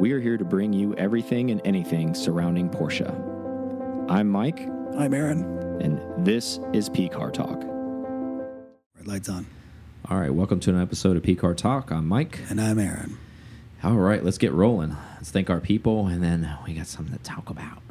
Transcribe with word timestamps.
we 0.00 0.12
are 0.12 0.20
here 0.20 0.38
to 0.38 0.44
bring 0.46 0.72
you 0.72 0.94
everything 0.94 1.50
and 1.50 1.60
anything 1.62 2.14
surrounding 2.14 2.70
Porsche. 2.70 3.10
I'm 4.08 4.30
Mike, 4.30 4.60
I'm 4.96 5.12
Aaron. 5.12 5.42
and 5.82 6.24
this 6.24 6.58
is 6.72 6.88
P 6.88 7.06
Car 7.10 7.30
Talk. 7.30 7.62
Red 8.96 9.06
lights 9.06 9.28
on. 9.28 9.44
All 10.08 10.18
right, 10.18 10.32
welcome 10.32 10.58
to 10.60 10.70
an 10.70 10.80
episode 10.80 11.18
of 11.18 11.22
P 11.22 11.34
Car 11.34 11.54
Talk. 11.54 11.92
I'm 11.92 12.08
Mike. 12.08 12.40
And 12.48 12.58
I'm 12.58 12.78
Aaron. 12.78 13.18
All 13.84 13.96
right, 13.96 14.24
let's 14.24 14.38
get 14.38 14.52
rolling. 14.52 14.96
Let's 15.16 15.30
thank 15.30 15.50
our 15.50 15.60
people, 15.60 16.06
and 16.06 16.22
then 16.22 16.50
we 16.66 16.72
got 16.72 16.86
something 16.86 17.14
to 17.14 17.22
talk 17.22 17.50
about. 17.50 17.82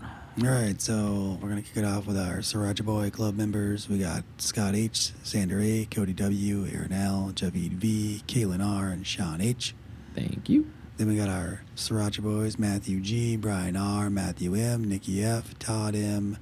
All 0.42 0.50
right, 0.50 0.82
so 0.82 1.38
we're 1.40 1.50
going 1.50 1.62
to 1.62 1.68
kick 1.68 1.78
it 1.78 1.86
off 1.86 2.08
with 2.08 2.18
our 2.18 2.38
Sriracha 2.38 2.84
Boy 2.84 3.12
Club 3.12 3.36
members. 3.36 3.88
We 3.88 4.00
got 4.00 4.24
Scott 4.40 4.74
H., 4.74 5.12
Sander 5.22 5.60
A., 5.60 5.86
Cody 5.86 6.14
W., 6.14 6.66
Aaron 6.74 6.92
L., 6.92 7.32
Javid 7.36 7.74
V., 7.74 8.24
Kaylin 8.26 8.66
R., 8.66 8.88
and 8.88 9.06
Sean 9.06 9.42
H. 9.42 9.76
Thank 10.16 10.50
you. 10.50 10.72
Then 11.00 11.08
we 11.08 11.16
got 11.16 11.30
our 11.30 11.62
Sriracha 11.78 12.22
Boys 12.22 12.60
Matthew 12.60 13.00
G., 13.00 13.38
Brian 13.38 13.78
R., 13.78 14.10
Matthew 14.10 14.54
M., 14.54 14.84
Nikki 14.84 15.24
F., 15.24 15.58
Todd 15.58 15.96
M., 15.96 16.38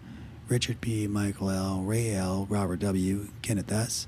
Richard 0.48 0.82
P., 0.82 1.06
Michael 1.06 1.52
L., 1.52 1.82
Ray 1.82 2.16
L., 2.16 2.48
Robert 2.50 2.80
W., 2.80 3.28
Kenneth 3.44 3.72
S. 3.72 4.08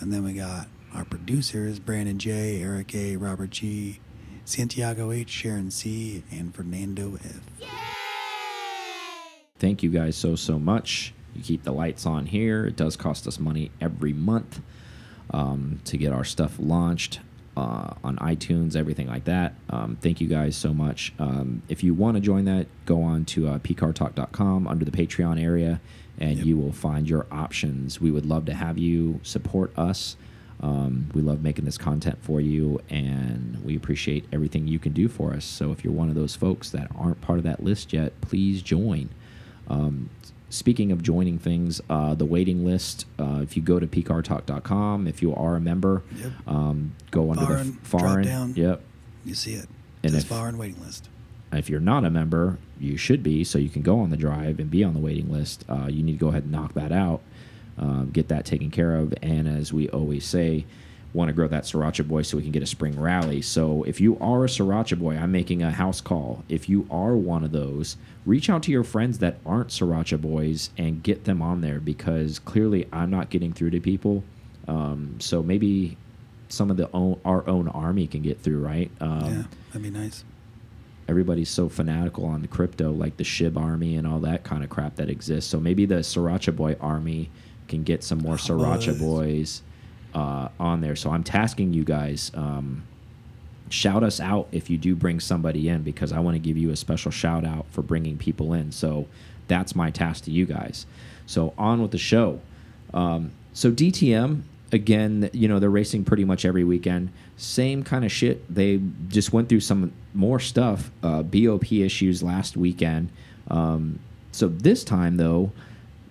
And 0.00 0.12
then 0.12 0.24
we 0.24 0.32
got 0.32 0.66
our 0.92 1.04
producers 1.04 1.78
Brandon 1.78 2.18
J., 2.18 2.60
Eric 2.62 2.96
A., 2.96 3.14
Robert 3.16 3.50
G., 3.50 4.00
Santiago 4.44 5.12
H., 5.12 5.30
Sharon 5.30 5.70
C., 5.70 6.24
and 6.32 6.52
Fernando 6.52 7.14
F. 7.24 7.40
Yay! 7.60 7.66
Thank 9.60 9.84
you 9.84 9.90
guys 9.90 10.16
so, 10.16 10.34
so 10.34 10.58
much. 10.58 11.14
You 11.32 11.44
keep 11.44 11.62
the 11.62 11.72
lights 11.72 12.06
on 12.06 12.26
here. 12.26 12.66
It 12.66 12.74
does 12.74 12.96
cost 12.96 13.28
us 13.28 13.38
money 13.38 13.70
every 13.80 14.14
month 14.14 14.60
um, 15.30 15.78
to 15.84 15.96
get 15.96 16.12
our 16.12 16.24
stuff 16.24 16.56
launched 16.58 17.20
uh, 17.56 17.94
on 18.02 18.16
iTunes, 18.16 18.74
everything 18.76 19.06
like 19.06 19.24
that. 19.24 19.54
Um, 19.70 19.96
thank 20.00 20.20
you 20.20 20.26
guys 20.28 20.56
so 20.56 20.74
much. 20.74 21.12
Um, 21.18 21.62
if 21.68 21.84
you 21.84 21.94
want 21.94 22.16
to 22.16 22.20
join 22.20 22.44
that, 22.46 22.66
go 22.86 23.02
on 23.02 23.24
to 23.26 23.48
uh, 23.48 23.58
pcartalk.com 23.58 24.66
under 24.66 24.84
the 24.84 24.90
Patreon 24.90 25.40
area 25.42 25.80
and 26.18 26.38
Yep. 26.38 26.46
you 26.46 26.56
will 26.56 26.72
find 26.72 27.08
your 27.08 27.26
options. 27.30 28.00
We 28.00 28.10
would 28.10 28.26
love 28.26 28.46
to 28.46 28.54
have 28.54 28.78
you 28.78 29.20
support 29.22 29.76
us. 29.76 30.16
Um, 30.60 31.10
we 31.12 31.20
love 31.22 31.42
making 31.42 31.64
this 31.64 31.76
content 31.76 32.18
for 32.22 32.40
you, 32.40 32.80
and 32.88 33.62
we 33.64 33.76
appreciate 33.76 34.24
everything 34.32 34.68
you 34.68 34.78
can 34.78 34.92
do 34.92 35.08
for 35.08 35.32
us. 35.34 35.44
So, 35.44 35.72
if 35.72 35.82
you're 35.84 35.92
one 35.92 36.08
of 36.08 36.14
those 36.14 36.36
folks 36.36 36.70
that 36.70 36.88
aren't 36.96 37.20
part 37.20 37.38
of 37.38 37.44
that 37.44 37.62
list 37.62 37.92
yet, 37.92 38.18
please 38.20 38.62
join. 38.62 39.08
Um, 39.68 40.10
speaking 40.54 40.92
of 40.92 41.02
joining 41.02 41.38
things, 41.38 41.80
uh, 41.90 42.14
the 42.14 42.24
waiting 42.24 42.64
list, 42.64 43.06
uh, 43.18 43.40
if 43.42 43.56
you 43.56 43.62
go 43.62 43.78
to 43.80 43.86
pcartalk.com, 43.86 45.06
if 45.06 45.22
you 45.22 45.34
are 45.34 45.56
a 45.56 45.60
member, 45.60 46.02
Yep. 46.16 46.32
um, 46.46 46.92
go 47.10 47.30
under 47.32 47.44
Foreign, 47.44 47.66
the 47.66 47.72
drop 47.72 47.84
foreign. 47.86 48.24
down. 48.26 48.52
Yep. 48.56 48.80
You 49.24 49.34
see 49.34 49.54
it. 49.54 49.68
And 50.02 50.14
if- 50.14 50.24
foreign 50.24 50.58
waiting 50.58 50.80
list. 50.82 51.08
If 51.52 51.70
you're 51.70 51.80
not 51.80 52.04
a 52.04 52.10
member, 52.10 52.58
you 52.80 52.96
should 52.96 53.22
be, 53.22 53.44
so 53.44 53.58
you 53.58 53.68
can 53.68 53.82
go 53.82 54.00
on 54.00 54.10
the 54.10 54.16
drive 54.16 54.58
and 54.58 54.68
be 54.70 54.82
on 54.82 54.92
the 54.92 54.98
waiting 55.00 55.30
list. 55.30 55.64
Uh, 55.68 55.86
you 55.88 56.02
need 56.02 56.12
to 56.12 56.18
go 56.18 56.28
ahead 56.28 56.42
and 56.44 56.52
knock 56.52 56.74
that 56.74 56.90
out, 56.90 57.20
um, 57.78 58.10
get 58.12 58.26
that 58.28 58.44
taken 58.44 58.70
care 58.70 58.96
of. 58.96 59.14
And 59.22 59.46
as 59.46 59.72
we 59.72 59.88
always 59.90 60.24
say, 60.24 60.64
want 61.14 61.28
to 61.28 61.32
grow 61.32 61.46
that 61.48 61.62
Sriracha 61.62 62.06
Boy 62.06 62.22
so 62.22 62.36
we 62.36 62.42
can 62.42 62.52
get 62.52 62.62
a 62.62 62.66
spring 62.66 63.00
rally. 63.00 63.40
So 63.40 63.84
if 63.84 64.00
you 64.00 64.18
are 64.20 64.44
a 64.44 64.48
Sriracha 64.48 64.98
Boy, 64.98 65.16
I'm 65.16 65.32
making 65.32 65.62
a 65.62 65.70
house 65.70 66.00
call. 66.00 66.44
If 66.48 66.68
you 66.68 66.86
are 66.90 67.16
one 67.16 67.44
of 67.44 67.52
those, 67.52 67.96
reach 68.26 68.50
out 68.50 68.64
to 68.64 68.72
your 68.72 68.82
friends 68.84 69.20
that 69.20 69.36
aren't 69.46 69.68
Sriracha 69.68 70.20
Boys 70.20 70.70
and 70.76 71.02
get 71.02 71.24
them 71.24 71.40
on 71.40 71.60
there 71.60 71.78
because 71.78 72.40
clearly 72.40 72.88
I'm 72.92 73.10
not 73.10 73.30
getting 73.30 73.52
through 73.52 73.70
to 73.70 73.80
people. 73.80 74.24
Um, 74.66 75.16
so 75.20 75.42
maybe 75.42 75.96
some 76.48 76.70
of 76.70 76.76
the 76.76 76.90
own, 76.92 77.20
our 77.24 77.46
own 77.48 77.68
army 77.68 78.06
can 78.08 78.22
get 78.22 78.40
through, 78.40 78.58
right? 78.60 78.90
Um, 79.00 79.24
yeah, 79.24 79.42
that'd 79.68 79.82
be 79.82 79.90
nice. 79.90 80.24
everybody's 81.08 81.48
so 81.50 81.68
fanatical 81.68 82.24
on 82.26 82.42
the 82.42 82.48
crypto, 82.48 82.90
like 82.90 83.16
the 83.18 83.24
Shib 83.24 83.56
army 83.56 83.96
and 83.96 84.06
all 84.06 84.18
that 84.20 84.42
kind 84.42 84.64
of 84.64 84.70
crap 84.70 84.96
that 84.96 85.08
exists. 85.08 85.48
So 85.48 85.60
maybe 85.60 85.86
the 85.86 85.96
Sriracha 85.96 86.56
Boy 86.56 86.76
army 86.80 87.30
can 87.68 87.84
get 87.84 88.02
some 88.02 88.18
more 88.18 88.36
Sriracha 88.36 88.98
boys. 88.98 89.00
Boys 89.00 89.62
uh, 90.14 90.48
on 90.58 90.80
there. 90.80 90.96
So 90.96 91.10
I'm 91.10 91.24
tasking 91.24 91.72
you 91.72 91.84
guys. 91.84 92.30
Um, 92.34 92.84
shout 93.70 94.02
us 94.02 94.20
out 94.20 94.48
if 94.52 94.70
you 94.70 94.78
do 94.78 94.94
bring 94.94 95.20
somebody 95.20 95.68
in 95.68 95.82
because 95.82 96.12
I 96.12 96.20
want 96.20 96.34
to 96.36 96.38
give 96.38 96.56
you 96.56 96.70
a 96.70 96.76
special 96.76 97.10
shout 97.10 97.44
out 97.44 97.66
for 97.70 97.82
bringing 97.82 98.16
people 98.18 98.52
in. 98.52 98.72
So 98.72 99.06
that's 99.48 99.74
my 99.74 99.90
task 99.90 100.24
to 100.24 100.30
you 100.30 100.46
guys. 100.46 100.86
So 101.26 101.54
on 101.58 101.82
with 101.82 101.90
the 101.90 101.98
show. 101.98 102.40
Um, 102.92 103.32
so 103.52 103.70
DTM 103.70 104.42
again, 104.72 105.30
you 105.32 105.48
know 105.48 105.58
they're 105.58 105.70
racing 105.70 106.04
pretty 106.04 106.24
much 106.24 106.44
every 106.44 106.64
weekend. 106.64 107.10
Same 107.36 107.82
kind 107.82 108.04
of 108.04 108.12
shit. 108.12 108.52
They 108.52 108.80
just 109.08 109.32
went 109.32 109.48
through 109.48 109.60
some 109.60 109.92
more 110.12 110.40
stuff. 110.40 110.90
Uh, 111.02 111.22
BOP 111.22 111.72
issues 111.72 112.22
last 112.22 112.56
weekend. 112.56 113.10
Um, 113.48 113.98
so 114.32 114.48
this 114.48 114.84
time 114.84 115.16
though, 115.16 115.52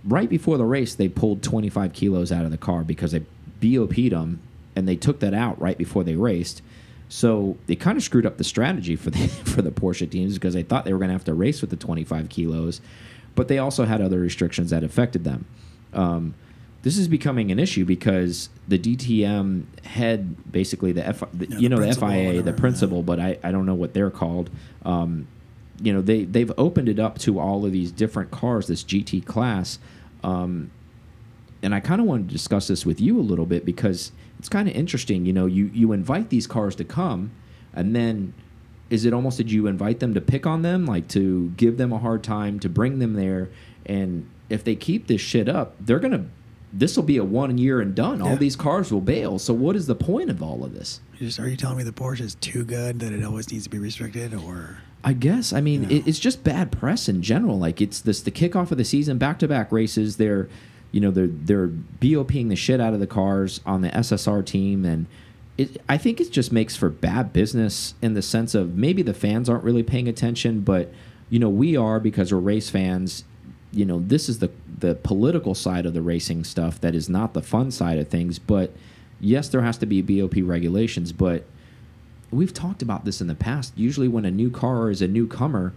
right 0.03 0.30
before 0.30 0.58
the 0.58 0.66
race, 0.66 0.96
they 0.96 1.09
pulled 1.09 1.44
25 1.44 1.94
kilos 1.94 2.31
out 2.31 2.46
of 2.46 2.52
the 2.52 2.58
car 2.58 2.84
because 2.84 3.12
they 3.12 3.24
BOP'd 3.63 4.12
them 4.12 4.41
and 4.75 4.88
they 4.88 4.96
took 4.96 5.19
that 5.19 5.34
out 5.34 5.59
right 5.62 5.78
before 5.78 6.03
they 6.03 6.16
raced. 6.16 6.62
So 7.09 7.57
they 7.68 7.75
kind 7.75 7.97
of 7.97 8.03
screwed 8.03 8.25
up 8.25 8.38
the 8.38 8.44
strategy 8.44 8.96
for 8.96 9.09
the 9.12 9.28
for 9.28 9.62
the 9.62 9.72
Porsche 9.72 10.09
teams 10.09 10.35
because 10.35 10.53
they 10.53 10.63
thought 10.63 10.85
they 10.85 10.94
were 10.94 11.00
going 11.00 11.09
to 11.09 11.13
have 11.13 11.25
to 11.25 11.34
race 11.34 11.62
with 11.62 11.69
the 11.69 11.75
25 11.75 12.29
kilos, 12.29 12.81
but 13.35 13.47
they 13.47 13.59
also 13.59 13.85
had 13.85 14.02
other 14.02 14.19
restrictions 14.19 14.72
that 14.72 14.84
affected 14.84 15.23
them. 15.23 15.46
Um, 15.94 16.34
this 16.81 16.97
is 16.97 17.07
becoming 17.07 17.52
an 17.52 17.59
issue 17.59 17.85
because 17.85 18.50
the 18.68 18.78
DTM 18.78 19.85
head, 19.85 20.52
basically 20.52 20.91
the, 20.91 21.07
F, 21.07 21.23
the 21.34 21.47
Yeah, 21.47 21.57
you 21.57 21.69
know 21.69 21.78
the 21.78 21.84
principal, 21.84 22.09
FIA, 22.09 22.31
the 22.31 22.38
whatever, 22.38 22.57
principal, 22.57 23.03
but 23.03 23.19
I, 23.19 23.38
I 23.44 23.52
don't 23.52 23.66
know 23.66 23.75
what 23.75 23.94
they're 23.94 24.12
called. 24.12 24.50
Um, 24.84 25.28
you 25.81 25.94
know 25.94 26.02
they 26.02 26.23
they've 26.23 26.52
opened 26.57 26.90
it 26.90 27.00
up 27.00 27.19
to 27.19 27.40
all 27.40 27.66
of 27.66 27.72
these 27.72 27.91
different 27.91 28.31
cars, 28.31 28.68
this 28.68 28.84
GT 28.84 29.25
class. 29.25 29.79
Um, 30.23 30.72
and 31.63 31.74
I 31.74 31.79
kind 31.79 32.00
of 32.01 32.07
want 32.07 32.28
to 32.28 32.34
discuss 32.34 32.68
this 32.68 32.85
with 32.85 33.00
you 33.01 33.19
a 33.19 33.22
little 33.24 33.46
bit 33.46 33.66
because 33.66 34.12
it's 34.40 34.50
kind 34.50 34.68
of 34.68 34.75
interesting. 34.75 35.25
You 35.25 35.34
know, 35.34 35.46
you 35.46 35.72
you 35.74 35.91
invite 35.94 36.29
these 36.29 36.46
cars 36.47 36.75
to 36.75 36.84
come, 36.84 37.31
and 37.74 37.96
then 37.96 38.34
is 38.90 39.06
it 39.06 39.13
almost 39.13 39.38
did 39.38 39.51
you 39.51 39.66
invite 39.68 40.00
them 40.00 40.13
to 40.13 40.22
pick 40.22 40.46
on 40.46 40.62
them, 40.62 40.85
like 40.85 41.07
to 41.09 41.50
give 41.57 41.78
them 41.78 41.91
a 41.91 41.97
hard 41.97 42.23
time, 42.23 42.59
to 42.59 42.69
bring 42.69 43.00
them 43.00 43.13
there, 43.13 43.50
and 43.85 44.28
if 44.50 44.63
they 44.63 44.75
keep 44.75 45.07
this 45.07 45.22
shit 45.22 45.50
up, 45.50 45.75
they're 45.79 46.00
gonna. 46.00 46.25
This 46.75 46.96
will 46.96 47.03
be 47.03 47.18
a 47.18 47.23
one 47.23 47.59
year 47.59 47.81
and 47.81 47.94
done. 47.94 48.19
All 48.19 48.35
these 48.35 48.56
cars 48.56 48.91
will 48.91 49.00
bail. 49.00 49.38
So 49.38 49.53
what 49.53 49.75
is 49.75 49.85
the 49.85 49.94
point 49.94 50.31
of 50.31 50.41
all 50.41 50.63
of 50.66 50.73
this? 50.73 51.02
Just, 51.19 51.40
are 51.40 51.47
you 51.47 51.56
telling 51.56 51.78
me 51.78 51.84
the 51.84 51.91
Porsche 51.91 52.22
is 52.22 52.34
too 52.34 52.63
good 52.63 53.00
that 53.02 53.13
it 53.13 53.23
always 53.23 53.52
needs 53.52 53.66
to 53.66 53.69
be 53.69 53.78
restricted, 53.78 54.34
or 54.34 54.79
I 55.03 55.13
guess. 55.13 55.53
I 55.53 55.62
mean, 55.62 55.84
Yeah. 55.84 55.97
it, 55.97 56.07
it's 56.07 56.18
just 56.18 56.44
bad 56.44 56.72
press 56.72 57.07
in 57.07 57.22
general. 57.22 57.59
Like 57.59 57.79
it's 57.79 58.00
this 58.02 58.22
the 58.22 58.31
kickoff 58.31 58.72
of 58.72 58.79
the 58.79 58.85
season, 58.85 59.19
back 59.19 59.38
to 59.40 59.47
back 59.47 59.72
races. 59.72 60.18
They're, 60.18 60.50
you 60.93 61.01
know, 61.01 61.09
they're 61.09 61.27
they're 61.27 61.67
BOPing 61.67 62.49
the 62.49 62.55
shit 62.55 62.79
out 62.79 62.93
of 62.93 62.99
the 62.99 63.07
cars 63.07 63.59
on 63.65 63.81
the 63.81 63.89
SSR 63.89 64.45
team, 64.45 64.85
and 64.85 65.07
it. 65.57 65.81
I 65.89 65.97
think 65.97 66.21
it 66.21 66.31
just 66.31 66.53
makes 66.53 66.75
for 66.75 66.87
bad 66.87 67.33
business 67.33 67.95
in 68.01 68.13
the 68.13 68.21
sense 68.21 68.53
of 68.53 68.77
maybe 68.77 69.01
the 69.01 69.13
fans 69.13 69.49
aren't 69.49 69.63
really 69.63 69.81
paying 69.81 70.07
attention, 70.07 70.61
but 70.61 70.93
you 71.31 71.39
know 71.39 71.49
we 71.49 71.75
are 71.75 71.99
because 71.99 72.31
we're 72.31 72.39
race 72.39 72.69
fans. 72.69 73.23
You 73.71 73.85
know, 73.85 73.99
this 74.05 74.29
is 74.29 74.37
the 74.37 74.51
the 74.79 74.93
political 74.93 75.55
side 75.55 75.87
of 75.87 75.95
the 75.95 76.01
racing 76.03 76.43
stuff 76.43 76.79
that 76.81 76.93
is 76.93 77.09
not 77.09 77.33
the 77.33 77.41
fun 77.41 77.71
side 77.71 77.97
of 77.97 78.07
things. 78.07 78.37
But 78.37 78.71
yes, 79.19 79.49
there 79.49 79.63
has 79.63 79.79
to 79.79 79.87
be 79.87 80.03
BOP 80.03 80.35
regulations, 80.43 81.11
but 81.11 81.43
we've 82.29 82.53
talked 82.53 82.83
about 82.83 83.03
this 83.03 83.19
in 83.19 83.25
the 83.25 83.33
past. 83.33 83.73
Usually, 83.75 84.07
when 84.07 84.25
a 84.25 84.31
new 84.31 84.51
car 84.51 84.91
is 84.91 85.01
a 85.01 85.07
newcomer, 85.07 85.73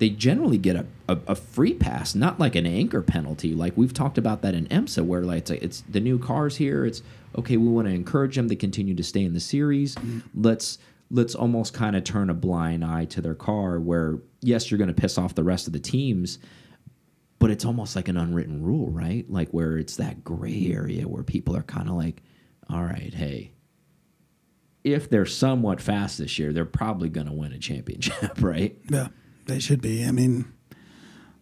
they 0.00 0.08
generally 0.08 0.56
get 0.56 0.76
a, 0.76 0.86
a, 1.08 1.18
a 1.28 1.34
free 1.34 1.74
pass, 1.74 2.14
not 2.14 2.40
like 2.40 2.56
an 2.56 2.66
anchor 2.66 3.02
penalty. 3.02 3.54
Like 3.54 3.76
we've 3.76 3.92
talked 3.92 4.16
about 4.16 4.40
that 4.40 4.54
in 4.54 4.66
IMSA, 4.68 5.04
where 5.04 5.22
like 5.22 5.50
it's, 5.50 5.50
it's 5.50 5.80
the 5.82 6.00
new 6.00 6.18
cars 6.18 6.56
here. 6.56 6.86
It's 6.86 7.02
okay. 7.36 7.58
We 7.58 7.68
want 7.68 7.86
to 7.86 7.92
encourage 7.92 8.34
them 8.34 8.48
to 8.48 8.56
continue 8.56 8.94
to 8.94 9.02
stay 9.02 9.22
in 9.22 9.34
the 9.34 9.40
series. 9.40 9.94
Mm-hmm. 9.96 10.20
Let's 10.42 10.78
let's 11.10 11.34
almost 11.34 11.74
kind 11.74 11.96
of 11.96 12.04
turn 12.04 12.30
a 12.30 12.34
blind 12.34 12.82
eye 12.82 13.04
to 13.06 13.20
their 13.20 13.34
car. 13.34 13.78
Where 13.78 14.20
yes, 14.40 14.70
you're 14.70 14.78
going 14.78 14.88
to 14.88 14.94
piss 14.94 15.18
off 15.18 15.34
the 15.34 15.44
rest 15.44 15.66
of 15.66 15.74
the 15.74 15.78
teams, 15.78 16.38
but 17.38 17.50
it's 17.50 17.66
almost 17.66 17.94
like 17.94 18.08
an 18.08 18.16
unwritten 18.16 18.62
rule, 18.62 18.90
right? 18.90 19.30
Like 19.30 19.50
where 19.50 19.76
it's 19.76 19.96
that 19.96 20.24
gray 20.24 20.72
area 20.72 21.06
where 21.06 21.22
people 21.22 21.54
are 21.54 21.62
kind 21.62 21.90
of 21.90 21.94
like, 21.96 22.22
all 22.70 22.82
right, 22.82 23.12
hey, 23.12 23.52
if 24.82 25.10
they're 25.10 25.26
somewhat 25.26 25.78
fast 25.82 26.16
this 26.16 26.38
year, 26.38 26.54
they're 26.54 26.64
probably 26.64 27.10
going 27.10 27.26
to 27.26 27.34
win 27.34 27.52
a 27.52 27.58
championship, 27.58 28.32
right? 28.40 28.78
yeah, 28.88 29.08
they 29.50 29.58
should 29.58 29.82
be. 29.82 30.04
I 30.04 30.12
mean, 30.12 30.52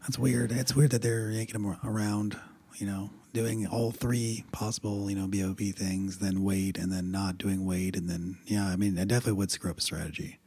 that's 0.03 0.19
weird. 0.19 0.51
It's 0.51 0.75
weird 0.75 0.91
that 0.91 1.03
they're 1.03 1.31
yanking 1.31 1.63
them 1.63 1.77
around. 1.85 2.39
You 2.77 2.87
know, 2.87 3.11
doing 3.33 3.67
all 3.67 3.91
three 3.91 4.45
possible, 4.53 5.11
you 5.11 5.17
know, 5.17 5.27
BOP 5.27 5.61
things, 5.75 6.19
then 6.19 6.43
wait, 6.45 6.79
and 6.79 6.93
then 6.93 7.11
not 7.11 7.39
doing 7.39 7.67
wait, 7.67 7.97
and 7.97 8.09
then 8.09 8.39
yeah. 8.47 8.67
I 8.67 8.77
mean, 8.77 8.97
it 8.97 9.09
definitely 9.09 9.35
would 9.35 9.51
screw 9.51 9.71
up 9.71 9.79
a 9.79 9.81
strategy. 9.81 10.39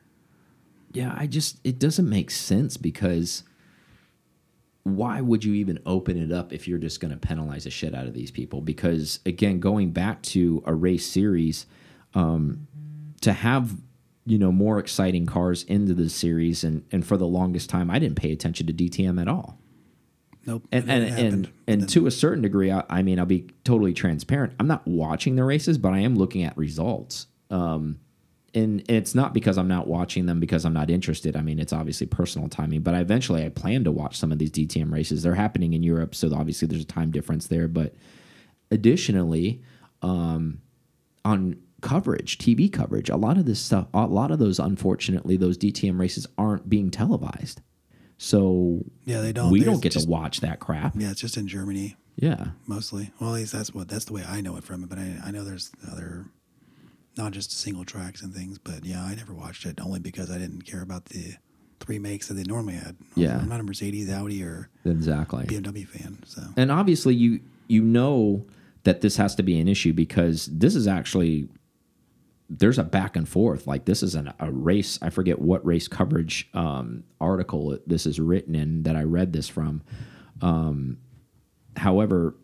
Yeah, 0.94 1.14
I 1.16 1.28
just 1.28 1.60
it 1.64 1.80
doesn't 1.80 2.10
make 2.10 2.32
sense 2.32 2.78
because 2.78 3.44
why 4.84 5.22
would 5.22 5.44
you 5.44 5.54
even 5.54 5.78
open 5.86 6.18
it 6.18 6.32
up 6.32 6.52
if 6.52 6.68
you're 6.68 6.80
just 6.80 7.00
going 7.00 7.12
to 7.12 7.18
penalize 7.18 7.66
the 7.66 7.70
shit 7.70 7.94
out 7.94 8.08
of 8.08 8.14
these 8.14 8.32
people? 8.32 8.62
Because 8.62 9.20
again, 9.26 9.60
going 9.60 9.92
back 9.92 10.22
to 10.24 10.64
a 10.66 10.74
race 10.74 11.06
series, 11.06 11.68
um, 12.16 12.68
to 13.22 13.34
have 13.34 13.76
you 14.32 14.38
know 14.38 14.52
more 14.54 14.80
exciting 14.80 15.26
cars 15.26 15.64
into 15.64 15.94
the 15.94 16.08
series, 16.08 16.64
and 16.64 16.86
and 16.90 17.06
for 17.06 17.18
the 17.18 17.28
longest 17.28 17.70
time, 17.70 17.92
I 17.92 18.00
didn't 18.00 18.16
pay 18.16 18.32
attention 18.32 18.66
to 18.68 18.72
DTM 18.74 19.20
at 19.20 19.28
all. 19.28 19.60
Nope. 20.46 20.66
And 20.72 20.90
and 20.90 21.20
and, 21.20 21.52
and 21.68 21.90
to 21.90 22.08
a 22.08 22.12
certain 22.12 22.42
degree, 22.42 22.72
I, 22.72 22.86
I 22.90 23.02
mean, 23.02 23.20
I'll 23.20 23.26
be 23.26 23.48
totally 23.66 23.94
transparent. 23.94 24.54
I'm 24.58 24.68
not 24.68 24.88
watching 24.88 25.36
the 25.36 25.44
races, 25.44 25.78
but 25.78 25.92
I 25.92 26.00
am 26.00 26.16
looking 26.16 26.44
at 26.44 26.58
results. 26.58 27.28
Um, 27.50 28.00
and, 28.54 28.80
and 28.88 28.98
it's 28.98 29.14
not 29.14 29.34
because 29.34 29.58
I'm 29.58 29.68
not 29.68 29.88
watching 29.88 30.28
them 30.28 30.40
because 30.40 30.64
I'm 30.64 30.74
not 30.74 30.90
interested. 30.90 31.36
I 31.36 31.42
mean, 31.42 31.60
it's 31.60 31.74
obviously 31.74 32.08
personal 32.08 32.48
timing. 32.48 32.84
But 32.84 32.96
eventually, 32.96 33.46
I 33.46 33.50
plan 33.50 33.84
to 33.84 33.92
watch 33.92 34.16
some 34.18 34.32
of 34.32 34.40
these 34.40 34.52
DTM 34.52 34.94
races. 34.94 35.24
They're 35.24 35.36
happening 35.36 35.74
in 35.74 35.84
Europe, 35.84 36.16
so 36.16 36.34
obviously 36.34 36.70
there's 36.70 36.84
a 36.84 36.86
time 36.86 37.12
difference 37.12 37.48
there. 37.48 37.68
But 37.68 37.96
additionally, 38.72 39.62
um, 40.02 40.62
on 41.26 41.58
coverage, 41.82 42.38
TV 42.38 42.72
coverage, 42.72 43.10
a 43.10 43.16
lot 43.18 43.38
of 43.38 43.46
this 43.46 43.60
stuff, 43.60 43.88
a 43.94 44.06
lot 44.06 44.32
of 44.32 44.40
those, 44.40 44.60
unfortunately, 44.60 45.36
those 45.38 45.58
DTM 45.58 46.00
races 46.00 46.28
aren't 46.38 46.70
being 46.70 46.90
televised. 46.92 47.62
So 48.18 48.86
yeah, 49.06 49.22
they 49.22 49.34
don't. 49.34 49.52
we 49.52 49.64
don't 49.64 49.82
get 49.82 49.94
just- 49.94 50.06
to 50.06 50.12
watch 50.12 50.42
that 50.42 50.60
crap. 50.60 50.94
Yeah, 50.96 51.12
it's 51.12 51.22
just 51.22 51.38
in 51.38 51.48
Germany 51.48 51.96
Yeah. 52.18 52.50
mostly. 52.68 53.12
Well, 53.20 53.32
at 53.32 53.40
least 53.40 53.52
that's 53.54 53.74
what 53.74 53.88
that's 53.88 54.06
the 54.06 54.14
way 54.14 54.24
I 54.28 54.42
know 54.42 54.58
it 54.58 54.64
from 54.64 54.84
it. 54.84 54.90
But 54.90 55.00
I, 55.00 55.18
I 55.26 55.32
know 55.32 55.44
there's 55.44 55.72
other, 55.92 56.26
not 57.18 57.32
just 57.32 57.52
single 57.52 57.84
tracks 57.84 58.22
and 58.22 58.34
things. 58.34 58.60
But 58.60 58.86
yeah, 58.86 59.04
I 59.04 59.16
never 59.16 59.34
watched 59.34 59.66
it 59.66 59.80
only 59.82 60.00
because 60.00 60.30
I 60.30 60.38
didn't 60.38 60.66
care 60.68 60.82
about 60.84 61.06
the 61.06 61.34
three 61.80 61.98
makes 61.98 62.28
that 62.28 62.36
they 62.36 62.44
normally 62.44 62.76
had. 62.76 62.96
Yeah. 63.16 63.40
I'm 63.40 63.50
not 63.50 63.60
a 63.60 63.64
Mercedes, 63.64 64.08
Audi, 64.12 64.44
or 64.44 64.70
Exactly. 64.86 65.46
BMW 65.46 65.88
fan. 65.88 66.20
So 66.28 66.44
And 66.56 66.72
obviously 66.72 67.16
you 67.16 67.40
you 67.68 67.82
know 67.82 68.46
that 68.84 69.02
this 69.02 69.16
has 69.18 69.34
to 69.36 69.42
be 69.44 69.60
an 69.60 69.68
issue 69.68 69.94
because 69.94 70.46
this 70.46 70.76
is 70.76 70.86
actually 70.88 71.50
there's 72.58 72.78
a 72.78 72.84
back 72.84 73.16
and 73.16 73.28
forth. 73.28 73.66
Like 73.66 73.86
this 73.86 74.04
is 74.04 74.14
an, 74.14 74.34
a 74.40 74.52
race. 74.52 75.00
I 75.02 75.10
forget 75.10 75.40
what 75.40 75.66
race 75.66 75.88
coverage 75.88 76.50
um, 76.54 77.06
article 77.22 77.78
this 77.88 78.06
is 78.06 78.20
written 78.20 78.56
in 78.56 78.84
that 78.84 78.96
I 78.96 79.04
read 79.04 79.32
this 79.32 79.48
from. 79.48 79.82
Um, 80.42 80.98
however, 81.78 82.36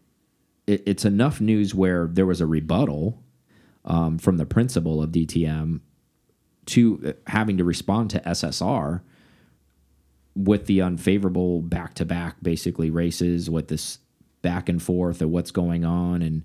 it, 0.66 0.84
it's 0.86 1.04
enough 1.04 1.42
news 1.42 1.76
where 1.76 2.08
there 2.08 2.26
was 2.26 2.40
a 2.40 2.46
rebuttal 2.46 3.22
um, 3.84 4.18
from 4.18 4.38
the 4.38 4.46
principal 4.46 5.04
of 5.04 5.12
DTM 5.12 5.82
to 6.68 7.02
uh, 7.06 7.14
having 7.30 7.58
to 7.58 7.66
respond 7.66 8.10
to 8.12 8.20
SSR 8.22 9.02
with 10.36 10.68
the 10.68 10.82
unfavorable 10.82 11.62
back 11.62 11.96
to 11.96 12.06
back 12.06 12.38
basically 12.42 12.90
races 12.90 13.50
with 13.50 13.68
this 13.68 14.00
back 14.42 14.70
and 14.70 14.82
forth 14.82 15.22
of 15.22 15.30
what's 15.30 15.52
going 15.52 15.84
on 15.84 16.22
and 16.22 16.44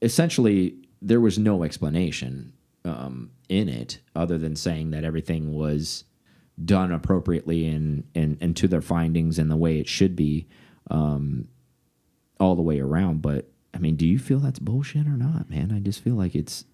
essentially 0.00 0.76
there 1.02 1.20
was 1.20 1.38
no 1.38 1.64
explanation 1.64 2.52
um, 2.84 3.30
in 3.48 3.68
it 3.68 3.98
other 4.14 4.38
than 4.38 4.56
saying 4.56 4.90
that 4.90 5.04
everything 5.04 5.54
was 5.54 6.04
done 6.62 6.92
appropriately 6.92 7.66
and 7.66 8.04
and 8.14 8.36
and 8.40 8.56
to 8.56 8.68
their 8.68 8.82
findings 8.82 9.38
and 9.38 9.50
the 9.50 9.56
way 9.56 9.78
it 9.78 9.88
should 9.88 10.14
be 10.14 10.46
um, 10.90 11.48
all 12.38 12.54
the 12.54 12.62
way 12.62 12.80
around 12.80 13.22
but 13.22 13.48
i 13.72 13.78
mean 13.78 13.96
do 13.96 14.06
you 14.06 14.18
feel 14.18 14.38
that's 14.38 14.58
bullshit 14.58 15.06
or 15.06 15.16
not 15.16 15.48
man 15.48 15.72
i 15.72 15.78
just 15.78 16.02
feel 16.02 16.14
like 16.14 16.34
it's 16.34 16.64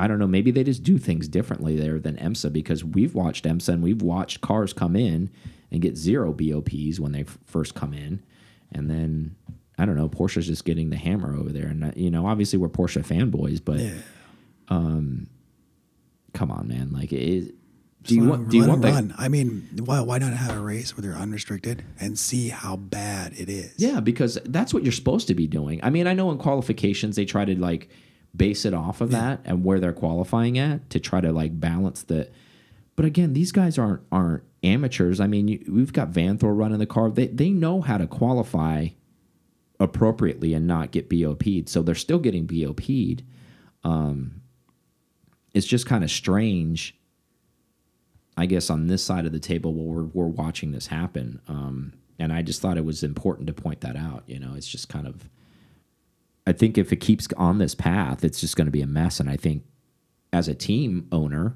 I 0.00 0.06
don't 0.06 0.18
know. 0.18 0.26
Maybe 0.26 0.50
they 0.50 0.64
just 0.64 0.82
do 0.82 0.96
things 0.96 1.28
differently 1.28 1.76
there 1.76 1.98
than 1.98 2.16
IMSA 2.16 2.54
because 2.54 2.82
we've 2.82 3.14
watched 3.14 3.44
IMSA 3.44 3.68
and 3.68 3.82
we've 3.82 4.00
watched 4.00 4.40
cars 4.40 4.72
come 4.72 4.96
in 4.96 5.28
and 5.70 5.82
get 5.82 5.98
zero 5.98 6.32
BOPs 6.32 6.98
when 6.98 7.12
they 7.12 7.24
first 7.44 7.74
come 7.74 7.92
in, 7.92 8.22
and 8.72 8.88
then 8.88 9.36
I 9.76 9.84
don't 9.84 9.96
know. 9.96 10.08
Porsche's 10.08 10.46
just 10.46 10.64
getting 10.64 10.88
the 10.88 10.96
hammer 10.96 11.36
over 11.36 11.50
there, 11.50 11.66
and 11.66 11.84
uh, 11.84 11.90
you 11.94 12.10
know, 12.10 12.26
obviously 12.26 12.58
we're 12.58 12.70
Porsche 12.70 13.04
fanboys, 13.04 13.62
but 13.62 13.78
yeah, 13.78 13.92
come 14.70 16.50
on, 16.50 16.68
man. 16.68 16.92
Like, 16.92 17.12
it, 17.12 17.40
Just 17.42 17.54
do 18.04 18.14
you 18.14 18.24
want? 18.24 18.48
Do 18.48 18.56
you 18.56 18.66
want 18.66 18.82
them 18.82 18.90
the, 18.90 18.94
run? 18.94 19.14
I 19.18 19.28
mean, 19.28 19.68
why 19.84 20.00
why 20.00 20.18
not 20.18 20.32
have 20.32 20.56
a 20.56 20.60
race 20.60 20.96
where 20.96 21.02
they're 21.02 21.20
unrestricted 21.20 21.84
and 21.98 22.18
see 22.18 22.48
how 22.48 22.76
bad 22.76 23.32
it 23.36 23.48
is? 23.48 23.74
Yeah, 23.76 24.00
because 24.00 24.38
that's 24.44 24.72
what 24.72 24.82
you're 24.82 24.92
supposed 24.92 25.28
to 25.28 25.34
be 25.34 25.46
doing. 25.46 25.80
I 25.82 25.90
mean, 25.90 26.06
I 26.06 26.14
know 26.14 26.30
in 26.30 26.38
qualifications 26.38 27.16
they 27.16 27.24
try 27.24 27.44
to 27.44 27.58
like 27.58 27.88
base 28.36 28.64
it 28.64 28.74
off 28.74 29.00
of 29.00 29.10
that 29.10 29.40
and 29.44 29.64
where 29.64 29.80
they're 29.80 29.92
qualifying 29.92 30.56
at 30.56 30.88
to 30.90 31.00
try 31.00 31.20
to 31.20 31.32
like 31.32 31.58
balance 31.58 32.02
the. 32.04 32.30
But 32.96 33.06
again, 33.06 33.32
these 33.32 33.52
guys 33.52 33.78
aren't 33.78 34.02
aren't 34.12 34.44
amateurs. 34.62 35.20
I 35.20 35.26
mean, 35.26 35.48
you, 35.48 35.64
we've 35.68 35.92
got 35.92 36.12
Vanthoor 36.12 36.56
running 36.56 36.78
the 36.78 36.86
car. 36.86 37.10
They 37.10 37.26
they 37.26 37.50
know 37.50 37.80
how 37.80 37.98
to 37.98 38.06
qualify 38.06 38.88
appropriately 39.78 40.52
and 40.54 40.66
not 40.66 40.90
get 40.90 41.08
BOP'd. 41.08 41.68
So 41.68 41.82
they're 41.82 41.94
still 41.94 42.18
getting 42.18 42.46
BOP'd. 42.46 43.22
Um, 43.82 44.39
it's 45.54 45.66
just 45.66 45.86
kind 45.86 46.04
of 46.04 46.10
strange. 46.10 46.96
I 48.36 48.46
guess 48.46 48.70
on 48.70 48.86
this 48.86 49.02
side 49.02 49.26
of 49.26 49.32
the 49.32 49.40
table, 49.40 49.74
while 49.74 49.86
we're 49.86 50.04
we're 50.04 50.26
watching 50.26 50.72
this 50.72 50.86
happen, 50.86 51.40
um, 51.48 51.92
and 52.18 52.32
I 52.32 52.42
just 52.42 52.62
thought 52.62 52.78
it 52.78 52.84
was 52.84 53.02
important 53.02 53.46
to 53.48 53.52
point 53.52 53.80
that 53.80 53.96
out. 53.96 54.24
You 54.26 54.38
know, 54.38 54.54
it's 54.54 54.68
just 54.68 54.88
kind 54.88 55.06
of. 55.06 55.28
I 56.46 56.52
think 56.52 56.78
if 56.78 56.92
it 56.92 56.96
keeps 56.96 57.28
on 57.36 57.58
this 57.58 57.74
path, 57.74 58.24
it's 58.24 58.40
just 58.40 58.56
going 58.56 58.66
to 58.66 58.72
be 58.72 58.82
a 58.82 58.86
mess. 58.86 59.20
And 59.20 59.28
I 59.28 59.36
think, 59.36 59.64
as 60.32 60.48
a 60.48 60.54
team 60.54 61.06
owner, 61.12 61.54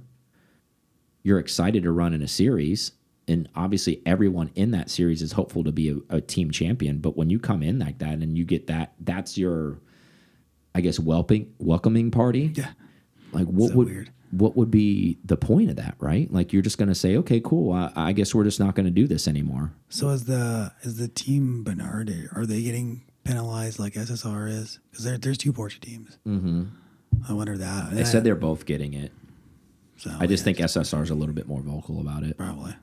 you're 1.22 1.38
excited 1.38 1.82
to 1.84 1.90
run 1.90 2.12
in 2.12 2.20
a 2.22 2.28
series, 2.28 2.92
and 3.26 3.48
obviously 3.54 4.02
everyone 4.04 4.50
in 4.54 4.72
that 4.72 4.90
series 4.90 5.22
is 5.22 5.32
hopeful 5.32 5.64
to 5.64 5.72
be 5.72 5.88
a, 5.88 6.16
a 6.16 6.20
team 6.20 6.50
champion. 6.50 6.98
But 6.98 7.16
when 7.16 7.30
you 7.30 7.38
come 7.38 7.62
in 7.62 7.78
like 7.78 7.98
that 7.98 8.18
and 8.18 8.36
you 8.36 8.44
get 8.44 8.66
that, 8.66 8.92
that's 9.00 9.38
your, 9.38 9.80
I 10.74 10.82
guess, 10.82 11.00
welcoming 11.00 11.54
welcoming 11.58 12.10
party 12.10 12.52
yeah. 12.54 12.72
Like 13.34 13.46
what 13.46 13.70
So 13.70 13.76
would 13.76 13.88
weird. 13.88 14.10
what 14.30 14.56
would 14.56 14.70
be 14.70 15.18
the 15.24 15.36
point 15.36 15.70
of 15.70 15.76
that 15.76 15.94
right 15.98 16.32
like 16.32 16.52
you're 16.52 16.62
just 16.62 16.78
going 16.78 16.88
to 16.88 16.94
say 16.94 17.16
okay 17.18 17.40
cool 17.40 17.72
I, 17.72 17.92
I 17.94 18.12
guess 18.12 18.34
we're 18.34 18.44
just 18.44 18.58
not 18.60 18.74
going 18.74 18.86
to 18.86 18.90
do 18.92 19.06
this 19.06 19.26
anymore 19.28 19.72
So 19.88 20.08
is 20.10 20.24
the 20.24 20.72
is 20.82 20.96
the 20.98 21.08
team 21.08 21.62
Bernhard 21.64 22.10
are 22.34 22.46
they 22.46 22.62
getting 22.62 23.02
penalized 23.24 23.78
like 23.78 23.94
SSR 23.94 24.48
is? 24.50 24.78
Because 24.90 25.04
there, 25.04 25.16
there's 25.18 25.38
two 25.38 25.52
Porsche 25.52 25.80
teams. 25.80 26.18
Mm-hmm. 26.26 26.64
I 27.28 27.32
wonder 27.32 27.56
that. 27.56 27.92
they 27.92 28.04
said 28.04 28.22
they're 28.24 28.34
both 28.34 28.66
getting 28.66 28.92
it 28.94 29.12
So 29.96 30.10
i 30.20 30.26
just 30.26 30.42
yeah, 30.42 30.52
think 30.52 30.58
ssr 30.58 31.02
is 31.02 31.10
a 31.10 31.14
little 31.14 31.34
bit 31.34 31.46
more 31.48 31.60
vocal 31.62 32.00
about 32.00 32.22
it 32.24 32.36
probably. 32.36 32.74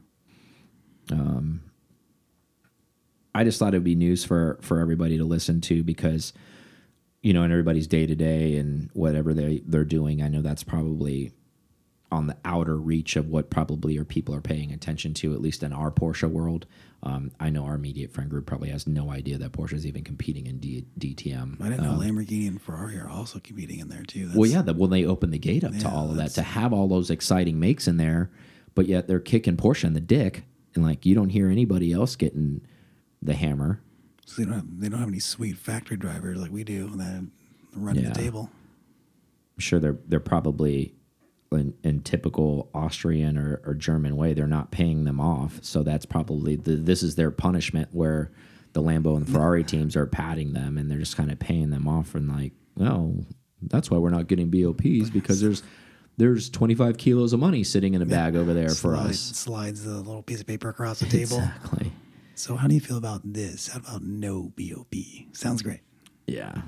Um, 1.11 1.61
I 3.35 3.43
just 3.43 3.59
thought 3.59 3.73
it 3.73 3.77
would 3.77 3.83
be 3.83 3.95
news 3.95 4.23
for 4.25 4.57
for 4.61 4.79
everybody 4.79 5.17
to 5.17 5.23
listen 5.25 5.61
to 5.61 5.83
because 5.83 6.33
you 7.21 7.33
know 7.33 7.43
in 7.43 7.51
everybody's 7.51 7.87
day 7.87 8.05
to 8.05 8.15
day 8.15 8.57
and 8.57 8.89
whatever 8.93 9.33
they 9.33 9.61
they're 9.65 9.83
doing 9.83 10.21
i 10.21 10.27
know 10.27 10.41
that's 10.41 10.63
probably 10.63 11.31
on 12.11 12.27
the 12.27 12.35
outer 12.43 12.75
reach 12.75 13.15
of 13.15 13.29
what 13.29 13.49
probably 13.49 13.97
are 13.97 14.03
people 14.03 14.35
are 14.35 14.41
paying 14.41 14.71
attention 14.71 15.13
to, 15.13 15.33
at 15.33 15.41
least 15.41 15.63
in 15.63 15.71
our 15.71 15.89
Porsche 15.89 16.29
world. 16.29 16.65
Um, 17.03 17.31
I 17.39 17.49
know 17.49 17.65
our 17.65 17.75
immediate 17.75 18.11
friend 18.11 18.29
group 18.29 18.45
probably 18.45 18.69
has 18.69 18.85
no 18.85 19.09
idea 19.09 19.37
that 19.37 19.53
Porsche 19.53 19.73
is 19.73 19.87
even 19.87 20.03
competing 20.03 20.45
in 20.45 20.59
D 20.59 20.85
DTM. 20.99 21.61
I 21.61 21.69
didn't 21.69 21.83
know 21.83 21.97
Lamborghini 21.97 22.47
and 22.47 22.61
Ferrari 22.61 22.97
are 22.97 23.09
also 23.09 23.39
competing 23.39 23.79
in 23.79 23.87
there 23.87 24.03
too. 24.03 24.25
That's, 24.25 24.37
Well, 24.37 24.49
yeah, 24.49 24.61
the, 24.61 24.73
when 24.73 24.89
they 24.89 25.05
open 25.05 25.31
the 25.31 25.39
gate 25.39 25.63
up 25.63 25.75
to 25.77 25.89
all 25.89 26.11
of 26.11 26.17
that, 26.17 26.31
to 26.31 26.43
have 26.43 26.73
all 26.73 26.87
those 26.87 27.09
exciting 27.09 27.59
makes 27.59 27.87
in 27.87 27.97
there, 27.97 28.29
but 28.75 28.87
yet 28.87 29.07
they're 29.07 29.19
kicking 29.19 29.57
Porsche 29.57 29.85
in 29.85 29.93
the 29.93 30.01
dick, 30.01 30.43
and 30.75 30.83
like 30.83 31.05
you 31.05 31.15
don't 31.15 31.29
hear 31.29 31.49
anybody 31.49 31.93
else 31.93 32.15
getting 32.15 32.61
the 33.21 33.33
hammer. 33.33 33.81
So 34.31 34.41
they 34.41 34.45
don't 34.45 34.53
have, 34.55 34.79
they 34.79 34.89
don't 34.89 34.99
have 34.99 35.09
any 35.09 35.19
sweet 35.19 35.57
factory 35.57 35.97
drivers 35.97 36.39
like 36.39 36.51
we 36.51 36.63
do 36.63 36.87
that 36.95 37.25
run 37.75 37.95
Yeah. 37.95 38.09
the 38.09 38.15
table. 38.15 38.49
I'm 39.57 39.59
sure 39.61 39.79
they're 39.79 39.97
they're 40.07 40.19
probably 40.19 40.93
in, 41.51 41.73
in 41.83 41.99
typical 42.01 42.69
Austrian 42.73 43.37
or, 43.37 43.61
or 43.65 43.73
German 43.73 44.15
way, 44.15 44.33
they're 44.33 44.47
not 44.47 44.71
paying 44.71 45.03
them 45.03 45.19
off. 45.19 45.59
So 45.61 45.83
that's 45.83 46.05
probably 46.05 46.55
the, 46.55 46.77
this 46.77 47.03
is 47.03 47.15
their 47.15 47.29
punishment 47.29 47.89
where 47.91 48.31
the 48.71 48.81
Lambo 48.81 49.17
and 49.17 49.27
Ferrari 49.29 49.63
teams 49.65 49.97
are 49.97 50.05
patting 50.05 50.53
them 50.53 50.77
and 50.77 50.89
they're 50.89 50.97
just 50.99 51.17
kind 51.17 51.29
of 51.29 51.39
paying 51.39 51.69
them 51.69 51.89
off 51.89 52.15
and 52.15 52.29
like, 52.29 52.53
well, 52.77 53.13
that's 53.63 53.91
why 53.91 53.97
we're 53.97 54.11
not 54.11 54.27
getting 54.27 54.49
BOPs 54.49 55.09
because 55.13 55.41
there's 55.41 55.61
there's 56.17 56.49
25 56.49 56.97
kilos 56.97 57.33
of 57.33 57.39
money 57.41 57.63
sitting 57.65 57.95
in 57.95 58.01
a 58.01 58.05
bag 58.05 58.35
over 58.37 58.53
there 58.53 58.69
for 58.69 58.95
Slides, 58.95 59.09
us. 59.31 59.37
slides 59.37 59.83
the 59.83 59.95
little 59.97 60.21
piece 60.23 60.39
of 60.41 60.47
paper 60.47 60.69
across 60.69 60.99
the 60.99 61.05
table. 61.17 61.37
Exactly. 61.39 61.91
So 62.41 62.55
how 62.55 62.67
do 62.67 62.73
you 62.73 62.81
feel 62.81 62.97
about 62.97 63.21
this? 63.23 63.67
How 63.67 63.79
about 63.81 64.01
no 64.01 64.51
BOP? 64.57 64.95
Sounds 65.31 65.61
great. 65.61 65.81
Yeah. 66.25 66.63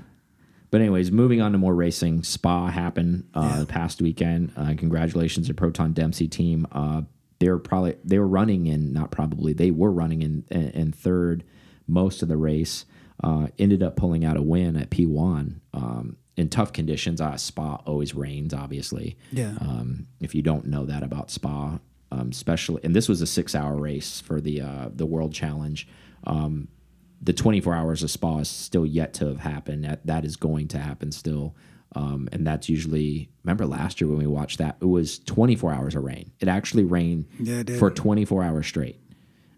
But 0.70 0.82
anyways, 0.82 1.10
moving 1.10 1.40
on 1.40 1.50
to 1.50 1.58
more 1.58 1.74
racing. 1.74 2.22
Spa 2.22 2.68
happened 2.68 3.24
uh, 3.34 3.50
Yeah. 3.54 3.58
the 3.58 3.66
past 3.66 4.00
weekend. 4.00 4.52
Uh, 4.56 4.74
congratulations 4.78 5.48
to 5.48 5.54
Proton 5.54 5.92
Dempsey 5.92 6.28
team. 6.28 6.64
Uh, 6.70 7.02
they 7.40 7.48
were 7.48 7.58
probably 7.58 7.96
they 8.04 8.20
were 8.20 8.28
running 8.28 8.68
in 8.68 8.92
not 8.92 9.10
probably 9.10 9.52
they 9.52 9.72
were 9.72 9.90
running 9.90 10.22
in 10.22 10.44
in, 10.48 10.68
in 10.70 10.92
third 10.92 11.42
most 11.88 12.22
of 12.22 12.28
the 12.28 12.36
race. 12.36 12.84
Uh, 13.22 13.48
ended 13.58 13.82
up 13.82 13.96
pulling 13.96 14.24
out 14.24 14.36
a 14.36 14.42
win 14.42 14.76
at 14.76 14.90
P1 14.90 15.56
um, 15.72 16.16
in 16.36 16.48
tough 16.50 16.72
conditions. 16.72 17.20
Uh, 17.20 17.36
Spa 17.36 17.80
always 17.84 18.14
rains, 18.14 18.54
obviously. 18.54 19.16
Yeah. 19.32 19.54
Um, 19.60 20.06
if 20.20 20.36
you 20.36 20.42
don't 20.42 20.66
know 20.66 20.86
that 20.86 21.02
about 21.02 21.32
Spa, 21.32 21.80
um, 22.20 22.28
especially, 22.30 22.80
and 22.84 22.94
this 22.94 23.08
was 23.08 23.20
a 23.22 23.26
six-hour 23.26 23.76
race 23.76 24.20
for 24.20 24.40
the 24.40 24.60
uh, 24.60 24.88
the 24.94 25.06
World 25.06 25.32
Challenge. 25.32 25.86
Um, 26.24 26.68
the 27.22 27.32
24 27.32 27.74
hours 27.74 28.02
of 28.02 28.10
Spa 28.10 28.38
is 28.38 28.48
still 28.48 28.84
yet 28.84 29.14
to 29.14 29.26
have 29.26 29.38
happened. 29.40 29.84
That 29.84 30.06
that 30.06 30.24
is 30.24 30.36
going 30.36 30.68
to 30.68 30.78
happen 30.78 31.12
still. 31.12 31.54
Um, 31.96 32.28
and 32.32 32.44
that's 32.46 32.68
usually 32.68 33.30
remember 33.44 33.66
last 33.66 34.00
year 34.00 34.08
when 34.08 34.18
we 34.18 34.26
watched 34.26 34.58
that 34.58 34.76
it 34.80 34.84
was 34.86 35.20
24 35.20 35.72
hours 35.72 35.94
of 35.94 36.02
rain. 36.02 36.32
It 36.40 36.48
actually 36.48 36.84
rained 36.84 37.26
Yeah, 37.38 37.60
it 37.66 37.78
for 37.78 37.88
24 37.90 38.42
hours 38.42 38.66
straight, 38.66 38.98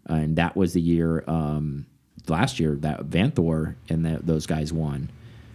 and 0.07 0.37
that 0.37 0.55
was 0.55 0.75
the 0.75 0.81
year 0.83 1.25
um, 1.27 1.87
last 2.29 2.61
year 2.61 2.77
that 2.81 3.07
Vanthoor 3.09 3.77
and 3.89 4.05
that 4.05 4.27
those 4.27 4.47
guys 4.47 4.71
won 4.73 5.09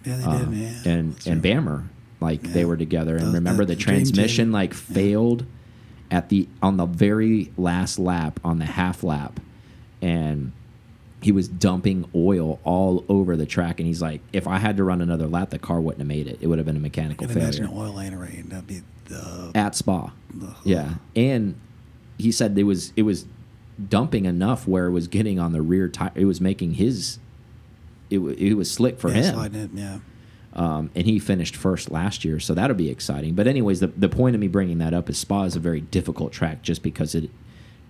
Yeah, 0.04 0.18
they 0.18 0.24
um, 0.24 0.40
did, 0.40 0.50
man. 0.50 0.82
and 0.88 1.14
That's 1.14 1.28
and 1.28 1.42
true. 1.44 1.52
Bamber, 1.52 1.90
like 2.20 2.42
they 2.42 2.66
were 2.66 2.78
together. 2.78 3.16
And 3.16 3.28
Those- 3.28 3.34
remember 3.36 3.64
that 3.66 3.78
the 3.78 3.82
transmission 3.84 4.52
like 4.52 4.74
failed 4.74 5.46
at 6.12 6.28
the 6.30 6.48
on 6.62 6.78
the 6.78 6.86
very 6.86 7.52
last 7.58 7.98
lap 7.98 8.40
on 8.44 8.60
the 8.60 8.66
half 8.66 9.04
lap, 9.04 9.40
and 10.02 10.52
he 11.22 11.32
was 11.32 11.48
dumping 11.48 12.08
oil 12.14 12.60
all 12.64 13.06
over 13.08 13.38
the 13.38 13.46
track. 13.46 13.80
And 13.80 13.88
he's 13.88 14.02
like, 14.02 14.22
if 14.34 14.48
I 14.48 14.58
had 14.58 14.78
to 14.78 14.84
run 14.84 15.02
another 15.02 15.28
lap, 15.28 15.52
the 15.52 15.60
car 15.60 15.80
wouldn't 15.80 16.02
have 16.02 16.08
made 16.08 16.28
it. 16.28 16.40
It 16.42 16.48
would 16.48 16.60
have 16.60 16.66
been 16.66 16.76
a 16.76 16.82
mechanical 16.82 17.28
can 17.28 17.38
imagine 17.38 17.68
failure 17.68 17.82
oil 17.82 17.98
and 18.00 18.20
rain. 18.20 18.50
That'd 18.50 18.68
be 18.68 18.82
the. 19.06 19.52
at 19.56 19.76
Spa. 19.76 20.12
the 20.34 20.54
Yeah, 20.64 20.96
and 21.16 21.56
he 22.18 22.32
said 22.32 22.58
it 22.58 22.64
was 22.64 22.92
it 22.96 23.04
was 23.04 23.26
dumping 23.88 24.26
enough 24.26 24.68
where 24.68 24.88
it 24.88 24.92
was 24.92 25.08
getting 25.08 25.40
on 25.40 25.54
the 25.54 25.62
rear 25.62 25.88
tire. 25.88 26.12
It 26.14 26.26
was 26.26 26.42
making 26.42 26.74
his. 26.74 27.20
It, 28.10 28.20
it 28.20 28.56
was 28.56 28.70
slick 28.70 29.00
for 29.00 29.10
yeah, 29.10 29.46
him 29.46 29.56
it, 29.56 29.70
yeah. 29.74 30.00
Um, 30.54 30.90
and 30.96 31.06
he 31.06 31.18
finished 31.20 31.56
first 31.56 31.90
last 31.92 32.26
year, 32.26 32.40
so 32.40 32.54
that'll 32.54 32.76
be 32.76 32.90
exciting. 32.90 33.34
But 33.36 33.48
anyways, 33.48 33.80
the 33.80 33.88
the 33.88 34.10
point 34.10 34.36
of 34.36 34.42
me 34.42 34.48
bringing 34.48 34.80
that 34.80 34.94
up 34.94 35.10
is 35.10 35.18
Spa 35.18 35.44
is 35.44 35.56
a 35.56 35.60
very 35.60 35.82
difficult 35.82 36.32
track, 36.34 36.62
just 36.62 36.84
because 36.84 37.16
it 37.16 37.30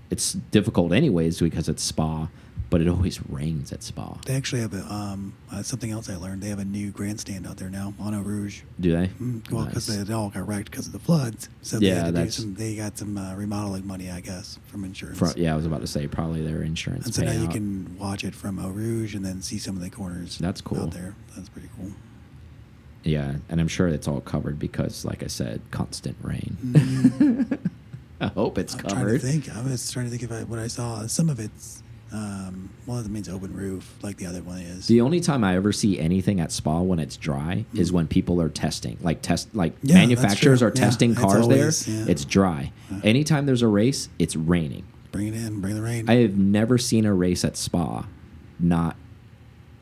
it's 0.10 0.34
difficult 0.34 0.92
anyways 0.94 1.40
because 1.40 1.70
it's 1.70 1.82
Spa, 1.82 2.28
but 2.70 2.82
it 2.82 2.88
always 2.88 3.26
rains 3.30 3.72
at 3.72 3.82
Spa. 3.82 4.18
They 4.26 4.36
actually 4.36 4.62
have 4.62 4.74
a 4.74 4.84
um 4.94 5.34
uh, 5.52 5.64
something 5.64 5.90
else 5.90 6.10
I 6.10 6.18
learned. 6.18 6.42
They 6.44 6.50
have 6.50 6.60
a 6.60 6.66
new 6.66 6.92
grandstand 6.92 7.48
out 7.48 7.58
there 7.58 7.70
now 7.70 7.94
on 8.00 8.14
Eau 8.14 8.22
Rouge. 8.22 8.62
Do 8.80 8.92
they? 8.92 9.08
Mm, 9.08 9.50
well, 9.52 9.66
because 9.66 9.88
Nice. 9.90 10.06
they 10.08 10.14
all 10.14 10.30
got 10.30 10.46
wrecked 10.48 10.70
because 10.70 10.86
of 10.88 10.94
the 10.94 11.00
floods. 11.00 11.50
So 11.62 11.80
Yeah, 11.80 11.90
they 11.90 11.96
had 11.96 12.06
to 12.06 12.12
do 12.12 12.14
that's- 12.18 12.36
some. 12.36 12.54
They 12.56 12.76
got 12.76 12.98
some 12.98 13.18
uh, 13.18 13.36
remodeling 13.36 13.88
money, 13.88 14.12
I 14.12 14.20
guess, 14.20 14.60
from 14.68 14.84
insurance. 14.84 15.36
Yeah, 15.38 15.54
I 15.54 15.56
was 15.56 15.66
about 15.66 15.82
to 15.82 15.88
say 15.88 16.08
probably 16.08 16.42
their 16.42 16.62
insurance. 16.62 17.06
And 17.06 17.16
so 17.16 17.24
now 17.24 17.32
you 17.32 17.48
can 17.48 17.98
watch 17.98 18.24
it 18.24 18.36
from 18.36 18.60
Eau 18.60 18.70
Rouge 18.70 19.16
and 19.16 19.26
then 19.26 19.42
see 19.42 19.58
some 19.58 19.76
of 19.78 19.82
the 19.82 19.90
corners. 19.90 20.38
That's 20.38 20.62
cool. 20.62 20.82
out 20.84 20.92
there. 20.92 21.16
That's 21.36 21.50
pretty 21.50 21.70
cool. 21.78 21.92
Yeah, 23.04 23.36
and 23.50 23.60
I'm 23.60 23.68
sure 23.68 23.88
it's 23.88 24.08
all 24.08 24.22
covered 24.22 24.60
because, 24.60 25.06
like 25.06 25.24
I 25.24 25.28
said, 25.28 25.62
constant 25.72 26.18
rain. 26.22 26.58
Mhm. 26.62 27.58
I 28.22 28.28
hope 28.28 28.60
it's 28.60 28.76
I'm 28.76 28.80
trying 28.82 28.92
to 28.94 28.96
covered. 29.02 29.22
think. 29.22 29.50
I 29.56 29.62
was 29.64 29.90
trying 29.92 30.10
to 30.10 30.16
think 30.16 30.30
of 30.30 30.50
what 30.50 30.60
I 30.60 30.68
saw. 30.68 31.08
Some 31.08 31.30
of 31.30 31.40
it's 31.40 31.82
um, 32.14 32.70
well, 32.86 33.02
that 33.02 33.10
means 33.10 33.30
open 33.30 33.54
roof, 33.56 33.96
like 34.04 34.18
the 34.18 34.26
other 34.26 34.42
one 34.44 34.60
is. 34.60 34.86
The 34.88 35.00
only 35.02 35.22
time 35.22 35.44
I 35.46 35.56
ever 35.56 35.72
see 35.72 35.98
anything 35.98 36.42
at 36.42 36.52
Spa 36.52 36.82
when 36.82 37.00
it's 37.00 37.16
dry 37.16 37.64
is 37.74 37.92
when 37.94 38.06
people 38.08 38.42
are 38.42 38.50
testing, 38.50 38.98
like 39.02 39.22
test, 39.22 39.48
like 39.56 39.74
Yeah, 39.82 39.96
manufacturers 39.96 40.62
are 40.62 40.68
Yeah, 40.76 40.82
testing 40.82 41.16
cars 41.16 41.44
always- 41.44 41.86
there. 41.86 41.96
yeah. 41.96 42.06
It's 42.10 42.26
dry. 42.26 42.74
Anytime 43.04 43.46
there's 43.46 43.62
a 43.62 43.68
race, 43.70 44.10
it's 44.20 44.36
raining. 44.36 44.84
bring 45.14 45.28
it 45.28 45.34
in, 45.36 45.60
bring 45.62 45.74
the 45.76 45.82
rain. 45.82 46.10
I 46.10 46.16
have 46.16 46.38
never 46.38 46.78
seen 46.78 47.06
a 47.06 47.14
race 47.14 47.44
at 47.46 47.56
Spa 47.58 48.06
not 48.60 48.96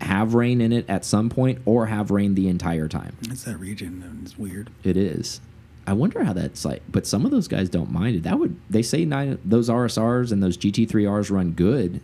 have 0.01 0.33
rain 0.33 0.61
in 0.61 0.71
it 0.71 0.89
at 0.89 1.05
some 1.05 1.29
point 1.29 1.59
or 1.65 1.87
have 1.87 2.11
rain 2.11 2.35
the 2.35 2.47
entire 2.47 2.87
time. 2.87 3.15
it's 3.29 3.43
that 3.43 3.57
region, 3.57 4.01
and 4.03 4.25
it's 4.25 4.37
weird. 4.37 4.69
It 4.83 4.97
is. 4.97 5.41
I 5.87 5.93
wonder 5.93 6.23
how 6.23 6.33
that's 6.33 6.65
like. 6.65 6.83
But 6.89 7.07
some 7.07 7.25
of 7.25 7.31
those 7.31 7.47
guys 7.47 7.69
don't 7.69 7.91
mind 7.91 8.17
it. 8.17 8.23
That 8.23 8.37
would 8.39 8.59
they 8.69 8.81
say 8.83 9.05
nine 9.05 9.39
those 9.43 9.69
RSRs 9.69 10.31
and 10.31 10.43
those 10.43 10.57
GT3Rs 10.57 11.31
run 11.31 11.51
good 11.51 12.01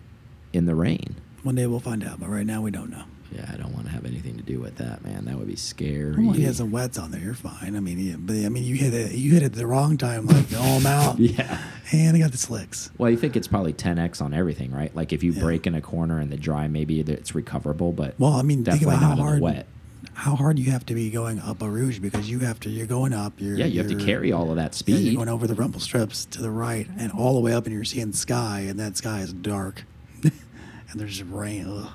in 0.53 0.65
the 0.65 0.75
rain. 0.75 1.15
One 1.43 1.55
day 1.55 1.67
we'll 1.67 1.79
find 1.79 2.03
out, 2.03 2.19
but 2.19 2.29
right 2.29 2.45
now 2.45 2.61
we 2.61 2.71
don't 2.71 2.89
know. 2.89 3.03
Yeah, 3.31 3.49
I 3.53 3.57
don't 3.57 3.74
have 3.95 4.05
anything 4.05 4.37
to 4.37 4.43
do 4.43 4.59
with 4.59 4.75
that, 4.77 5.03
man. 5.03 5.25
That 5.25 5.37
would 5.37 5.47
be 5.47 5.55
scary. 5.55 6.15
Well, 6.23 6.33
he 6.33 6.43
has 6.43 6.57
some 6.57 6.69
wets 6.71 6.97
on 6.99 7.11
there. 7.11 7.19
You're 7.21 7.33
fine. 7.33 7.75
I 7.75 7.79
mean, 7.79 7.97
yeah, 7.99 8.15
but 8.17 8.35
I 8.35 8.49
mean, 8.49 8.63
you 8.63 8.75
hit 8.75 8.93
it. 8.93 9.11
You 9.13 9.33
hit 9.33 9.43
it 9.43 9.53
the 9.53 9.65
wrong 9.65 9.97
time, 9.97 10.25
like 10.27 10.45
all 10.57 10.79
them 10.79 10.85
out. 10.87 11.19
Yeah. 11.19 11.59
And 11.91 12.15
I 12.17 12.19
got 12.19 12.31
the 12.31 12.37
slicks. 12.37 12.89
Well, 12.97 13.09
you 13.11 13.17
think 13.17 13.35
it's 13.35 13.47
probably 13.47 13.73
10x 13.73 14.21
on 14.21 14.33
everything, 14.33 14.71
right? 14.71 14.95
Like 14.95 15.13
if 15.13 15.23
you 15.23 15.31
Yeah. 15.31 15.41
break 15.43 15.65
in 15.67 15.75
a 15.75 15.81
corner 15.81 16.19
in 16.19 16.29
the 16.29 16.37
dry, 16.37 16.67
maybe 16.67 16.99
it's 16.99 17.33
recoverable, 17.35 17.91
but 17.91 18.15
Well, 18.19 18.33
I 18.33 18.41
mean, 18.41 18.63
think 18.63 18.81
definitely 18.81 18.95
about 18.95 19.17
how 19.17 19.23
hard 19.23 19.41
wet. 19.41 19.65
how 20.13 20.35
hard 20.35 20.57
you 20.59 20.71
have 20.71 20.85
to 20.87 20.93
be 20.95 21.09
going 21.11 21.39
up 21.39 21.61
Eau 21.61 21.67
Rouge 21.67 21.99
because 21.99 22.29
you 22.29 22.39
have 22.39 22.59
to. 22.61 22.69
You're 22.69 22.87
going 22.87 23.13
up. 23.13 23.33
You're 23.37 23.55
Yeah, 23.57 23.65
you 23.65 23.81
have 23.81 23.89
to 23.91 24.03
carry 24.03 24.31
all 24.31 24.49
of 24.49 24.55
that 24.57 24.71
Yeah, 24.73 24.77
speed. 24.77 24.99
you're 24.99 25.15
going 25.15 25.29
over 25.29 25.45
the 25.47 25.55
rumble 25.55 25.79
strips 25.79 26.25
to 26.25 26.41
the 26.41 26.49
right 26.51 26.87
and 26.97 27.11
all 27.11 27.33
the 27.35 27.39
way 27.39 27.53
up, 27.53 27.65
and 27.65 27.73
you're 27.75 27.83
seeing 27.85 28.13
sky, 28.13 28.61
and 28.67 28.79
that 28.79 28.97
sky 28.97 29.21
is 29.21 29.31
dark, 29.33 29.83
and 30.23 30.31
there's 30.95 31.17
just 31.19 31.29
rain. 31.31 31.65
Ugh. 31.67 31.89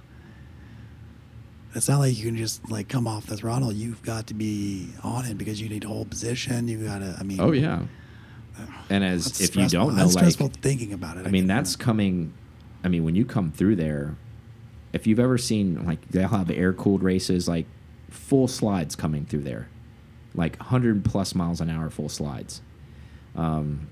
It's 1.74 1.88
not 1.88 1.98
like 2.00 2.16
you 2.16 2.24
can 2.24 2.36
just 2.36 2.68
like 2.70 2.88
come 2.88 3.06
off 3.06 3.26
the 3.26 3.36
throttle. 3.36 3.72
You've 3.72 4.02
got 4.02 4.26
to 4.28 4.34
be 4.34 4.88
on 5.02 5.24
it 5.24 5.38
because 5.38 5.60
you 5.60 5.68
need 5.68 5.82
to 5.82 5.88
hold 5.88 6.10
position. 6.10 6.66
You 6.66 6.84
got 6.84 6.98
to. 6.98 7.16
I 7.18 7.22
mean. 7.22 7.40
oh 7.40 7.52
yeah. 7.52 7.82
And 8.90 9.04
as 9.04 9.40
if 9.40 9.56
you 9.56 9.68
don't 9.68 9.94
know, 9.96 10.02
that's 10.02 10.14
like 10.14 10.22
stressful 10.24 10.50
thinking 10.60 10.92
about 10.92 11.16
it. 11.16 11.26
I 11.26 11.30
mean, 11.30 11.42
can- 11.42 11.48
that's 11.48 11.76
coming. 11.76 12.32
I 12.82 12.88
mean, 12.88 13.04
when 13.04 13.14
you 13.14 13.24
come 13.24 13.52
through 13.52 13.76
there, 13.76 14.16
if 14.92 15.06
you've 15.06 15.20
ever 15.20 15.38
seen 15.38 15.86
like 15.86 16.06
they'll 16.08 16.28
have 16.28 16.50
air 16.50 16.72
cooled 16.72 17.02
races, 17.02 17.48
like 17.48 17.66
full 18.10 18.48
slides 18.48 18.96
coming 18.96 19.24
through 19.24 19.42
there, 19.42 19.68
like 20.34 20.56
100 20.58 21.04
plus 21.04 21.34
miles 21.34 21.60
an 21.60 21.70
hour 21.70 21.88
full 21.88 22.08
slides. 22.08 22.60
Um, 23.36 23.88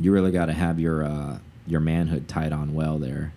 you 0.00 0.12
really 0.12 0.30
got 0.30 0.46
to 0.46 0.52
have 0.54 0.80
your 0.80 1.04
uh, 1.04 1.38
your 1.66 1.80
manhood 1.80 2.26
tied 2.26 2.52
on 2.52 2.74
well 2.74 2.98
there. 2.98 3.34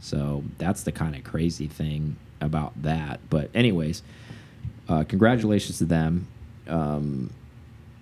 So 0.00 0.44
that's 0.58 0.82
the 0.82 0.92
kind 0.92 1.14
of 1.14 1.24
crazy 1.24 1.66
thing 1.66 2.16
about 2.40 2.80
that. 2.82 3.20
But 3.30 3.50
anyways, 3.54 4.02
uh, 4.88 5.04
congratulations 5.04 5.78
to 5.78 5.84
them. 5.84 6.26
Um, 6.68 7.30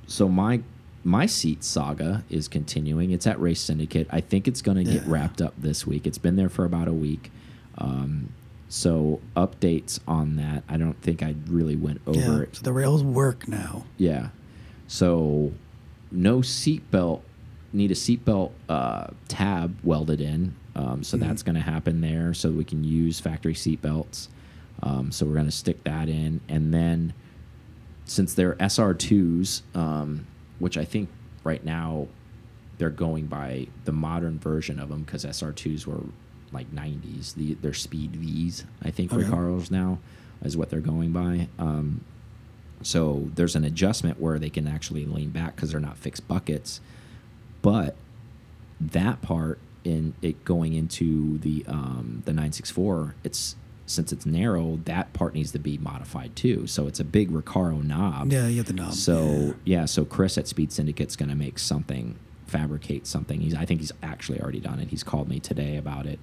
so 0.07 0.29
my 0.29 0.61
my 1.07 1.27
seat 1.27 1.63
saga 1.63 2.25
is 2.31 2.49
continuing. 2.49 3.11
It's 3.11 3.27
at 3.27 3.39
Race 3.41 3.61
Syndicate. 3.61 4.07
I 4.11 4.21
think 4.21 4.49
it's 4.49 4.63
going 4.63 4.79
to 4.79 4.85
get 4.85 5.03
Yeah. 5.05 5.13
wrapped 5.13 5.43
up 5.43 5.53
this 5.59 5.87
week. 5.87 6.07
It's 6.07 6.17
been 6.19 6.37
there 6.37 6.49
for 6.49 6.65
about 6.65 6.89
a 6.89 6.95
week. 6.95 7.31
Um, 7.77 8.33
so 8.69 9.21
updates 9.37 10.01
on 10.09 10.37
that. 10.37 10.65
I 10.69 10.79
don't 10.79 11.01
think 11.03 11.23
I 11.23 11.35
really 11.47 11.77
went 11.77 12.01
over 12.07 12.19
yeah. 12.19 12.39
it. 12.41 12.57
So 12.57 12.63
the 12.63 12.73
rails 12.73 13.03
work 13.05 13.47
now. 13.47 13.85
Yeah. 13.99 14.29
So 14.89 15.53
no 16.11 16.39
seatbelt. 16.39 17.21
Need 17.73 17.91
a 17.91 17.95
seatbelt 17.95 18.53
uh, 18.69 19.09
tab 19.29 19.77
welded 19.83 20.21
in. 20.21 20.55
Um, 20.77 21.03
so 21.05 21.17
Mhm. 21.17 21.21
that's 21.21 21.43
going 21.43 21.55
to 21.55 21.61
happen 21.61 22.01
there. 22.01 22.35
So 22.35 22.51
we 22.51 22.65
can 22.65 22.83
use 22.85 23.21
factory 23.21 23.55
seatbelts. 23.55 24.29
Um, 24.83 25.13
so 25.13 25.25
we're 25.27 25.35
going 25.35 25.45
to 25.47 25.51
stick 25.53 25.85
that 25.85 26.09
in, 26.09 26.41
and 26.49 26.75
then 26.75 27.13
since 28.07 28.35
they're 28.35 28.55
SR2s, 28.57 29.63
um, 29.75 30.27
which 30.59 30.77
I 30.77 30.85
think 30.85 31.09
right 31.45 31.65
now 31.65 32.09
they're 32.79 32.91
going 32.91 33.27
by 33.27 33.69
the 33.85 33.93
modern 33.93 34.39
version 34.39 34.79
of 34.81 34.89
them 34.89 35.05
because 35.05 35.25
SR2s 35.25 35.87
were 35.87 36.03
like 36.53 36.71
90s. 36.75 37.35
The 37.35 37.55
they're 37.55 37.73
Speed 37.73 38.17
Vs, 38.17 38.65
I 38.83 38.91
think 38.91 39.13
Okay. 39.13 39.23
Recaros 39.23 39.71
now 39.71 40.01
is 40.45 40.57
what 40.57 40.71
they're 40.71 40.81
going 40.81 41.13
by. 41.13 41.49
Um, 41.59 42.01
so 42.83 43.31
there's 43.37 43.57
an 43.57 43.65
adjustment 43.65 44.21
where 44.21 44.39
they 44.39 44.51
can 44.51 44.67
actually 44.67 45.07
lean 45.07 45.31
back 45.31 45.55
because 45.57 45.71
they're 45.71 45.81
not 45.81 45.97
fixed 45.97 46.27
buckets. 46.29 46.81
But 47.63 47.95
that 48.81 49.23
part 49.23 49.59
in 49.85 50.15
it 50.23 50.45
going 50.45 50.75
into 50.75 51.39
the 51.39 51.65
um, 51.69 52.23
the 52.25 52.33
964, 52.33 53.15
it's 53.23 53.57
since 53.87 54.13
it's 54.13 54.25
narrow, 54.25 54.81
that 54.85 55.13
part 55.13 55.35
needs 55.35 55.53
to 55.53 55.59
be 55.59 55.77
modified 55.79 56.35
too. 56.35 56.67
So 56.67 56.87
it's 56.87 57.01
a 57.01 57.05
big 57.05 57.31
Recaro 57.31 57.83
knob. 57.83 58.33
Yeah, 58.33 58.47
you 58.49 58.57
have 58.57 58.67
the 58.67 58.73
knob. 58.73 58.95
So 58.95 59.55
yeah, 59.65 59.85
so 59.85 60.05
Chris 60.05 60.39
at 60.39 60.49
Speed 60.49 60.73
Syndicate's 60.73 61.17
going 61.17 61.29
to 61.29 61.35
make 61.35 61.59
something, 61.59 62.17
fabricate 62.47 63.07
something. 63.07 63.41
He's 63.41 63.55
I 63.55 63.67
think 63.67 63.81
he's 63.81 63.93
actually 64.03 64.41
already 64.41 64.61
done 64.61 64.81
it. 64.81 64.89
He's 64.89 65.03
called 65.03 65.29
me 65.29 65.39
today 65.39 65.77
about 65.77 66.07
it, 66.07 66.19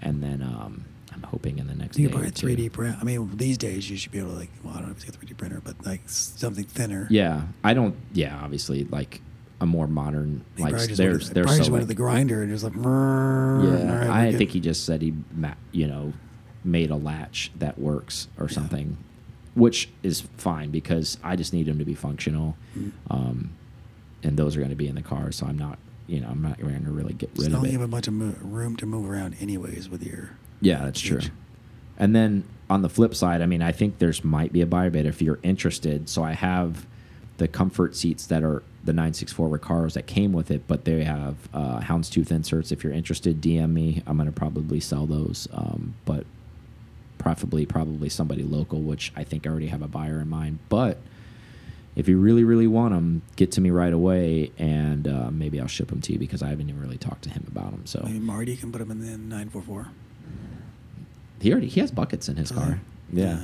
and 0.00 0.22
then 0.22 0.42
um, 0.42 0.84
I'm 1.12 1.22
hoping 1.22 1.58
in 1.58 1.66
the 1.66 1.74
next 1.74 1.98
You 1.98 2.08
can 2.08 2.20
buy 2.20 2.26
a 2.26 2.30
3D 2.30 2.72
print. 2.72 2.96
I 3.00 3.04
mean, 3.04 3.36
these 3.36 3.58
days 3.58 3.90
you 3.90 3.96
should 3.96 4.12
be 4.12 4.18
able 4.18 4.30
to 4.30 4.38
like. 4.38 4.50
Well, 4.64 4.74
I 4.74 4.78
don't 4.78 4.86
know 4.86 4.94
if 4.96 5.06
it's 5.06 5.16
a 5.16 5.18
3D 5.18 5.36
printer, 5.36 5.60
but 5.62 5.84
like 5.84 6.02
something 6.06 6.64
thinner. 6.64 7.06
Yeah, 7.10 7.42
I 7.62 7.74
don't. 7.74 7.94
Yeah, 8.12 8.40
obviously, 8.42 8.84
like 8.84 9.20
a 9.62 9.66
more 9.66 9.86
modern 9.86 10.44
He 10.56 10.62
like 10.64 10.74
there's 10.88 11.30
there's 11.30 11.64
so 11.64 11.70
went 11.72 11.82
to 11.82 11.86
the 11.86 11.94
grinder 11.94 12.42
and 12.42 12.50
just 12.50 12.64
like. 12.64 12.74
yeah. 12.74 14.04
Yeah, 14.04 14.12
I 14.12 14.32
think 14.32 14.50
he 14.50 14.58
just 14.60 14.84
said 14.84 15.00
he 15.02 15.14
you 15.70 15.86
know 15.86 16.12
made 16.64 16.90
a 16.90 16.96
latch 16.96 17.52
that 17.58 17.78
works 17.78 18.26
or 18.38 18.46
Yeah. 18.46 18.52
something, 18.54 18.96
which 19.54 19.88
is 20.02 20.22
fine 20.36 20.70
because 20.70 21.16
I 21.22 21.36
just 21.36 21.52
need 21.52 21.68
him 21.68 21.78
to 21.78 21.84
be 21.84 21.94
functional, 21.94 22.56
Mm. 22.76 22.92
um, 23.10 23.50
and 24.24 24.36
those 24.36 24.56
are 24.56 24.58
going 24.60 24.70
to 24.70 24.76
be 24.76 24.88
in 24.88 24.94
the 24.96 25.02
car. 25.02 25.30
So 25.32 25.46
I'm 25.46 25.56
not 25.58 25.78
you 26.08 26.20
know 26.20 26.28
I'm 26.28 26.42
not 26.42 26.60
going 26.60 26.84
to 26.84 26.90
really 26.90 27.14
get 27.14 27.30
rid 27.36 27.52
of 27.54 27.60
you 27.62 27.68
it. 27.68 27.72
have 27.72 27.80
a 27.82 27.88
bunch 27.88 28.08
of 28.08 28.52
room 28.52 28.76
to 28.76 28.86
move 28.86 29.08
around, 29.08 29.36
anyways, 29.40 29.88
with 29.88 30.04
your. 30.04 30.30
Yeah, 30.60 30.84
that's 30.84 31.00
true. 31.00 31.20
And 31.98 32.16
then 32.16 32.42
on 32.68 32.82
the 32.82 32.88
flip 32.88 33.14
side, 33.14 33.42
I 33.42 33.46
mean, 33.46 33.62
I 33.62 33.70
think 33.70 33.98
there's 33.98 34.24
might 34.24 34.52
be 34.52 34.60
a 34.60 34.66
buyer 34.66 34.90
bid 34.90 35.06
if 35.06 35.22
you're 35.22 35.38
interested. 35.44 36.08
So 36.08 36.24
I 36.24 36.32
have 36.32 36.86
the 37.38 37.46
comfort 37.46 37.94
seats 37.94 38.26
that 38.26 38.42
are 38.42 38.62
the 38.84 38.92
964 38.92 39.48
Recaros 39.58 39.92
that 39.94 40.06
came 40.06 40.32
with 40.32 40.50
it, 40.50 40.66
but 40.66 40.84
they 40.84 41.04
have 41.04 41.36
uh, 41.54 41.80
houndstooth 41.80 42.30
inserts. 42.32 42.72
If 42.72 42.82
you're 42.82 42.92
interested, 42.92 43.40
DM 43.40 43.72
me. 43.72 44.02
I'm 44.06 44.16
going 44.16 44.26
to 44.26 44.32
probably 44.32 44.80
sell 44.80 45.06
those, 45.06 45.46
um, 45.52 45.94
but 46.04 46.26
preferably 47.18 47.64
probably 47.64 48.08
somebody 48.08 48.42
local, 48.42 48.80
which 48.80 49.12
I 49.14 49.22
think 49.24 49.46
I 49.46 49.50
already 49.50 49.68
have 49.68 49.82
a 49.82 49.86
buyer 49.88 50.20
in 50.20 50.28
mind. 50.28 50.58
But 50.68 50.98
if 51.94 52.08
you 52.08 52.18
really 52.18 52.42
really 52.42 52.66
want 52.66 52.92
them, 52.94 53.22
get 53.36 53.52
to 53.52 53.60
me 53.60 53.70
right 53.70 53.92
away, 53.92 54.50
and 54.58 55.06
uh, 55.06 55.30
maybe 55.30 55.60
I'll 55.60 55.68
ship 55.68 55.88
them 55.88 56.00
to 56.00 56.12
you 56.12 56.18
because 56.18 56.42
I 56.42 56.48
haven't 56.48 56.68
even 56.68 56.80
really 56.80 56.98
talked 56.98 57.22
to 57.22 57.30
him 57.30 57.44
about 57.48 57.70
them. 57.70 57.86
So 57.86 58.00
Maybe 58.04 58.18
Marty 58.18 58.56
can 58.56 58.72
put 58.72 58.78
them 58.78 58.90
in 58.90 58.98
the 59.00 59.16
944. 59.18 59.88
he 61.40 61.52
already 61.52 61.68
he 61.68 61.78
has 61.80 61.90
buckets 61.92 62.28
in 62.28 62.36
his 62.36 62.48
he? 62.50 62.56
car. 62.56 62.80
Yeah, 63.12 63.38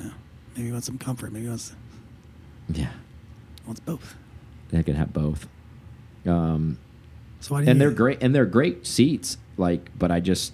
Maybe 0.56 0.66
he 0.66 0.72
wants 0.72 0.86
some 0.86 0.98
comfort. 0.98 1.30
Maybe 1.30 1.44
he 1.44 1.48
wants, 1.50 1.74
yeah, 2.72 2.90
wants 3.66 3.80
both. 3.80 4.16
They 4.70 4.82
can 4.82 4.94
have 4.96 5.12
both. 5.12 5.48
Um, 6.26 6.78
So 7.40 7.54
why 7.54 7.64
do 7.64 7.70
and 7.70 7.80
they're 7.80 7.90
great 7.90 8.22
and 8.22 8.34
they're 8.34 8.46
great 8.46 8.86
seats. 8.86 9.38
Like, 9.56 9.90
but 9.98 10.10
I 10.10 10.20
just 10.20 10.52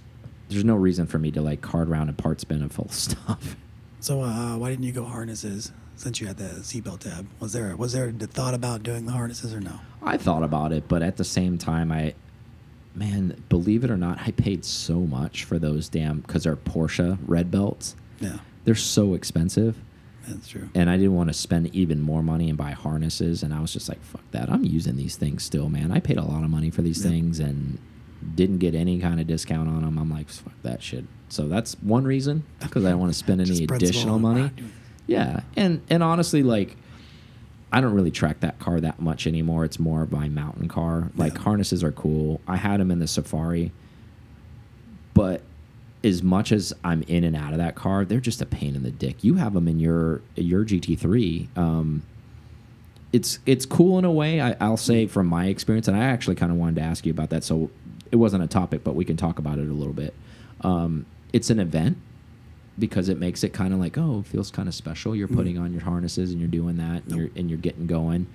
there's 0.48 0.64
no 0.64 0.76
reason 0.76 1.06
for 1.06 1.18
me 1.18 1.30
to 1.32 1.40
like 1.42 1.60
card 1.60 1.88
round 1.88 2.08
and 2.08 2.16
part 2.18 2.40
spin 2.40 2.62
it 2.62 2.72
full 2.72 2.88
stuff. 2.90 3.56
So 4.00 4.22
uh, 4.22 4.56
why 4.58 4.70
didn't 4.70 4.84
you 4.84 4.92
go 4.92 5.04
harnesses 5.04 5.72
since 5.96 6.20
you 6.20 6.26
had 6.26 6.36
the 6.36 6.44
seatbelt 6.60 7.00
tab? 7.00 7.26
Was 7.40 7.52
there 7.52 7.76
was 7.76 7.92
there 7.92 8.12
the 8.12 8.26
thought 8.26 8.54
about 8.54 8.82
doing 8.82 9.06
the 9.06 9.12
harnesses 9.12 9.52
or 9.54 9.60
no? 9.60 9.80
I 10.02 10.16
thought 10.18 10.42
about 10.42 10.72
it, 10.72 10.86
but 10.88 11.02
at 11.02 11.16
the 11.16 11.24
same 11.24 11.56
time, 11.56 11.90
I, 11.90 12.14
man, 12.94 13.42
believe 13.48 13.84
it 13.84 13.90
or 13.90 13.96
not, 13.96 14.18
I 14.20 14.32
paid 14.32 14.64
so 14.64 15.00
much 15.00 15.44
for 15.44 15.58
those 15.58 15.88
damn 15.88 16.20
because 16.20 16.44
they're 16.44 16.56
Porsche 16.56 17.16
red 17.26 17.50
belts. 17.50 17.96
Yeah, 18.20 18.36
They're 18.64 18.74
so 18.74 19.14
expensive, 19.14 19.76
that's 20.26 20.48
true. 20.48 20.68
and 20.74 20.88
I 20.90 20.96
didn't 20.96 21.14
want 21.14 21.28
to 21.30 21.34
spend 21.34 21.74
even 21.74 22.00
more 22.00 22.22
money 22.22 22.48
and 22.48 22.58
buy 22.58 22.70
harnesses. 22.72 23.42
And 23.42 23.52
I 23.54 23.60
was 23.60 23.72
just 23.72 23.88
like, 23.88 24.02
fuck 24.02 24.22
that. 24.32 24.50
I'm 24.50 24.64
using 24.64 24.96
these 24.96 25.16
things 25.16 25.42
still, 25.42 25.68
man. 25.68 25.90
I 25.92 26.00
paid 26.00 26.16
a 26.18 26.22
lot 26.24 26.42
of 26.44 26.50
money 26.50 26.70
for 26.70 26.82
these 26.82 27.02
things 27.02 27.40
and 27.40 27.78
didn't 28.34 28.58
get 28.58 28.74
any 28.74 28.98
kind 29.00 29.20
of 29.20 29.26
discount 29.26 29.68
on 29.68 29.82
them. 29.82 29.98
I'm 29.98 30.10
like, 30.10 30.28
fuck 30.28 30.54
that 30.62 30.82
shit. 30.82 31.04
So 31.28 31.48
that's 31.48 31.74
one 31.82 32.04
reason 32.04 32.44
because 32.60 32.84
I 32.84 32.90
don't 32.90 33.00
want 33.00 33.12
to 33.12 33.18
spend 33.18 33.40
any 33.40 33.64
additional 33.64 34.18
money. 34.18 34.50
Yeah, 35.06 35.40
and 35.56 35.82
and 35.90 36.02
honestly, 36.02 36.42
like 36.42 36.76
I 37.72 37.80
don't 37.80 37.92
really 37.92 38.12
track 38.12 38.40
that 38.40 38.58
car 38.60 38.80
that 38.80 39.00
much 39.00 39.26
anymore. 39.26 39.64
It's 39.64 39.78
more 39.80 40.02
of 40.02 40.12
my 40.12 40.28
mountain 40.28 40.68
car. 40.68 41.10
Like 41.16 41.34
Yeah. 41.34 41.40
harnesses 41.40 41.82
are 41.84 41.92
cool. 41.92 42.40
I 42.46 42.56
had 42.56 42.78
them 42.80 42.90
in 42.90 43.00
the 43.00 43.06
Safari, 43.08 43.72
but 45.12 45.42
as 46.04 46.22
much 46.22 46.52
as 46.52 46.72
I'm 46.84 47.02
in 47.04 47.24
and 47.24 47.34
out 47.34 47.52
of 47.52 47.58
that 47.58 47.74
car, 47.74 48.04
they're 48.04 48.20
just 48.20 48.42
a 48.42 48.46
pain 48.46 48.76
in 48.76 48.82
the 48.82 48.90
dick. 48.90 49.24
You 49.24 49.34
have 49.34 49.54
them 49.54 49.66
in 49.68 49.78
your 49.80 50.20
your 50.36 50.64
GT3. 50.64 51.56
Um, 51.56 52.02
it's 53.12 53.38
it's 53.46 53.64
cool 53.66 53.98
in 53.98 54.04
a 54.04 54.12
way. 54.12 54.40
I, 54.40 54.56
I'll 54.60 54.76
say 54.76 55.06
from 55.06 55.26
my 55.26 55.46
experience, 55.46 55.88
and 55.88 55.96
I 55.96 56.04
actually 56.04 56.36
kind 56.36 56.50
of 56.52 56.58
wanted 56.58 56.76
to 56.76 56.82
ask 56.82 57.06
you 57.06 57.12
about 57.12 57.30
that. 57.30 57.44
So 57.44 57.70
it 58.10 58.16
wasn't 58.16 58.42
a 58.42 58.46
topic, 58.46 58.84
but 58.84 58.94
we 58.94 59.04
can 59.04 59.16
talk 59.16 59.38
about 59.38 59.58
it 59.58 59.68
a 59.68 59.72
little 59.72 59.92
bit. 59.92 60.14
Um, 60.60 61.06
it's 61.32 61.50
an 61.50 61.58
event 61.58 61.96
because 62.78 63.08
it 63.08 63.18
makes 63.18 63.44
it 63.44 63.52
kind 63.52 63.72
of 63.72 63.78
like 63.80 63.96
oh, 63.96 64.20
it 64.20 64.26
feels 64.26 64.50
kind 64.50 64.68
of 64.68 64.74
special. 64.74 65.14
You're 65.14 65.28
Mhm. 65.28 65.36
putting 65.36 65.58
on 65.58 65.72
your 65.72 65.82
harnesses 65.82 66.30
and 66.32 66.40
you're 66.40 66.48
doing 66.48 66.76
that, 66.78 67.02
and 67.04 67.08
Nope. 67.10 67.18
you're 67.18 67.30
and 67.36 67.48
you're 67.48 67.58
getting 67.58 67.86
going. 67.86 68.26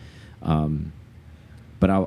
Um, 0.41 0.93
but 1.79 1.89
I 1.89 2.05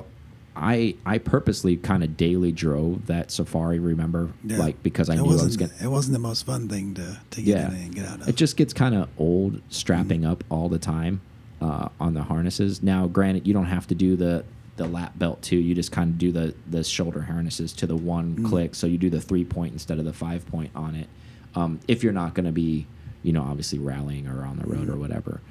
I 0.55 0.95
I 1.05 1.17
purposely 1.17 1.77
kind 1.77 2.03
of 2.03 2.15
daily 2.17 2.51
drove 2.51 3.07
that 3.07 3.31
Safari. 3.31 3.79
Remember, 3.79 4.29
Yeah. 4.43 4.57
like 4.57 4.81
because 4.83 5.09
I 5.09 5.13
it 5.15 5.21
knew 5.21 5.29
I 5.31 5.43
was 5.43 5.57
gonna. 5.57 5.71
it 5.81 5.87
wasn't 5.87 6.13
the 6.13 6.19
most 6.19 6.45
fun 6.45 6.67
thing 6.69 6.93
to 6.95 7.19
to 7.31 7.41
get 7.41 7.57
Yeah. 7.57 7.69
in 7.71 7.75
and 7.75 7.95
get 7.95 8.05
out 8.05 8.21
of. 8.21 8.27
It 8.29 8.35
just 8.35 8.55
gets 8.57 8.73
kind 8.73 8.93
of 8.95 9.09
old 9.17 9.61
strapping 9.69 10.25
up 10.25 10.43
all 10.49 10.69
the 10.69 10.77
time 10.79 11.21
uh, 11.61 11.89
on 11.99 12.13
the 12.13 12.23
harnesses. 12.23 12.83
Now, 12.83 13.07
granted, 13.07 13.47
you 13.47 13.53
don't 13.53 13.65
have 13.65 13.87
to 13.87 13.95
do 13.95 14.15
the 14.15 14.43
the 14.75 14.87
lap 14.87 15.13
belt 15.17 15.41
too. 15.41 15.57
You 15.57 15.75
just 15.75 15.91
kind 15.91 16.09
of 16.11 16.17
do 16.17 16.31
the 16.31 16.53
the 16.69 16.83
shoulder 16.83 17.21
harnesses 17.21 17.73
to 17.73 17.87
the 17.87 17.95
one 17.95 18.35
Mm. 18.35 18.45
click. 18.45 18.75
So 18.75 18.85
you 18.87 18.97
do 18.97 19.09
the 19.09 19.21
three 19.21 19.43
point 19.45 19.73
instead 19.73 19.97
of 19.99 20.05
the 20.05 20.13
five 20.13 20.45
point 20.47 20.71
on 20.75 20.95
it. 20.95 21.07
Um, 21.55 21.79
if 21.87 22.03
you're 22.03 22.13
not 22.13 22.33
going 22.33 22.47
to 22.47 22.51
be, 22.51 22.87
you 23.21 23.31
know, 23.33 23.43
obviously 23.43 23.77
rallying 23.79 24.27
or 24.27 24.43
on 24.43 24.57
the 24.57 24.65
road 24.65 24.87
Mm. 24.87 24.93
or 24.93 24.97
whatever. 24.97 25.41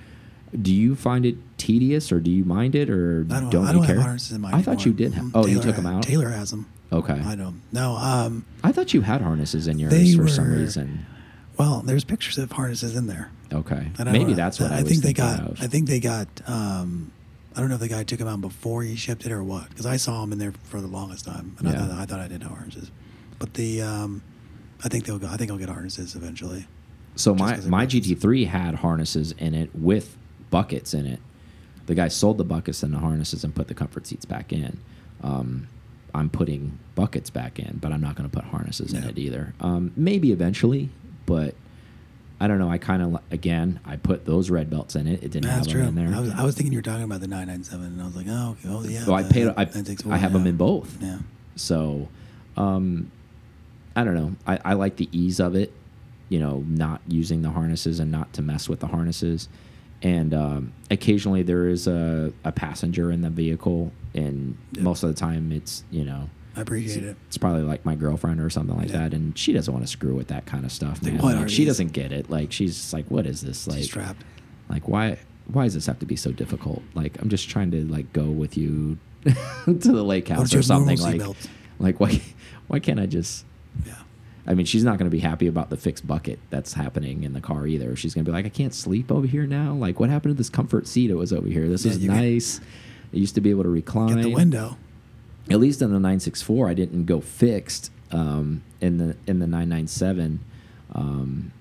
Do 0.61 0.75
you 0.75 0.95
find 0.95 1.25
it 1.25 1.37
tedious, 1.57 2.13
or 2.13 2.21
do 2.21 2.31
you 2.31 2.45
mind 2.45 2.75
it, 2.75 2.91
or 2.91 3.27
I 3.31 3.41
don't, 3.41 3.51
don't 3.51 3.65
I 3.65 3.69
you 3.69 3.77
don't 3.79 3.87
care? 3.87 3.95
have 3.97 4.05
harnesses 4.05 4.33
in 4.33 4.41
mine. 4.43 4.55
I 4.55 4.61
thought 4.63 4.85
you 4.85 4.93
anymore. 4.93 5.09
did. 5.11 5.15
Have, 5.15 5.25
Mhm. 5.27 5.31
oh, 5.35 5.47
you 5.47 5.61
took 5.61 5.77
them 5.77 5.87
out. 5.87 6.03
Taylor 6.03 6.29
has 6.29 6.51
them. 6.51 6.67
Okay. 6.93 7.15
I 7.25 7.35
don't. 7.37 7.63
No. 7.73 7.97
Um. 7.97 8.45
I 8.63 8.71
thought 8.73 8.93
you 8.93 9.01
had 9.01 9.23
harnesses 9.23 9.67
in 9.67 9.79
yours 9.79 10.15
for 10.17 10.29
some 10.29 10.53
reason. 10.53 11.07
Well, 11.59 11.83
there's 11.85 12.05
pictures 12.05 12.39
of 12.39 12.53
harnesses 12.53 12.97
in 12.97 13.07
there. 13.07 13.31
Okay, 13.53 13.91
I 13.99 14.05
maybe 14.05 14.33
that's 14.35 14.59
what 14.59 14.73
I, 14.73 14.83
was 14.83 14.91
think 14.91 15.03
they 15.03 15.13
got. 15.13 15.41
of. 15.41 15.63
I 15.63 15.67
think 15.67 15.87
they 15.89 16.01
got. 16.01 16.27
Um, 16.47 17.13
I 17.55 17.61
don't 17.61 17.69
know 17.69 17.75
if 17.75 17.81
the 17.83 17.89
guy 17.89 18.03
took 18.05 18.19
them 18.19 18.29
out 18.29 18.41
before 18.41 18.83
he 18.83 18.97
shipped 18.97 19.27
it 19.27 19.33
or 19.33 19.43
what. 19.45 19.69
Because 19.69 19.85
I 19.87 19.97
saw 19.99 20.23
them 20.23 20.33
in 20.33 20.39
there 20.39 20.53
for 20.65 20.81
the 20.81 20.87
longest 20.87 21.27
time, 21.27 21.55
and 21.59 21.69
I, 21.69 21.73
thought, 21.73 21.91
I 21.91 22.05
thought 22.07 22.21
I 22.21 22.29
did 22.29 22.43
have 22.43 22.53
harnesses. 22.53 22.91
But 23.39 23.55
the. 23.55 23.83
Um, 23.83 24.23
I 24.85 24.89
think 24.89 25.05
they'll 25.05 25.19
go. 25.19 25.29
I 25.29 25.37
think 25.37 25.51
I'll 25.51 25.59
get 25.59 25.69
harnesses 25.69 26.15
eventually. 26.15 26.67
So 27.17 27.35
my 27.35 27.57
my. 27.59 27.87
GT3 27.87 28.47
had 28.49 28.75
harnesses 28.77 29.33
in 29.33 29.55
it 29.55 29.71
with 29.75 30.17
buckets 30.53 30.95
in 30.95 31.07
it. 31.07 31.19
The 31.87 31.97
guy 31.97 32.07
sold 32.07 32.39
the 32.39 32.45
buckets 32.45 32.85
and 32.85 32.95
the 32.95 32.99
harnesses 32.99 33.43
and 33.43 33.53
put 33.53 33.67
the 33.67 33.75
comfort 33.75 34.07
seats 34.07 34.25
back 34.25 34.53
in. 34.53 34.79
Um, 35.25 35.67
I'm 36.15 36.31
putting 36.31 36.79
buckets 36.95 37.31
back 37.31 37.59
in, 37.59 37.79
but 37.81 37.91
I'm 37.91 38.01
not 38.01 38.15
going 38.15 38.31
to 38.31 38.35
put 38.35 38.45
harnesses 38.45 38.93
in 38.93 39.03
it 39.03 39.19
either. 39.19 39.55
Um, 39.61 39.93
maybe 39.97 40.31
eventually, 40.31 40.91
but 41.27 41.57
I 42.39 42.47
don't 42.47 42.59
know. 42.59 42.69
I 42.69 42.79
kind 42.79 43.03
of 43.03 43.23
again 43.31 43.81
I 43.85 43.97
put 43.97 44.27
those 44.27 44.51
red 44.51 44.69
belts 44.69 44.95
in 44.95 45.07
it. 45.07 45.23
It 45.23 45.31
didn't 45.31 45.45
That's 45.45 45.67
have 45.67 45.69
true. 45.69 45.85
them 45.85 45.97
in 45.97 46.07
there. 46.07 46.15
I 46.15 46.21
was, 46.21 46.31
I 46.31 46.45
was 46.45 46.55
thinking 46.55 46.73
you 46.73 46.79
were 46.79 46.83
talking 46.83 47.05
about 47.05 47.21
the 47.21 47.29
997, 47.29 47.87
and 47.87 48.03
I 48.03 48.05
was 48.05 48.17
like, 48.17 48.27
oh, 48.29 48.57
okay, 48.61 48.69
oh 48.69 48.85
yeah. 48.85 49.05
so 49.05 49.15
I 49.15 49.23
paid. 49.23 49.49
I, 49.49 49.69
I 50.11 50.17
have 50.19 50.33
them 50.33 50.47
in 50.47 50.57
both. 50.57 50.99
Yeah. 51.01 51.19
So, 51.57 52.09
um, 52.57 53.11
I 53.97 54.05
don't 54.05 54.15
know. 54.15 54.35
I, 54.47 54.59
I 54.65 54.73
like 54.75 54.97
the 54.97 55.09
ease 55.13 55.41
of 55.41 55.55
it, 55.55 55.73
you 56.29 56.39
know, 56.39 56.65
not 56.67 57.01
using 57.07 57.43
the 57.43 57.51
harnesses 57.51 58.01
and 58.01 58.11
not 58.11 58.33
to 58.35 58.43
mess 58.43 58.69
with 58.69 58.81
the 58.81 58.89
harnesses. 58.89 59.49
And 60.03 60.35
um, 60.35 60.73
occasionally 60.91 61.43
there 61.43 61.69
is 61.69 61.87
a, 61.87 62.33
a 62.45 62.51
passenger 62.53 63.13
in 63.13 63.21
the 63.23 63.31
vehicle, 63.31 63.93
and 64.15 64.57
Yeah. 64.73 64.83
most 64.83 65.03
of 65.03 65.09
the 65.09 65.15
time 65.15 65.53
it's, 65.53 65.85
you 65.91 66.05
know, 66.05 66.29
I 66.57 66.61
appreciate 66.63 67.05
it. 67.05 67.17
it's 67.29 67.39
probably 67.39 67.63
like 67.63 67.85
my 67.87 67.95
girlfriend 67.95 68.41
or 68.41 68.51
something 68.51 68.77
like 68.77 68.89
Yeah. 68.89 68.99
that, 69.09 69.15
and 69.15 69.39
she 69.39 69.53
doesn't 69.53 69.73
want 69.73 69.85
to 69.87 69.91
screw 69.91 70.15
with 70.15 70.27
that 70.29 70.45
kind 70.45 70.65
of 70.65 70.73
stuff, 70.73 71.03
Like, 71.03 71.15
man. 71.15 71.23
Like, 71.41 71.49
she 71.49 71.65
doesn't 71.65 71.93
get 71.93 72.13
it. 72.13 72.29
Like 72.31 72.53
she's 72.53 72.93
like, 72.93 73.07
what 73.11 73.27
is 73.27 73.41
this? 73.43 73.67
Like, 73.67 73.79
She's 73.79 73.87
strapped. 73.87 74.23
like 74.69 74.89
why 74.89 75.19
why 75.47 75.65
does 75.65 75.75
this 75.75 75.87
have 75.87 75.99
to 76.01 76.07
be 76.07 76.17
so 76.17 76.31
difficult? 76.33 76.83
Like 76.95 77.21
I'm 77.23 77.29
just 77.29 77.49
trying 77.49 77.71
to 77.71 77.85
like 77.87 78.13
go 78.13 78.25
with 78.31 78.57
you 78.57 78.99
to 79.25 79.73
the 79.75 80.03
lake 80.03 80.29
house 80.29 80.51
don't 80.51 80.59
or 80.61 80.63
something. 80.63 80.99
Like 80.99 81.23
like 81.79 82.01
why 82.01 82.21
why 82.67 82.81
can't 82.81 82.99
I 83.01 83.07
just. 83.07 83.45
I 84.47 84.55
mean, 84.55 84.67
she's 84.67 84.83
not 84.83 84.99
going 84.99 85.09
to 85.09 85.15
be 85.15 85.21
happy 85.21 85.47
about 85.47 85.71
the 85.71 85.77
fixed 85.77 86.07
bucket 86.07 86.39
that's 86.51 86.73
happening 86.73 87.23
in 87.23 87.33
the 87.33 87.41
car 87.41 87.67
either. 87.67 87.95
She's 87.95 88.13
going 88.15 88.25
to 88.25 88.31
be 88.31 88.35
like, 88.35 88.45
I 88.45 88.49
can't 88.49 88.75
sleep 88.75 89.13
over 89.13 89.27
here 89.27 89.47
now. 89.47 89.73
Like, 89.75 90.01
what 90.01 90.11
happened 90.11 90.35
to 90.35 90.39
this 90.39 90.51
comfort 90.51 90.89
seat? 90.89 91.11
It 91.11 91.15
was 91.15 91.33
over 91.33 91.47
here. 91.47 91.69
This 91.69 91.85
Yeah, 91.85 91.93
is 91.93 92.03
nice. 92.03 92.61
It 93.13 93.19
used 93.19 93.35
to 93.37 93.41
be 93.41 93.51
able 93.51 93.63
to 93.63 93.69
recline. 93.69 94.17
Get 94.17 94.23
the 94.23 94.35
window. 94.35 94.77
At 95.51 95.61
least 95.61 95.81
in 95.83 95.89
the 95.93 95.99
964, 96.01 96.69
I 96.69 96.75
didn't 96.75 97.05
go 97.05 97.21
fixed. 97.21 97.91
Um, 98.11 98.63
in 98.81 98.99
the 98.99 99.17
in 99.27 99.39
the 99.39 99.47
997, 99.47 100.41
um, 100.95 101.53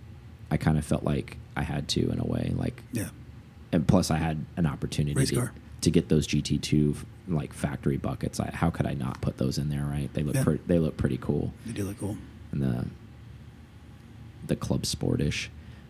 I 0.49 0.57
kind 0.57 0.77
of 0.77 0.85
felt 0.85 1.03
like 1.03 1.37
I 1.55 1.63
had 1.63 1.87
to 1.89 2.09
in 2.11 2.19
a 2.19 2.25
way. 2.25 2.51
Like, 2.55 2.81
Yeah. 2.91 3.09
and 3.71 3.87
plus 3.87 4.11
I 4.11 4.17
had 4.17 4.45
an 4.57 4.65
opportunity 4.65 5.13
to, 5.27 5.51
to 5.81 5.91
get 5.91 6.09
those 6.09 6.27
GT2 6.27 6.95
like 7.27 7.53
factory 7.53 7.97
buckets. 7.97 8.39
I, 8.39 8.49
how 8.51 8.69
could 8.69 8.85
I 8.85 8.93
not 8.95 9.21
put 9.21 9.37
those 9.37 9.57
in 9.57 9.69
there? 9.69 9.85
Right? 9.85 10.11
They 10.13 10.23
look 10.23 10.35
Yeah. 10.35 10.55
they 10.67 10.79
look 10.79 10.97
pretty 10.97 11.17
cool 11.17 11.53
They 11.65 11.71
do 11.73 11.83
look 11.85 11.99
cool. 11.99 12.17
And 12.51 12.61
the 12.61 12.85
the 14.47 14.55
club 14.55 14.83
sportish. 14.83 15.47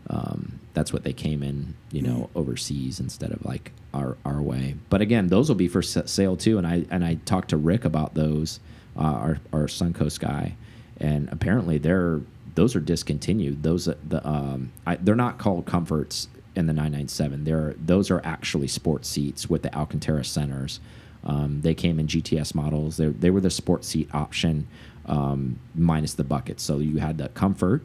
Um, 0.09 0.59
that's 0.73 0.91
what 0.91 1.03
they 1.03 1.13
came 1.13 1.43
in, 1.43 1.75
you 1.91 2.01
know, 2.01 2.29
Mm. 2.33 2.39
overseas 2.39 2.99
instead 2.99 3.31
of 3.31 3.45
like 3.45 3.71
our 3.93 4.17
our 4.25 4.41
way. 4.41 4.75
But 4.89 5.01
again, 5.01 5.27
those 5.27 5.47
will 5.49 5.55
be 5.55 5.67
for 5.67 5.81
sale 5.81 6.35
too. 6.35 6.57
And 6.57 6.65
I 6.67 6.85
and 6.89 7.03
I 7.03 7.15
talked 7.25 7.49
to 7.49 7.57
Rick 7.57 7.85
about 7.85 8.13
those, 8.15 8.59
uh, 8.97 9.01
our 9.01 9.39
our 9.53 9.65
Suncoast 9.67 10.19
guy, 10.19 10.55
and 10.99 11.29
apparently 11.31 11.77
they're 11.77 12.21
those 12.55 12.75
are 12.75 12.79
discontinued. 12.81 13.63
Those 13.63 13.87
uh, 13.87 13.95
the 14.07 14.27
um, 14.27 14.71
I, 14.85 14.95
they're 14.97 15.15
not 15.15 15.37
called 15.37 15.65
comforts 15.65 16.27
in 16.55 16.65
the 16.65 16.73
997. 16.73 17.45
They're 17.45 17.75
those 17.79 18.11
are 18.11 18.21
actually 18.25 18.67
sports 18.67 19.07
seats 19.07 19.49
with 19.49 19.61
the 19.61 19.73
Alcantara 19.73 20.25
centers. 20.25 20.79
Um, 21.23 21.61
they 21.61 21.75
came 21.75 21.99
in 21.99 22.07
GTS 22.07 22.53
models. 22.55 22.97
They 22.97 23.07
they 23.07 23.29
were 23.29 23.41
the 23.41 23.51
sports 23.51 23.87
seat 23.87 24.09
option 24.13 24.67
um, 25.05 25.59
minus 25.75 26.13
the 26.13 26.23
buckets. 26.23 26.63
So 26.63 26.79
you 26.79 26.97
had 26.97 27.17
the 27.17 27.29
comfort 27.29 27.81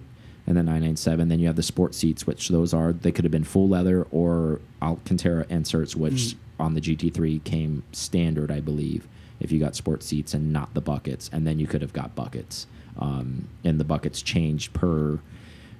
and 0.46 0.56
the 0.56 0.62
997. 0.62 1.28
Then 1.28 1.38
you 1.40 1.46
have 1.46 1.56
the 1.56 1.62
sport 1.62 1.94
seats, 1.94 2.26
which 2.26 2.48
those 2.48 2.72
are 2.74 2.92
they 2.92 3.10
could 3.12 3.24
have 3.24 3.32
been 3.32 3.44
full 3.44 3.68
leather 3.68 4.06
or 4.10 4.60
Alcantara 4.82 5.46
inserts, 5.48 5.96
which 5.96 6.14
Mm. 6.14 6.36
on 6.60 6.74
the 6.74 6.80
GT3 6.80 7.38
came 7.44 7.82
standard, 7.92 8.50
I 8.50 8.60
believe. 8.60 9.08
If 9.40 9.52
you 9.52 9.58
got 9.58 9.76
sport 9.76 10.02
seats 10.02 10.32
and 10.34 10.52
not 10.52 10.72
the 10.74 10.80
buckets, 10.80 11.28
and 11.32 11.46
then 11.46 11.58
you 11.58 11.66
could 11.66 11.82
have 11.82 11.92
got 11.92 12.14
buckets, 12.14 12.66
um, 12.98 13.48
and 13.64 13.78
the 13.78 13.84
buckets 13.84 14.22
changed 14.22 14.72
per 14.72 15.18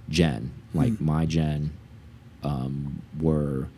gen. 0.09 0.51
Like 0.75 0.93
Mm. 0.95 1.01
my 1.01 1.27
gen 1.27 1.71
um, 2.43 3.03
were, 3.21 3.69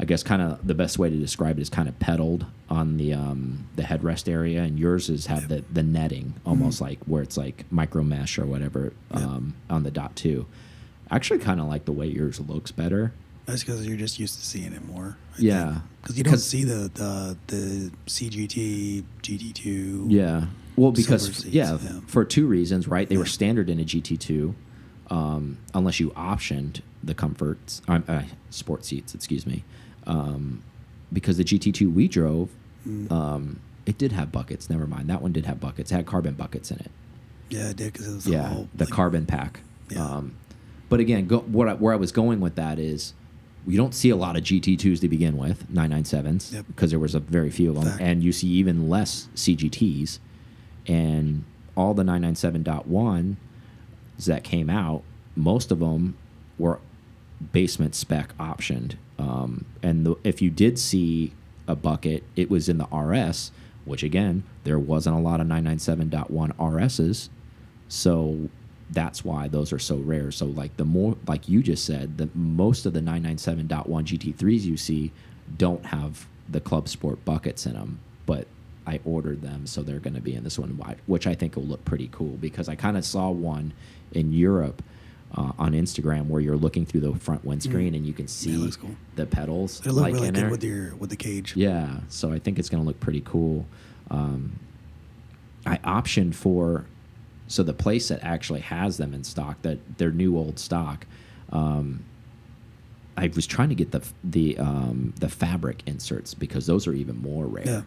I 0.00 0.04
guess, 0.04 0.22
kind 0.22 0.40
of 0.40 0.64
the 0.66 0.74
best 0.74 0.98
way 0.98 1.10
to 1.10 1.16
describe 1.16 1.58
it 1.58 1.62
is 1.62 1.68
kind 1.68 1.88
of 1.88 1.98
pedaled 1.98 2.46
on 2.70 2.96
the 2.98 3.14
um, 3.14 3.66
the 3.76 3.82
headrest 3.82 4.30
area, 4.30 4.62
and 4.62 4.78
yours 4.78 5.08
is 5.08 5.26
have 5.26 5.48
the 5.48 5.64
the 5.72 5.82
netting 5.82 6.34
almost 6.46 6.80
like 6.80 6.98
where 7.06 7.22
it's 7.22 7.36
like 7.36 7.64
micro 7.70 8.02
mesh 8.04 8.38
or 8.38 8.46
whatever 8.46 8.92
Yeah. 9.10 9.18
um, 9.24 9.54
on 9.68 9.82
the 9.82 9.90
dot 9.90 10.14
two. 10.14 10.46
Actually 11.10 11.40
kind 11.40 11.58
of 11.60 11.66
like 11.66 11.84
the 11.84 11.92
way 11.92 12.06
yours 12.06 12.38
looks 12.38 12.70
better. 12.70 13.12
That's 13.46 13.64
because 13.64 13.86
you're 13.88 13.96
just 13.96 14.18
used 14.18 14.38
to 14.38 14.44
seeing 14.44 14.74
it 14.74 14.84
more. 14.86 15.16
Yeah. 15.38 15.78
Because 16.02 16.18
you 16.18 16.22
don't 16.22 16.36
see 16.38 16.64
the, 16.64 16.90
the 16.92 17.36
the 17.46 17.90
CGT, 18.06 19.04
GT2. 19.22 20.06
Yeah. 20.10 20.46
Well, 20.76 20.92
because 20.92 21.24
seats, 21.26 21.44
yeah, 21.46 21.78
yeah. 21.82 22.00
for 22.06 22.24
two 22.24 22.46
reasons, 22.46 22.86
right? 22.86 23.08
They 23.08 23.16
were 23.16 23.26
standard 23.26 23.68
in 23.70 23.80
a 23.80 23.84
GT2, 23.84 24.54
um, 25.10 25.58
unless 25.74 25.98
you 25.98 26.10
optioned 26.10 26.82
the 27.02 27.14
comforts, 27.14 27.82
uh, 27.88 28.00
uh, 28.06 28.22
sport 28.50 28.84
seats, 28.84 29.12
excuse 29.14 29.44
me, 29.46 29.64
um, 30.08 30.62
because 31.12 31.36
the 31.36 31.44
GT2 31.44 31.92
we 31.92 32.08
drove, 32.08 32.50
Mm. 32.86 33.10
um, 33.12 33.60
it 33.86 33.98
did 33.98 34.12
have 34.12 34.30
buckets. 34.32 34.68
Never 34.70 34.86
mind, 34.86 35.08
that 35.10 35.20
one 35.22 35.32
did 35.32 35.46
have 35.46 35.60
buckets. 35.60 35.90
It 35.92 35.94
had 35.96 36.06
carbon 36.06 36.34
buckets 36.34 36.70
in 36.70 36.78
it. 36.78 36.90
Yeah, 37.50 37.70
it 37.70 37.76
did 37.76 37.92
because 37.92 38.08
it 38.08 38.14
was 38.14 38.26
yeah, 38.26 38.50
all 38.54 38.68
the 38.74 38.84
like- 38.84 38.92
carbon 38.92 39.26
pack. 39.26 39.60
Yeah. 39.90 40.04
Um, 40.04 40.32
but 40.88 41.00
again, 41.00 41.26
go, 41.26 41.38
what 41.40 41.68
I, 41.68 41.74
where 41.74 41.92
I 41.92 41.96
was 41.96 42.12
going 42.12 42.40
with 42.40 42.54
that 42.56 42.78
is, 42.78 43.14
you 43.66 43.76
don't 43.76 43.94
see 43.94 44.10
a 44.10 44.16
lot 44.16 44.36
of 44.36 44.44
GT2s 44.44 45.00
to 45.00 45.08
begin 45.08 45.36
with, 45.36 45.70
997s, 45.72 46.52
Yep. 46.52 46.66
because 46.68 46.90
there 46.90 46.98
was 46.98 47.14
a 47.14 47.20
very 47.20 47.50
few 47.50 47.70
of 47.70 47.74
them, 47.76 47.84
Fact. 47.84 48.00
and 48.00 48.22
you 48.22 48.32
see 48.32 48.48
even 48.48 48.88
less 48.88 49.28
CGTs, 49.34 50.18
and 50.86 51.44
all 51.76 51.92
the 51.94 52.02
997.1s 52.04 53.36
that 54.26 54.44
came 54.44 54.70
out, 54.70 55.02
most 55.36 55.70
of 55.70 55.80
them 55.80 56.16
were 56.58 56.78
basement 57.52 57.94
spec 57.94 58.36
optioned, 58.38 58.94
um, 59.18 59.64
and 59.82 60.06
the, 60.06 60.16
if 60.24 60.40
you 60.40 60.50
did 60.50 60.78
see 60.78 61.32
a 61.66 61.74
bucket, 61.74 62.22
it 62.36 62.50
was 62.50 62.68
in 62.68 62.78
the 62.78 62.86
RS, 62.86 63.50
which 63.84 64.02
again, 64.02 64.44
there 64.64 64.78
wasn't 64.78 65.16
a 65.16 65.18
lot 65.18 65.40
of 65.40 65.46
997.1 65.46 66.28
RSs. 66.56 67.28
So 67.88 68.48
that's 68.90 69.24
why 69.24 69.48
those 69.48 69.72
are 69.72 69.78
so 69.78 69.96
rare. 69.96 70.30
So 70.30 70.46
like 70.46 70.76
the 70.76 70.84
more 70.84 71.16
like 71.26 71.48
you 71.48 71.62
just 71.62 71.84
said, 71.84 72.18
the 72.18 72.28
most 72.34 72.86
of 72.86 72.92
the 72.92 73.00
997.1 73.00 73.68
GT3s 73.86 74.62
you 74.62 74.76
see 74.76 75.12
don't 75.56 75.84
have 75.86 76.26
the 76.48 76.60
club 76.60 76.88
sport 76.88 77.24
buckets 77.24 77.66
in 77.66 77.74
them, 77.74 78.00
but 78.24 78.46
I 78.86 79.00
ordered 79.04 79.42
them 79.42 79.66
so 79.66 79.82
they're 79.82 79.98
going 79.98 80.14
to 80.14 80.20
be 80.22 80.34
in 80.34 80.44
this 80.44 80.58
one 80.58 80.70
which 81.04 81.26
I 81.26 81.34
think 81.34 81.56
will 81.56 81.64
look 81.64 81.84
pretty 81.84 82.08
cool 82.10 82.38
because 82.40 82.70
I 82.70 82.74
kind 82.74 82.96
of 82.96 83.04
saw 83.04 83.28
one 83.28 83.74
in 84.12 84.32
Europe 84.32 84.82
uh, 85.36 85.52
on 85.58 85.72
Instagram 85.72 86.26
where 86.26 86.40
you're 86.40 86.56
looking 86.56 86.86
through 86.86 87.00
the 87.00 87.14
front 87.18 87.44
windscreen 87.44 87.94
and 87.94 88.06
you 88.06 88.12
can 88.12 88.28
see 88.28 88.70
cool. 88.80 88.90
the 89.16 89.26
pedals 89.26 89.84
It 89.84 89.92
like 89.92 90.14
really 90.14 90.30
good 90.30 90.50
with 90.50 90.64
your 90.64 90.94
with 90.96 91.10
the 91.10 91.16
cage. 91.16 91.54
Yeah, 91.56 92.00
so 92.08 92.32
I 92.32 92.38
think 92.38 92.58
it's 92.58 92.68
going 92.68 92.82
to 92.82 92.86
look 92.86 93.00
pretty 93.00 93.22
cool. 93.22 93.66
Um, 94.10 94.58
I 95.66 95.76
optioned 95.78 96.34
for 96.34 96.86
so 97.46 97.62
the 97.62 97.74
place 97.74 98.08
that 98.08 98.22
actually 98.22 98.60
has 98.60 98.96
them 98.96 99.14
in 99.14 99.24
stock 99.24 99.60
that 99.62 99.98
their 99.98 100.10
new 100.10 100.36
old 100.36 100.58
stock. 100.58 101.06
Um, 101.50 102.04
I 103.16 103.30
was 103.34 103.46
trying 103.46 103.70
to 103.70 103.74
get 103.74 103.90
the 103.90 104.02
the 104.22 104.58
um, 104.58 105.12
the 105.18 105.28
fabric 105.28 105.82
inserts 105.86 106.34
because 106.34 106.66
those 106.66 106.86
are 106.86 106.92
even 106.92 107.20
more 107.20 107.46
rare. 107.46 107.66
Yeah. 107.66 107.82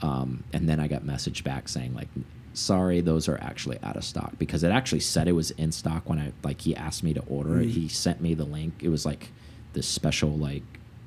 Um, 0.00 0.42
and 0.52 0.68
then 0.68 0.80
I 0.80 0.88
got 0.88 1.04
message 1.04 1.44
back 1.44 1.68
saying 1.68 1.94
like, 1.94 2.08
sorry, 2.54 3.00
those 3.00 3.28
are 3.28 3.38
actually 3.40 3.78
out 3.82 3.96
of 3.96 4.04
stock 4.04 4.32
because 4.38 4.62
it 4.62 4.70
actually 4.70 5.00
said 5.00 5.28
it 5.28 5.32
was 5.32 5.50
in 5.52 5.72
stock 5.72 6.08
when 6.08 6.18
I 6.18 6.32
like 6.42 6.60
he 6.60 6.74
asked 6.76 7.02
me 7.02 7.14
to 7.14 7.22
order 7.28 7.60
it. 7.60 7.68
Mm. 7.68 7.70
He 7.72 7.88
sent 7.88 8.20
me 8.20 8.34
the 8.34 8.44
link. 8.44 8.74
It 8.80 8.88
was 8.88 9.04
like 9.06 9.28
this 9.72 9.86
special 9.86 10.30
like, 10.36 10.62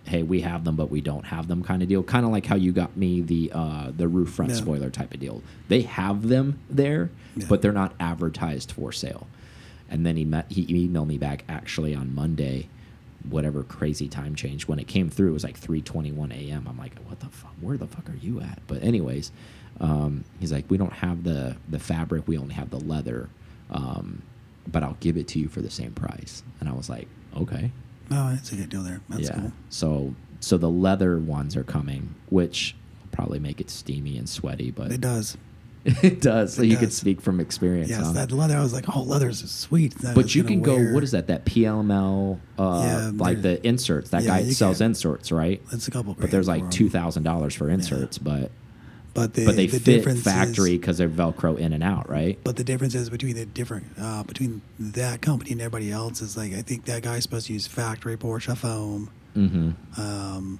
hey, 0.05 0.23
we 0.23 0.41
have 0.41 0.63
them 0.63 0.75
but 0.75 0.89
we 0.91 1.01
don't 1.01 1.25
have 1.25 1.47
them 1.47 1.63
kind 1.63 1.81
of 1.81 1.88
deal. 1.89 2.03
Kind 2.03 2.25
of 2.25 2.31
like 2.31 2.45
how 2.45 2.55
you 2.55 2.71
got 2.71 2.95
me 2.97 3.21
the 3.21 3.51
uh, 3.53 3.91
the 3.95 4.08
roof 4.08 4.29
front 4.29 4.51
Yeah. 4.51 4.58
spoiler 4.58 4.89
type 4.89 5.13
of 5.13 5.19
deal. 5.19 5.41
They 5.67 5.81
have 5.84 6.27
them 6.27 6.60
there, 6.69 7.10
Yeah. 7.36 7.45
but 7.49 7.62
they're 7.62 7.71
not 7.71 7.93
advertised 7.99 8.71
for 8.71 8.91
sale. 8.91 9.27
And 9.89 10.05
then 10.05 10.17
he 10.17 10.25
met 10.25 10.51
he 10.51 10.88
emailed 10.88 11.08
me 11.08 11.17
back 11.17 11.43
actually 11.47 11.93
on 11.95 12.13
Monday 12.15 12.69
whatever 13.29 13.63
crazy 13.63 14.07
time 14.07 14.35
change 14.35 14.67
when 14.67 14.79
it 14.79 14.88
came 14.88 15.09
through 15.09 15.29
it 15.29 15.33
was 15.33 15.43
like 15.43 15.59
3:21 15.59 16.31
a.m. 16.49 16.67
I'm 16.69 16.77
like 16.77 16.97
what 17.07 17.19
the 17.19 17.27
fuck 17.29 17.53
where 17.61 17.77
the 17.77 17.88
fuck 17.88 18.09
are 18.09 18.15
you 18.17 18.41
at 18.41 18.59
but 18.67 18.81
anyways 18.83 19.31
um, 19.81 20.23
he's 20.39 20.51
like 20.51 20.65
we 20.69 20.77
don't 20.77 20.93
have 20.93 21.23
the 21.23 21.55
the 21.69 21.79
fabric 21.79 22.27
we 22.27 22.38
only 22.38 22.53
have 22.55 22.69
the 22.69 22.79
leather 22.79 23.29
um, 23.71 24.21
but 24.67 24.83
I'll 24.83 24.97
give 24.99 25.17
it 25.17 25.27
to 25.29 25.39
you 25.39 25.47
for 25.47 25.61
the 25.61 25.69
same 25.69 25.91
price 25.93 26.43
and 26.59 26.69
I 26.69 26.73
was 26.73 26.89
like 26.89 27.07
okay 27.38 27.71
Oh, 28.11 28.29
that's 28.29 28.51
a 28.51 28.55
good 28.55 28.69
deal 28.69 28.83
there. 28.83 29.01
That's 29.09 29.23
yeah 29.23 29.33
cool. 29.35 29.51
so 29.69 30.15
so 30.39 30.57
the 30.57 30.69
leather 30.69 31.17
ones 31.17 31.55
are 31.55 31.63
coming 31.63 32.13
which 32.29 32.75
probably 33.11 33.39
make 33.39 33.59
it 33.61 33.69
steamy 33.69 34.17
and 34.17 34.27
sweaty 34.29 34.71
but 34.71 34.91
It 34.91 35.01
does. 35.01 35.38
it 36.04 36.19
does 36.19 36.56
so 36.56 36.63
It 36.63 36.69
you 36.69 36.78
could 36.78 36.91
speak 36.91 37.21
from 37.21 37.39
experience 37.39 37.89
Yes, 37.89 38.06
on 38.06 38.15
that 38.15 38.32
leather. 38.32 38.58
I 38.58 38.62
was 38.62 38.74
like, 38.74 38.86
oh, 38.95 39.04
leather's 39.04 39.43
is 39.43 39.52
sweet. 39.52 39.93
That 40.00 40.15
But 40.15 40.34
you 40.34 40.43
can 40.43 40.62
go. 40.62 40.76
wear- 40.76 40.93
What 40.93 41.04
is 41.04 41.12
that? 41.12 41.28
That 41.28 41.45
PLML, 41.45 42.39
uh, 42.58 42.82
Yeah, 42.84 43.12
like 43.13 43.41
the 43.41 43.65
inserts. 43.65 44.10
That 44.10 44.24
yeah, 44.24 44.41
guy 44.41 44.50
sells 44.50 44.78
can. 44.80 44.88
inserts, 44.88 45.32
right? 45.32 45.62
That's 45.71 45.88
a 45.88 45.91
couple. 45.91 46.15
But 46.19 46.32
there's 46.32 46.48
like 46.48 46.69
two 46.71 46.89
thousand 46.89 47.24
dollars 47.24 47.54
for 47.54 47.69
inserts, 47.69 48.17
but 48.17 48.50
But 49.13 49.34
the, 49.36 49.45
but 49.45 49.56
they 49.56 49.67
the 49.67 49.80
fit 49.80 50.17
factory 50.17 50.78
because 50.78 50.98
they're 50.98 51.08
Velcro 51.08 51.58
in 51.58 51.71
and 51.71 51.84
out, 51.84 52.10
right? 52.10 52.38
but 52.43 52.56
the 52.56 52.63
difference 52.63 52.95
is 52.95 53.10
between 53.10 53.36
the 53.36 53.45
different 53.45 53.86
uh, 54.00 54.24
between 54.24 54.62
that 54.80 55.21
company 55.21 55.52
and 55.52 55.62
everybody 55.62 55.91
else 55.91 56.19
is 56.21 56.36
like 56.36 56.54
I 56.54 56.62
think 56.63 56.86
that 56.86 57.04
guy's 57.04 57.24
supposed 57.24 57.48
to 57.48 57.54
use 57.54 57.67
factory 57.67 58.17
Porsche 58.17 58.58
foam. 58.58 59.10
Mm-hmm. 59.38 60.02
Um, 60.02 60.60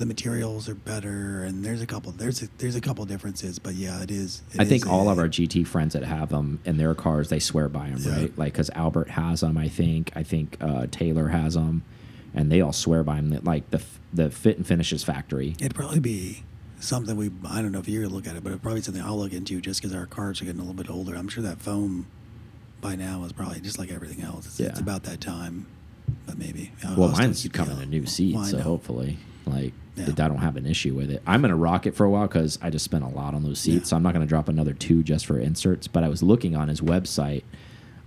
the 0.00 0.06
materials 0.06 0.66
are 0.66 0.74
better, 0.74 1.44
and 1.44 1.62
there's 1.62 1.82
a 1.82 1.86
couple. 1.86 2.10
There's 2.12 2.42
a, 2.42 2.48
there's 2.56 2.74
a 2.74 2.80
couple 2.80 3.04
differences, 3.04 3.58
but 3.58 3.74
yeah, 3.74 4.02
it 4.02 4.10
is. 4.10 4.42
it 4.54 4.58
I 4.60 4.64
think 4.64 4.86
all 4.86 5.08
a- 5.08 5.12
of 5.12 5.18
our 5.18 5.28
GT 5.28 5.66
friends 5.66 5.92
that 5.92 6.02
have 6.04 6.30
them 6.30 6.58
in 6.64 6.78
their 6.78 6.94
cars, 6.94 7.28
they 7.28 7.38
swear 7.38 7.68
by 7.68 7.90
them, 7.90 7.98
Yeah. 8.00 8.12
right? 8.16 8.38
Like 8.38 8.54
because 8.54 8.70
Albert 8.70 9.10
has 9.10 9.40
them, 9.42 9.58
I 9.58 9.68
think. 9.68 10.10
I 10.16 10.22
think 10.22 10.56
uh, 10.62 10.86
Taylor 10.90 11.28
has 11.28 11.52
them, 11.54 11.82
and 12.34 12.50
they 12.50 12.62
all 12.62 12.72
swear 12.72 13.04
by 13.04 13.16
them. 13.16 13.28
That 13.28 13.44
like 13.44 13.70
the 13.70 13.82
the 14.12 14.30
fit 14.30 14.56
and 14.56 14.66
finishes 14.66 15.04
factory. 15.04 15.54
It'd 15.60 15.74
probably 15.74 16.00
be 16.00 16.44
something 16.80 17.14
we. 17.14 17.30
I 17.46 17.60
don't 17.60 17.70
know 17.70 17.80
if 17.80 17.86
you're 17.86 18.02
gonna 18.02 18.14
look 18.14 18.26
at 18.26 18.36
it, 18.36 18.42
but 18.42 18.50
it'd 18.50 18.62
probably 18.62 18.80
something 18.80 19.02
I'll 19.02 19.18
look 19.18 19.34
into 19.34 19.60
just 19.60 19.82
because 19.82 19.94
our 19.94 20.06
cars 20.06 20.40
are 20.40 20.46
getting 20.46 20.60
a 20.60 20.64
little 20.64 20.82
bit 20.82 20.88
older. 20.88 21.14
I'm 21.14 21.28
sure 21.28 21.42
that 21.42 21.60
foam 21.60 22.06
by 22.80 22.96
now 22.96 23.22
is 23.24 23.32
probably 23.34 23.60
just 23.60 23.78
like 23.78 23.92
everything 23.92 24.24
else. 24.24 24.46
It's, 24.46 24.60
it's 24.60 24.80
about 24.80 25.02
that 25.02 25.20
time, 25.20 25.66
but 26.24 26.38
maybe. 26.38 26.72
I'll- 26.82 26.96
Well, 26.96 27.08
I'll 27.10 27.18
mine's 27.18 27.46
coming 27.48 27.78
a 27.78 27.84
new 27.84 28.06
seat, 28.06 28.34
Well, 28.34 28.44
so 28.46 28.60
hopefully, 28.60 29.18
like, 29.44 29.74
Yeah. 29.96 30.04
that 30.06 30.20
I 30.20 30.28
don't 30.28 30.38
have 30.38 30.56
an 30.56 30.66
issue 30.66 30.94
with 30.94 31.10
it. 31.10 31.22
I'm 31.26 31.40
gonna 31.42 31.56
rock 31.56 31.86
it 31.86 31.94
for 31.94 32.04
a 32.04 32.10
while 32.10 32.26
because 32.28 32.58
I 32.62 32.70
just 32.70 32.84
spent 32.84 33.04
a 33.04 33.08
lot 33.08 33.34
on 33.34 33.42
those 33.42 33.58
seats, 33.58 33.76
Yeah. 33.86 33.88
so 33.90 33.96
I'm 33.96 34.02
not 34.02 34.12
gonna 34.12 34.26
drop 34.26 34.48
another 34.48 34.72
two 34.72 35.02
just 35.02 35.26
for 35.26 35.38
inserts. 35.38 35.88
But 35.88 36.04
I 36.04 36.08
was 36.08 36.22
looking 36.22 36.54
on 36.56 36.68
his 36.68 36.80
website. 36.80 37.42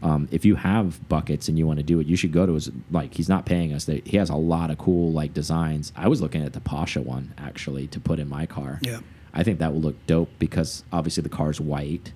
Um, 0.02 0.28
if 0.32 0.44
you 0.44 0.56
have 0.56 1.08
buckets 1.08 1.48
and 1.48 1.58
you 1.58 1.66
want 1.66 1.80
to 1.80 1.84
do 1.84 2.00
it, 2.02 2.08
you 2.08 2.18
should 2.18 2.34
go 2.34 2.46
to 2.46 2.54
his. 2.56 2.70
Like, 2.92 3.14
he's 3.14 3.30
not 3.30 3.46
paying 3.46 3.72
us. 3.74 3.86
They, 3.86 4.02
he 4.06 4.18
has 4.18 4.30
a 4.30 4.36
lot 4.36 4.70
of 4.70 4.78
cool 4.78 5.12
like 5.14 5.34
designs. 5.34 5.94
I 5.96 6.10
was 6.10 6.22
looking 6.22 6.44
at 6.44 6.52
the 6.54 6.60
Pasha 6.60 7.02
one 7.02 7.34
actually 7.38 7.88
to 7.88 8.00
put 8.02 8.20
in 8.20 8.28
my 8.28 8.46
car. 8.46 8.80
Yeah. 8.82 9.00
I 9.34 9.44
think 9.44 9.60
that 9.60 9.74
will 9.74 9.80
look 9.82 10.06
dope 10.06 10.30
because 10.40 10.84
obviously 10.92 11.24
the 11.24 11.30
car's 11.30 11.62
white. 11.62 12.12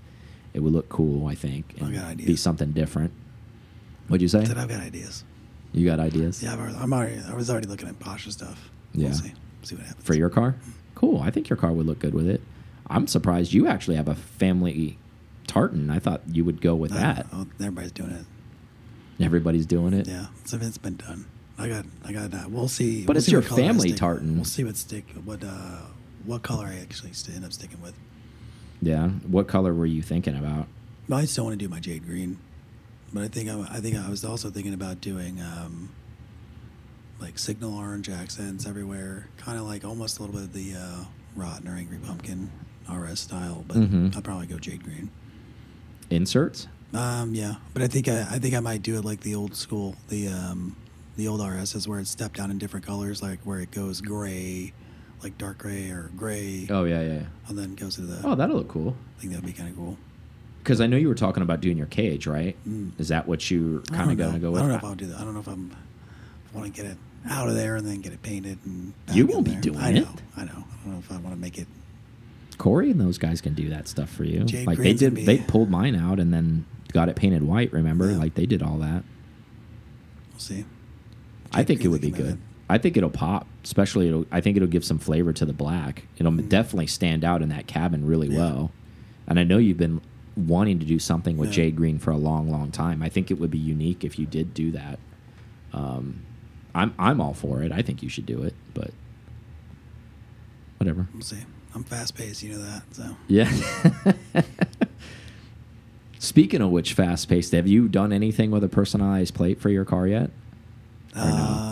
It 0.54 0.62
would 0.62 0.74
look 0.74 0.90
cool, 0.90 1.28
I 1.28 1.36
think, 1.36 1.76
I've 1.78 1.88
and 1.88 1.96
got 1.96 2.18
be 2.18 2.36
something 2.36 2.72
different. 2.72 3.12
What'd 4.08 4.22
you 4.22 4.28
say? 4.28 4.40
I 4.40 4.44
Said 4.46 4.58
I've 4.58 4.68
got 4.70 4.82
ideas. 4.82 5.24
You 5.72 5.86
got 5.86 6.00
ideas? 6.00 6.42
Yeah, 6.42 6.54
I've 6.54 6.60
already, 6.60 6.76
I'm 6.78 6.94
already. 6.94 7.22
I 7.30 7.36
was 7.36 7.50
already 7.50 7.68
looking 7.68 7.88
at 7.88 8.00
Pasha 8.00 8.32
stuff. 8.32 8.70
Yeah. 8.94 9.10
We'll 9.10 9.32
see. 9.64 9.76
What 9.76 9.86
happens. 9.86 10.06
for 10.06 10.16
your 10.16 10.30
car? 10.30 10.56
Cool. 10.96 11.22
I 11.22 11.30
think 11.32 11.50
your 11.50 11.58
car 11.58 11.72
would 11.72 11.86
look 11.86 12.00
good 12.00 12.14
with 12.14 12.28
it. 12.30 12.42
I'm 12.90 13.08
surprised 13.08 13.54
you 13.54 13.68
actually 13.68 13.98
have 13.98 14.08
a 14.08 14.16
family 14.16 14.98
tartan. 15.46 15.90
I 15.90 16.00
thought 16.00 16.22
you 16.32 16.44
would 16.46 16.62
go 16.62 16.76
with 16.76 16.92
I- 16.94 16.96
that. 17.00 17.28
oh, 17.34 17.48
everybody's 17.60 17.92
doing 17.92 18.12
it. 18.12 18.26
Everybody's 19.24 19.66
doing 19.66 19.94
it. 19.94 20.08
Yeah, 20.08 20.28
so 20.46 20.58
it's 20.62 20.78
been 20.78 20.96
done. 20.98 21.26
I 21.58 21.68
got, 21.68 21.86
I 22.06 22.12
got 22.14 22.30
that. 22.32 22.52
We'll 22.52 22.68
see. 22.68 23.04
But 23.04 23.14
we'll 23.14 23.18
it's 23.18 23.26
see 23.26 23.32
your 23.32 23.42
what 23.42 23.50
color 23.50 23.64
I 23.64 23.66
family 23.68 23.94
tartan. 23.94 24.36
We'll 24.36 24.46
see 24.46 24.64
what 24.64 24.78
stick, 24.78 25.06
what, 25.26 25.44
uh, 25.44 25.80
what 26.24 26.44
color 26.44 26.68
I 26.68 26.76
actually 26.80 27.12
end 27.34 27.44
up 27.44 27.52
sticking 27.52 27.82
with. 27.82 27.96
Yeah. 28.80 29.08
What 29.10 29.48
color 29.48 29.74
were 29.74 29.88
you 29.88 30.04
thinking 30.04 30.38
about? 30.38 30.68
No, 31.08 31.16
I 31.16 31.26
still 31.26 31.46
want 31.46 31.60
to 31.60 31.66
do 31.66 31.68
my 31.68 31.80
jade 31.80 32.06
green, 32.06 32.38
but 33.12 33.24
I 33.24 33.28
think 33.28 33.50
I, 33.50 33.60
I 33.78 33.80
think 33.80 33.96
I 33.98 34.08
was 34.08 34.24
also 34.24 34.52
thinking 34.52 34.74
about 34.74 35.02
doing 35.02 35.42
um, 35.42 35.90
like 37.20 37.40
signal 37.40 37.78
orange 37.78 38.10
accents 38.10 38.66
everywhere, 38.68 39.28
kind 39.38 39.58
of 39.58 39.66
like 39.66 39.84
almost 39.84 40.20
a 40.20 40.22
little 40.22 40.36
bit 40.36 40.44
of 40.46 40.54
the 40.54 40.76
uh, 40.76 41.04
rotten 41.36 41.68
or 41.68 41.76
angry 41.76 41.98
pumpkin 41.98 42.52
RS 42.92 43.20
style, 43.22 43.66
but 43.68 43.78
Mhm. 43.78 44.16
I'll 44.16 44.22
probably 44.22 44.48
go 44.48 44.58
jade 44.60 44.84
green. 44.84 45.10
Inserts? 46.10 46.68
Um, 46.94 47.36
yeah, 47.36 47.56
but 47.74 47.82
I 47.82 47.88
think 47.88 48.08
I, 48.08 48.22
I 48.22 48.40
think 48.40 48.54
I 48.56 48.60
might 48.62 48.82
do 48.82 48.98
it 48.98 49.04
like 49.04 49.20
the 49.22 49.36
old 49.36 49.56
school, 49.56 49.96
the 50.08 50.30
um, 50.30 50.76
the 51.18 51.28
old 51.28 51.42
RSs 51.42 51.88
where 51.88 52.00
it's 52.00 52.10
stepped 52.12 52.38
down 52.38 52.50
in 52.52 52.58
different 52.58 52.86
colors, 52.86 53.22
like 53.22 53.40
where 53.42 53.60
it 53.60 53.72
goes 53.72 54.00
gray, 54.00 54.72
like 55.22 55.38
dark 55.38 55.58
gray 55.58 55.90
or 55.90 56.12
gray, 56.16 56.66
Oh 56.70 56.86
yeah, 56.86 57.02
yeah. 57.02 57.24
and 57.50 57.58
then 57.58 57.76
goes 57.76 57.96
to 57.96 58.02
the. 58.02 58.26
Oh, 58.26 58.36
that'll 58.36 58.56
look 58.56 58.70
cool. 58.70 58.96
I 59.18 59.22
think 59.22 59.34
that'd 59.34 59.46
be 59.46 59.52
kind 59.52 59.70
of 59.70 59.76
cool. 59.76 59.98
Because 60.64 60.80
I 60.80 60.88
know 60.88 60.96
you 60.98 61.08
were 61.10 61.16
talking 61.16 61.44
about 61.44 61.60
doing 61.62 61.78
your 61.78 61.88
cage, 61.88 62.26
right? 62.28 62.56
Mm. 62.68 62.92
Is 63.00 63.08
that 63.10 63.28
what 63.28 63.50
you're 63.52 63.82
kind 63.84 64.12
of 64.12 64.18
going 64.18 64.34
to 64.34 64.40
go 64.40 64.52
with? 64.52 64.60
I 64.62 64.64
don't 64.64 64.72
know 64.72 64.78
if 64.78 64.84
I'll 64.84 64.96
do 64.96 65.08
that. 65.08 65.20
I 65.20 65.24
don't 65.24 65.34
know 65.34 65.40
if 65.42 65.48
I'm 65.48 65.76
want 66.54 66.74
to 66.74 66.82
get 66.82 66.90
it 66.90 66.98
out 67.30 67.48
of 67.50 67.56
there 67.56 67.76
and 67.76 67.86
then 67.88 68.02
get 68.02 68.14
it 68.14 68.22
painted 68.22 68.58
and. 68.66 68.94
You 69.14 69.26
won't 69.28 69.46
be 69.46 69.52
there. 69.52 69.62
doing 69.62 69.80
I 69.80 69.92
know. 69.92 70.02
it. 70.02 70.08
I 70.36 70.44
know. 70.46 70.52
I 70.66 70.84
don't 70.84 70.94
know 70.94 71.00
if 71.00 71.12
I 71.12 71.18
want 71.18 71.36
to 71.36 71.42
make 71.42 71.58
it. 71.58 71.68
Corey 72.58 72.90
and 72.92 73.00
those 73.00 73.18
guys 73.18 73.40
can 73.42 73.54
do 73.54 73.70
that 73.70 73.88
stuff 73.88 74.10
for 74.10 74.24
you. 74.24 74.44
Jade 74.44 74.66
like 74.66 74.80
they 74.80 74.94
did, 74.94 75.16
they 75.16 75.38
pulled 75.38 75.70
mine 75.70 75.96
out 75.96 76.20
and 76.20 76.34
then 76.34 76.66
got 76.92 77.08
it 77.10 77.16
painted 77.16 77.44
white. 77.44 77.72
Remember, 77.72 78.10
Yeah. 78.12 78.18
like 78.18 78.34
they 78.34 78.46
did 78.48 78.64
all 78.64 78.78
that. 78.80 79.04
We'll 80.32 80.40
see. 80.40 80.66
I 81.54 81.64
think 81.64 81.84
it 81.86 81.88
would 81.90 82.02
be 82.02 82.12
good. 82.12 82.40
I 82.70 82.78
think 82.78 82.98
it'll 82.98 83.10
pop, 83.10 83.48
especially 83.64 84.08
it'll. 84.08 84.26
I 84.32 84.42
think 84.42 84.58
it'll 84.58 84.68
give 84.68 84.84
some 84.84 85.00
flavor 85.00 85.32
to 85.34 85.46
the 85.46 85.54
black. 85.54 86.04
It'll 86.18 86.32
definitely 86.34 86.88
stand 86.88 87.24
out 87.24 87.42
in 87.42 87.50
that 87.50 87.68
cabin 87.68 88.06
really 88.06 88.28
Mm. 88.28 88.34
Yeah. 88.34 88.38
well. 88.40 88.72
And 89.28 89.40
I 89.40 89.44
know 89.44 89.58
you've 89.58 89.78
been 89.78 90.02
wanting 90.36 90.80
to 90.80 90.86
do 90.86 91.00
something 91.00 91.38
with 91.38 91.50
Yeah. 91.50 91.56
Jade 91.56 91.76
Green 91.76 91.98
for 92.00 92.12
a 92.12 92.18
long, 92.18 92.50
long 92.52 92.72
time. 92.72 93.02
I 93.02 93.10
think 93.10 93.32
it 93.32 93.40
would 93.40 93.52
be 93.52 93.58
unique 93.58 94.04
if 94.04 94.18
you 94.20 94.26
did 94.26 94.54
do 94.54 94.72
that. 94.72 95.00
Um, 95.74 96.22
I'm 96.78 96.94
I'm 97.00 97.20
all 97.20 97.34
for 97.34 97.64
it. 97.64 97.72
I 97.72 97.82
think 97.82 98.04
you 98.04 98.10
should 98.10 98.26
do 98.26 98.44
it, 98.44 98.54
but 98.74 98.92
whatever. 100.78 101.08
We'll 101.14 101.24
see. 101.24 101.40
I'm 101.74 101.84
fast 101.84 102.16
paced, 102.16 102.44
you 102.44 102.54
know 102.54 102.62
that. 102.62 102.84
So 102.92 103.16
Yeah. 103.28 103.52
Speaking 106.20 106.62
of 106.62 106.72
which, 106.72 106.94
fast 106.94 107.30
paced, 107.30 107.52
have 107.52 107.68
you 107.68 107.88
done 107.88 108.12
anything 108.12 108.50
with 108.52 108.64
a 108.64 108.68
personalized 108.70 109.34
plate 109.36 109.62
for 109.62 109.70
your 109.70 109.86
car 109.86 110.08
yet? 110.08 110.32
no? 111.16 111.22
Uh, 111.22 111.67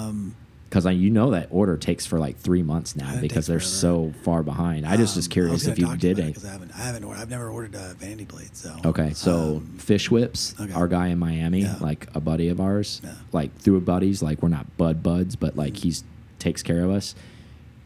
Because 0.75 0.93
you 0.93 1.09
know 1.09 1.31
that 1.31 1.47
order 1.51 1.77
takes 1.77 2.05
for 2.05 2.19
like 2.19 2.35
three 2.38 2.61
months 2.61 2.97
now 2.97 3.21
because 3.21 3.47
they're 3.47 3.61
forever. 3.61 4.11
so 4.11 4.13
far 4.23 4.43
behind. 4.43 4.85
I 4.85 4.97
just 4.97 5.15
was 5.15 5.25
um, 5.27 5.31
curious 5.31 5.53
was 5.53 5.67
if 5.67 5.79
you 5.79 5.85
gonna 5.85 5.95
talk 5.95 6.01
to 6.01 6.13
did 6.13 6.19
it 6.35 6.43
I 6.45 6.51
haven't. 6.51 6.71
I 6.75 6.77
haven't. 6.79 7.03
Ordered, 7.05 7.21
I've 7.21 7.29
never 7.29 7.49
ordered 7.49 7.75
a 7.75 7.93
vanity 7.93 8.25
plate. 8.25 8.57
So 8.57 8.75
Okay, 8.83 9.13
so 9.13 9.57
um, 9.57 9.77
Fish 9.77 10.11
Whips, 10.11 10.53
okay. 10.59 10.73
our 10.73 10.89
guy 10.89 11.07
in 11.07 11.17
Miami, 11.17 11.61
Yeah. 11.61 11.77
like 11.79 12.07
a 12.13 12.19
buddy 12.19 12.49
of 12.49 12.59
ours, 12.59 12.99
Yeah. 13.05 13.13
like 13.31 13.55
through 13.57 13.77
a 13.77 13.79
buddies, 13.79 14.21
like 14.21 14.43
we're 14.43 14.49
not 14.49 14.75
bud 14.75 15.01
buds, 15.01 15.38
but 15.38 15.55
like 15.55 15.77
he's 15.77 16.03
takes 16.39 16.61
care 16.61 16.83
of 16.83 16.91
us. 16.91 17.15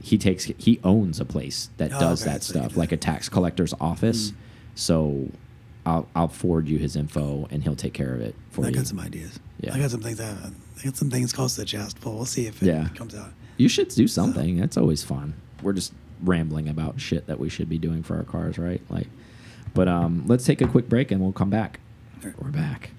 He 0.02 0.18
takes 0.18 0.46
he 0.46 0.80
owns 0.84 1.20
a 1.20 1.26
place 1.26 1.70
that 1.78 1.94
Oh, 1.94 2.00
does 2.00 2.24
okay, 2.24 2.32
that 2.32 2.42
so 2.42 2.54
stuff, 2.54 2.74
do 2.74 2.80
like 2.80 2.92
a 2.92 2.98
tax 2.98 3.30
collector's 3.30 3.76
office. 3.80 4.32
Mm. 4.32 4.36
So 4.74 5.28
I'll 5.86 6.08
I'll 6.16 6.28
forward 6.28 6.68
you 6.68 6.80
his 6.80 6.96
info 6.96 7.48
and 7.52 7.62
he'll 7.64 7.76
take 7.76 7.94
care 7.94 8.16
of 8.16 8.22
it 8.22 8.34
for 8.50 8.66
I 8.66 8.70
you. 8.70 8.74
got 8.74 8.88
some 8.88 9.00
ideas. 9.00 9.40
Yeah. 9.60 9.74
I 9.76 9.80
got 9.80 9.92
some 9.92 10.02
things. 10.02 10.20
I, 10.20 10.32
I 10.32 10.84
got 10.86 10.96
some 10.96 11.10
things 11.10 11.34
close 11.34 11.56
to 11.56 11.62
the 11.62 11.66
chest. 11.66 11.98
But 12.02 12.12
we'll 12.12 12.26
see 12.26 12.48
if 12.48 12.62
it 12.62 12.68
Yeah. 12.68 12.88
comes 12.96 13.16
out. 13.16 13.32
You 13.58 13.68
should 13.68 13.90
do 13.90 14.08
something. 14.08 14.58
That's 14.58 14.78
always 14.78 15.04
fun. 15.04 15.34
We're 15.62 15.74
just 15.74 15.94
rambling 16.24 16.70
about 16.70 17.00
shit 17.02 17.28
that 17.28 17.40
we 17.40 17.50
should 17.50 17.68
be 17.70 17.78
doing 17.78 18.04
for 18.04 18.16
our 18.18 18.24
cars, 18.24 18.58
right? 18.58 18.82
Like, 18.90 19.08
but 19.74 19.88
um, 19.88 20.24
let's 20.28 20.46
take 20.46 20.62
a 20.62 20.68
quick 20.68 20.88
break 20.88 21.12
and 21.12 21.22
we'll 21.22 21.34
come 21.34 21.50
back. 21.50 21.80
Right. 22.24 22.34
We're 22.42 22.50
back. 22.52 22.92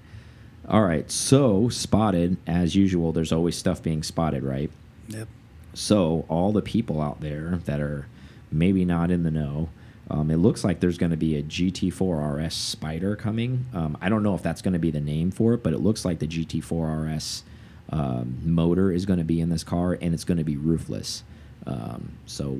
All 0.67 0.83
right. 0.83 1.09
So 1.11 1.69
spotted 1.69 2.37
as 2.45 2.75
usual. 2.75 3.11
There's 3.11 3.31
always 3.31 3.55
stuff 3.57 3.81
being 3.81 4.03
spotted, 4.03 4.43
right? 4.43 4.69
Yep. 5.07 5.27
So 5.73 6.25
all 6.29 6.51
the 6.51 6.61
people 6.61 7.01
out 7.01 7.21
there 7.21 7.59
that 7.65 7.79
are 7.79 8.07
maybe 8.51 8.85
not 8.85 9.09
in 9.09 9.23
the 9.23 9.31
know, 9.31 9.69
um, 10.11 10.29
it 10.29 10.37
looks 10.37 10.65
like 10.65 10.81
there's 10.81 10.97
going 10.97 11.11
to 11.11 11.17
be 11.17 11.37
a 11.37 11.43
GT4 11.43 12.45
RS 12.45 12.53
Spider 12.53 13.15
coming. 13.15 13.65
Um, 13.73 13.97
I 14.01 14.09
don't 14.09 14.23
know 14.23 14.35
if 14.35 14.43
that's 14.43 14.61
going 14.61 14.73
to 14.73 14.79
be 14.79 14.91
the 14.91 14.99
name 14.99 15.31
for 15.31 15.53
it, 15.53 15.63
but 15.63 15.71
it 15.71 15.79
looks 15.79 16.03
like 16.03 16.19
the 16.19 16.27
GT4 16.27 17.15
RS 17.15 17.43
um, 17.89 18.37
motor 18.43 18.91
is 18.91 19.05
going 19.05 19.19
to 19.19 19.25
be 19.25 19.39
in 19.39 19.49
this 19.49 19.63
car, 19.63 19.97
and 20.01 20.13
it's 20.13 20.25
going 20.25 20.37
to 20.37 20.43
be 20.43 20.57
roofless. 20.57 21.23
Um, 21.65 22.13
so 22.25 22.59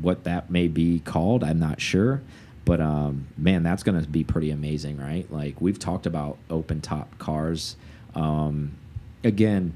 what 0.00 0.24
that 0.24 0.50
may 0.50 0.66
be 0.66 0.98
called, 0.98 1.44
I'm 1.44 1.60
not 1.60 1.80
sure. 1.80 2.22
But 2.64 2.80
um, 2.80 3.28
man, 3.38 3.62
that's 3.62 3.84
going 3.84 4.02
to 4.02 4.08
be 4.08 4.24
pretty 4.24 4.50
amazing, 4.50 4.98
right? 4.98 5.30
Like 5.30 5.60
we've 5.60 5.78
talked 5.78 6.06
about 6.06 6.38
open 6.50 6.80
top 6.80 7.16
cars. 7.18 7.76
Again, 9.22 9.74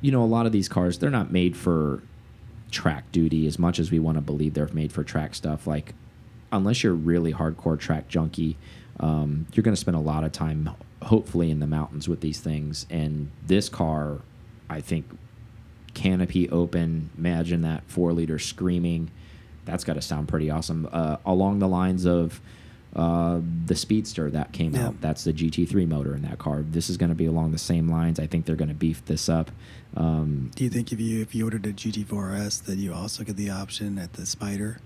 you 0.00 0.12
know, 0.12 0.22
a 0.22 0.26
lot 0.26 0.46
of 0.46 0.52
these 0.52 0.68
cars, 0.68 0.98
they're 0.98 1.10
not 1.10 1.32
made 1.32 1.56
for 1.56 2.00
track 2.70 3.10
duty 3.12 3.46
as 3.46 3.58
much 3.58 3.78
as 3.78 3.90
we 3.90 3.98
want 3.98 4.16
to 4.16 4.20
believe 4.20 4.54
they're 4.54 4.68
made 4.72 4.92
for 4.92 5.04
track 5.04 5.34
stuff. 5.34 5.66
Like, 5.66 5.94
unless 6.52 6.82
you're 6.82 6.94
really 6.94 7.32
hardcore 7.32 7.78
track 7.78 8.08
junkie, 8.08 8.56
um, 9.00 9.46
you're 9.52 9.62
going 9.62 9.74
to 9.74 9.80
spend 9.80 9.96
a 9.96 10.00
lot 10.00 10.24
of 10.24 10.32
time, 10.32 10.70
hopefully, 11.02 11.50
in 11.50 11.60
the 11.60 11.66
mountains 11.66 12.08
with 12.08 12.20
these 12.20 12.40
things. 12.40 12.86
And 12.90 13.30
this 13.46 13.68
car, 13.68 14.18
I 14.68 14.80
think, 14.80 15.06
canopy 15.94 16.48
open, 16.50 17.10
imagine 17.16 17.62
that 17.62 17.82
four 17.86 18.12
liter 18.12 18.38
screaming. 18.38 19.10
That's 19.64 19.84
got 19.84 19.94
to 19.94 20.02
sound 20.02 20.28
pretty 20.28 20.50
awesome. 20.50 20.88
Uh, 20.90 21.18
along 21.26 21.58
the 21.58 21.68
lines 21.68 22.06
of 22.06 22.40
uh, 22.98 23.40
the 23.66 23.74
Speedster 23.76 24.28
that 24.32 24.52
came 24.52 24.74
Yeah. 24.74 24.88
out, 24.88 25.00
that's 25.00 25.22
the 25.24 25.32
GT3 25.32 25.86
motor 25.86 26.14
in 26.16 26.22
that 26.22 26.38
car. 26.38 26.62
This 26.68 26.90
is 26.90 26.96
going 26.96 27.10
to 27.10 27.14
be 27.14 27.26
along 27.26 27.52
the 27.52 27.58
same 27.58 27.88
lines. 27.88 28.18
I 28.18 28.26
think 28.26 28.44
they're 28.44 28.56
going 28.56 28.68
to 28.70 28.74
beef 28.74 29.04
this 29.06 29.28
up. 29.28 29.50
Um, 29.96 30.50
Do 30.56 30.64
you 30.64 30.70
think 30.70 30.92
if 30.92 31.00
you 31.00 31.22
if 31.22 31.32
you 31.34 31.44
ordered 31.44 31.64
a 31.64 31.72
GT4S 31.72 32.64
that 32.64 32.76
you 32.78 32.92
also 32.92 33.22
get 33.22 33.36
the 33.36 33.50
option 33.50 33.98
at 33.98 34.14
the 34.14 34.26
Spider? 34.26 34.80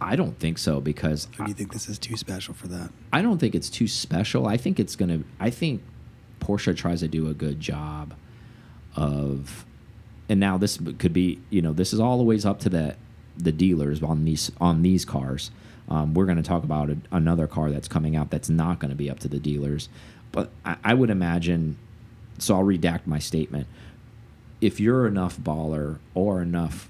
I 0.00 0.14
don't 0.16 0.38
think 0.38 0.58
so 0.58 0.80
because 0.80 1.26
Or 1.38 1.44
do 1.46 1.50
you 1.50 1.54
think 1.54 1.72
this 1.72 1.88
is 1.88 1.98
too 1.98 2.16
special 2.16 2.52
for 2.54 2.68
that? 2.68 2.90
I 3.12 3.22
don't 3.22 3.38
think 3.38 3.54
it's 3.54 3.70
too 3.70 3.88
special. 3.88 4.46
I 4.46 4.56
think 4.58 4.78
it's 4.78 4.94
gonna. 4.96 5.20
I 5.40 5.48
think 5.50 5.80
Porsche 6.40 6.76
tries 6.76 7.00
to 7.00 7.08
do 7.08 7.28
a 7.28 7.34
good 7.34 7.60
job 7.60 8.14
of, 8.96 9.64
and 10.28 10.38
now 10.40 10.58
this 10.58 10.78
could 10.98 11.12
be. 11.12 11.38
You 11.50 11.62
know, 11.62 11.72
this 11.72 11.92
is 11.92 12.00
always 12.00 12.44
up 12.44 12.60
to 12.60 12.68
the 12.68 12.96
the 13.38 13.52
dealers 13.52 14.02
on 14.02 14.24
these 14.24 14.50
on 14.60 14.82
these 14.82 15.04
cars. 15.04 15.50
Um, 15.88 16.14
we're 16.14 16.26
going 16.26 16.36
to 16.36 16.42
talk 16.42 16.64
about 16.64 16.90
a, 16.90 16.96
another 17.10 17.46
car 17.46 17.70
that's 17.70 17.88
coming 17.88 18.16
out 18.16 18.30
that's 18.30 18.48
not 18.48 18.78
going 18.78 18.90
to 18.90 18.96
be 18.96 19.10
up 19.10 19.18
to 19.20 19.28
the 19.28 19.38
dealers, 19.38 19.88
but 20.30 20.50
I, 20.64 20.76
I 20.84 20.94
would 20.94 21.10
imagine. 21.10 21.76
So 22.38 22.56
I'll 22.56 22.64
redact 22.64 23.06
my 23.06 23.18
statement. 23.18 23.66
If 24.60 24.80
you're 24.80 25.06
enough 25.06 25.36
baller 25.38 25.98
or 26.14 26.40
enough 26.40 26.88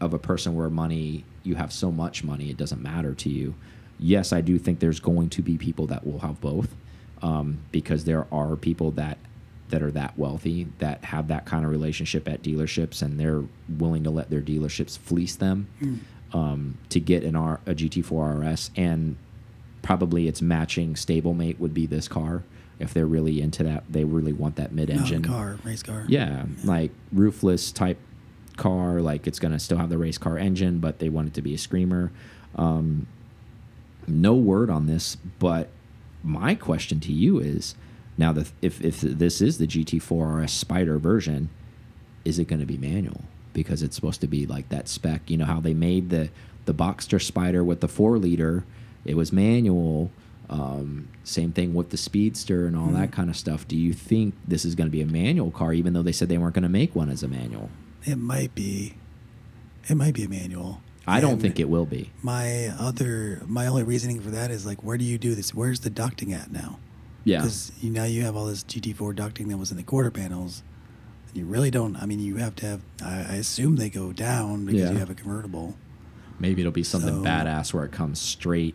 of 0.00 0.14
a 0.14 0.18
person 0.18 0.54
where 0.54 0.70
money 0.70 1.24
you 1.42 1.54
have 1.56 1.72
so 1.72 1.90
much 1.90 2.24
money 2.24 2.50
it 2.50 2.56
doesn't 2.56 2.82
matter 2.82 3.14
to 3.14 3.28
you 3.30 3.54
yes 3.98 4.32
i 4.32 4.40
do 4.40 4.58
think 4.58 4.80
there's 4.80 5.00
going 5.00 5.28
to 5.28 5.42
be 5.42 5.56
people 5.56 5.86
that 5.86 6.06
will 6.06 6.20
have 6.20 6.40
both 6.40 6.74
um, 7.22 7.58
because 7.72 8.04
there 8.04 8.26
are 8.32 8.56
people 8.56 8.90
that 8.92 9.18
that 9.70 9.82
are 9.82 9.90
that 9.90 10.16
wealthy 10.18 10.66
that 10.78 11.04
have 11.04 11.28
that 11.28 11.46
kind 11.46 11.64
of 11.64 11.70
relationship 11.70 12.28
at 12.28 12.42
dealerships 12.42 13.02
and 13.02 13.18
they're 13.18 13.44
willing 13.78 14.04
to 14.04 14.10
let 14.10 14.30
their 14.30 14.42
dealerships 14.42 14.98
fleece 14.98 15.36
them 15.36 15.68
um, 16.34 16.76
to 16.90 17.00
get 17.00 17.22
an 17.22 17.36
R, 17.36 17.60
a 17.64 17.74
GT4 17.74 18.52
RS 18.52 18.70
and 18.76 19.16
probably 19.82 20.28
its 20.28 20.42
matching 20.42 20.94
stablemate 20.94 21.58
would 21.58 21.72
be 21.72 21.86
this 21.86 22.08
car 22.08 22.42
if 22.78 22.92
they're 22.92 23.06
really 23.06 23.40
into 23.40 23.62
that 23.62 23.84
they 23.88 24.02
really 24.04 24.32
want 24.32 24.56
that 24.56 24.72
mid-engine 24.72 25.22
Mountain 25.22 25.32
car, 25.32 25.58
race 25.62 25.82
car. 25.82 26.04
yeah, 26.08 26.44
like 26.64 26.90
roofless 27.12 27.70
type 27.70 27.98
car. 28.56 29.00
Like 29.00 29.26
it's 29.26 29.38
gonna 29.38 29.60
still 29.60 29.78
have 29.78 29.90
the 29.90 29.98
race 29.98 30.18
car 30.18 30.36
engine, 30.36 30.80
but 30.80 30.98
they 30.98 31.08
want 31.08 31.28
it 31.28 31.34
to 31.34 31.42
be 31.42 31.54
a 31.54 31.58
screamer. 31.58 32.10
Um, 32.56 33.06
no 34.06 34.34
word 34.34 34.70
on 34.70 34.86
this, 34.86 35.16
but 35.38 35.68
my 36.24 36.54
question 36.56 36.98
to 37.00 37.12
you 37.12 37.38
is: 37.38 37.76
now, 38.16 38.32
the, 38.32 38.48
if 38.62 38.80
if 38.80 39.00
this 39.00 39.40
is 39.40 39.58
the 39.58 39.66
GT4 39.66 40.42
RS 40.42 40.52
Spider 40.52 40.98
version, 40.98 41.50
is 42.24 42.38
it 42.38 42.46
going 42.46 42.60
to 42.60 42.66
be 42.66 42.76
manual? 42.76 43.22
Because 43.54 43.82
it's 43.82 43.96
supposed 43.96 44.20
to 44.20 44.26
be 44.26 44.46
like 44.46 44.68
that 44.68 44.88
spec. 44.88 45.30
You 45.30 45.38
know 45.38 45.46
how 45.46 45.60
they 45.60 45.72
made 45.74 46.10
the 46.10 46.28
the 46.66 46.74
Boxster 46.74 47.20
Spider 47.22 47.64
with 47.64 47.80
the 47.80 47.88
four 47.88 48.18
liter, 48.18 48.64
it 49.04 49.16
was 49.16 49.32
manual. 49.32 50.10
Um, 50.50 51.08
same 51.24 51.52
thing 51.52 51.72
with 51.72 51.88
the 51.90 51.96
Speedster 51.96 52.66
and 52.66 52.76
all 52.76 52.88
that 52.88 53.12
kind 53.12 53.30
of 53.30 53.36
stuff. 53.36 53.66
Do 53.66 53.76
you 53.76 53.94
think 53.94 54.34
this 54.46 54.64
is 54.66 54.74
going 54.74 54.86
to 54.86 54.90
be 54.92 55.00
a 55.00 55.06
manual 55.06 55.50
car, 55.50 55.72
even 55.72 55.94
though 55.94 56.02
they 56.02 56.12
said 56.12 56.28
they 56.28 56.36
weren't 56.36 56.54
going 56.54 56.64
to 56.64 56.68
make 56.68 56.94
one 56.94 57.08
as 57.08 57.22
a 57.22 57.28
manual? 57.28 57.70
It 58.04 58.16
might 58.16 58.54
be. 58.54 58.94
It 59.88 59.94
might 59.96 60.14
be 60.14 60.24
a 60.24 60.28
manual. 60.28 60.80
I 61.06 61.20
don't 61.20 61.32
And 61.32 61.42
think 61.42 61.60
it 61.60 61.68
will 61.68 61.84
be. 61.86 62.10
My 62.22 62.68
other, 62.78 63.42
my 63.46 63.66
only 63.66 63.82
reasoning 63.82 64.20
for 64.20 64.30
that 64.30 64.50
is 64.50 64.64
like, 64.64 64.82
where 64.82 64.96
do 64.96 65.04
you 65.04 65.18
do 65.18 65.34
this? 65.34 65.54
Where's 65.54 65.80
the 65.80 65.90
ducting 65.90 66.32
at 66.32 66.50
now? 66.50 66.78
Yeah, 67.24 67.38
Because 67.38 67.72
you 67.80 67.90
now 67.90 68.04
you 68.04 68.22
have 68.22 68.36
all 68.36 68.46
this 68.46 68.64
GT4 68.64 69.14
ducting 69.14 69.48
that 69.48 69.56
was 69.58 69.70
in 69.70 69.76
the 69.78 69.82
quarter 69.82 70.10
panels. 70.10 70.62
And 71.34 71.40
you 71.40 71.46
really 71.46 71.70
don't. 71.70 71.96
I 71.96 72.06
mean, 72.06 72.20
you 72.20 72.36
have 72.36 72.54
to 72.56 72.66
have. 72.66 72.80
I, 73.02 73.14
I 73.14 73.34
assume 73.36 73.76
they 73.76 73.90
go 73.90 74.12
down 74.12 74.64
because 74.66 74.80
Yeah. 74.82 74.92
you 74.92 74.98
have 74.98 75.10
a 75.10 75.14
convertible. 75.14 75.76
maybe 76.40 76.60
it'll 76.62 76.72
be 76.72 76.82
something 76.82 77.14
So- 77.14 77.22
badass 77.22 77.72
where 77.72 77.84
it 77.84 77.92
comes 77.92 78.18
straight 78.18 78.74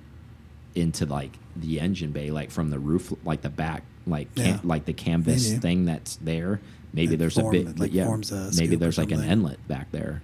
into 0.75 1.05
like 1.05 1.37
the 1.57 1.79
engine 1.81 2.11
bay, 2.11 2.31
like 2.31 2.51
from 2.51 2.69
the 2.69 2.79
roof, 2.79 3.11
like 3.25 3.41
the 3.41 3.49
back, 3.49 3.83
like 4.07 4.33
can, 4.33 4.45
Yeah. 4.45 4.59
like 4.63 4.85
the 4.85 4.93
canvas 4.93 5.49
Maybe. 5.49 5.59
thing 5.61 5.85
that's 5.85 6.15
there. 6.17 6.61
Maybe 6.93 7.07
That 7.11 7.17
there's 7.17 7.33
form- 7.35 7.53
a 7.55 7.63
bit, 7.63 7.77
like, 7.79 7.93
yeah, 7.93 8.05
forms 8.05 8.31
a 8.31 8.49
maybe 8.57 8.77
there's 8.77 8.97
like 8.97 9.11
an 9.11 9.23
inlet 9.23 9.65
back 9.67 9.91
there. 9.91 10.21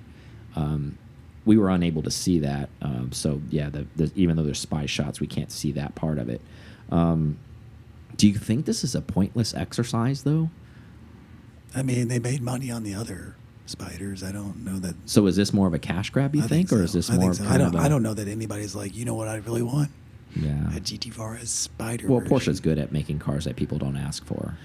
Um, 0.56 0.98
we 1.44 1.58
were 1.58 1.70
unable 1.70 2.02
to 2.04 2.10
see 2.12 2.40
that, 2.40 2.70
um, 2.82 3.12
so 3.12 3.42
yeah. 3.50 3.70
The, 3.70 3.86
the 3.98 4.12
even 4.16 4.38
though 4.38 4.44
there's 4.44 4.60
spy 4.60 4.86
shots, 4.86 5.20
we 5.20 5.28
can't 5.28 5.52
see 5.52 5.74
that 5.74 5.94
part 5.94 6.18
of 6.18 6.30
it. 6.30 6.40
Um, 6.90 7.38
do 8.16 8.28
you 8.30 8.36
think 8.36 8.66
this 8.66 8.84
is 8.86 8.96
a 8.96 9.02
pointless 9.02 9.54
exercise, 9.54 10.24
though? 10.24 10.50
I 11.76 11.84
mean, 11.84 12.08
they 12.08 12.20
made 12.20 12.42
money 12.42 12.72
on 12.72 12.84
the 12.84 12.94
other 12.96 13.36
spiders. 13.66 14.24
I 14.24 14.32
don't 14.32 14.64
know 14.64 14.80
that. 14.80 14.96
So 15.06 15.26
is 15.28 15.36
this 15.36 15.54
more 15.54 15.68
of 15.68 15.74
a 15.74 15.80
cash 15.80 16.10
grab, 16.10 16.36
you 16.36 16.44
I 16.44 16.48
think, 16.48 16.70
so. 16.70 16.78
or 16.78 16.84
is 16.84 16.94
this 16.94 17.10
I 17.10 17.18
more 17.18 17.34
think 17.34 17.48
so. 17.48 17.54
I 17.54 17.58
don't. 17.58 17.68
of 17.68 17.76
a, 17.76 17.80
I 17.80 17.90
don't 17.90 18.04
know 18.04 18.14
that 18.14 18.28
anybody's 18.28 18.76
like, 18.76 18.96
you 18.96 19.06
know 19.06 19.16
what, 19.16 19.28
I 19.28 19.38
really 19.38 19.62
want 19.64 19.90
Yeah. 20.36 20.68
a 20.76 20.80
GT4 20.80 21.42
RS 21.42 21.50
spider. 21.50 22.08
Well, 22.08 22.20
version. 22.22 22.38
Porsche's 22.38 22.60
good 22.60 22.78
at 22.78 22.92
making 22.92 23.20
cars 23.20 23.46
that 23.46 23.56
people 23.56 23.78
don't 23.78 23.98
ask 23.98 24.24
for. 24.26 24.56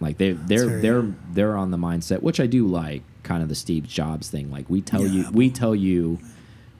Like 0.00 0.18
they 0.18 0.32
That's 0.32 0.48
they're 0.48 0.66
very- 0.68 0.80
they're 0.82 1.14
they're 1.32 1.56
on 1.56 1.70
the 1.70 1.76
mindset, 1.78 2.22
which 2.22 2.40
I 2.40 2.46
do 2.46 2.66
like, 2.66 3.02
kind 3.22 3.42
of 3.42 3.48
the 3.48 3.54
Steve 3.54 3.86
Jobs 3.86 4.28
thing. 4.30 4.50
Like 4.50 4.68
we 4.70 4.80
tell 4.80 5.06
you 5.06 5.22
Yeah. 5.22 5.30
we 5.30 5.50
tell 5.50 5.74
you 5.74 6.18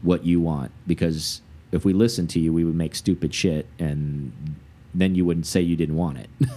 what 0.02 0.24
you 0.24 0.40
want 0.40 0.70
because 0.86 1.40
if 1.72 1.84
we 1.84 1.92
listened 1.92 2.30
to 2.30 2.40
you, 2.40 2.52
we 2.52 2.64
would 2.64 2.74
make 2.74 2.94
stupid 2.94 3.32
shit 3.34 3.66
and 3.78 4.32
then 4.94 5.14
you 5.14 5.24
wouldn't 5.24 5.46
say 5.46 5.60
you 5.60 5.76
didn't 5.76 5.96
want 5.96 6.18
it. 6.18 6.28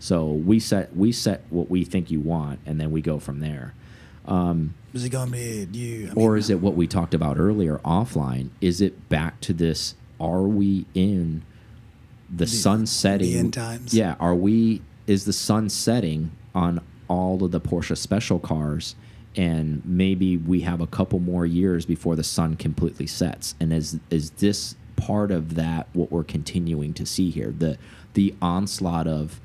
So 0.00 0.26
we 0.26 0.60
set 0.60 0.94
we 0.96 1.12
set 1.12 1.42
what 1.50 1.70
we 1.70 1.84
think 1.84 2.10
you 2.10 2.20
want, 2.20 2.60
and 2.66 2.80
then 2.80 2.90
we 2.90 3.00
go 3.02 3.18
from 3.18 3.40
there. 3.40 3.74
Um, 4.26 4.74
Is 4.92 5.04
it 5.04 5.10
going 5.10 5.26
to 5.26 5.32
be? 5.32 5.66
You? 5.72 6.10
I 6.10 6.12
or 6.14 6.36
is 6.36 6.50
it 6.50 6.60
what 6.60 6.74
we 6.74 6.86
talked 6.86 7.14
about 7.14 7.38
earlier 7.38 7.78
offline? 7.78 8.50
Is 8.60 8.80
it 8.80 9.08
back 9.08 9.40
to 9.42 9.52
this? 9.52 9.94
Are 10.20 10.42
we 10.42 10.84
in 10.94 11.42
the, 12.28 12.46
sun 12.46 12.86
setting? 12.86 13.32
the 13.32 13.38
end 13.38 13.54
times? 13.54 13.94
Yeah. 13.94 14.16
Are 14.20 14.34
we? 14.34 14.82
Is 15.06 15.24
the 15.24 15.32
sun 15.32 15.70
setting 15.70 16.32
on 16.54 16.80
all 17.08 17.42
of 17.42 17.50
the 17.50 17.60
Porsche 17.60 17.96
special 17.96 18.38
cars? 18.38 18.94
And 19.36 19.82
maybe 19.84 20.36
we 20.36 20.60
have 20.62 20.80
a 20.80 20.86
couple 20.86 21.20
more 21.20 21.46
years 21.46 21.86
before 21.86 22.16
the 22.16 22.24
sun 22.24 22.56
completely 22.56 23.06
sets. 23.06 23.54
And 23.60 23.72
is 23.72 23.98
is 24.10 24.30
this 24.32 24.74
part 24.96 25.30
of 25.30 25.54
that 25.54 25.88
what 25.92 26.10
we're 26.10 26.24
continuing 26.24 26.92
to 26.94 27.06
see 27.06 27.30
here? 27.30 27.54
The 27.56 27.78
the 28.14 28.34
onslaught 28.42 29.06
of, 29.06 29.40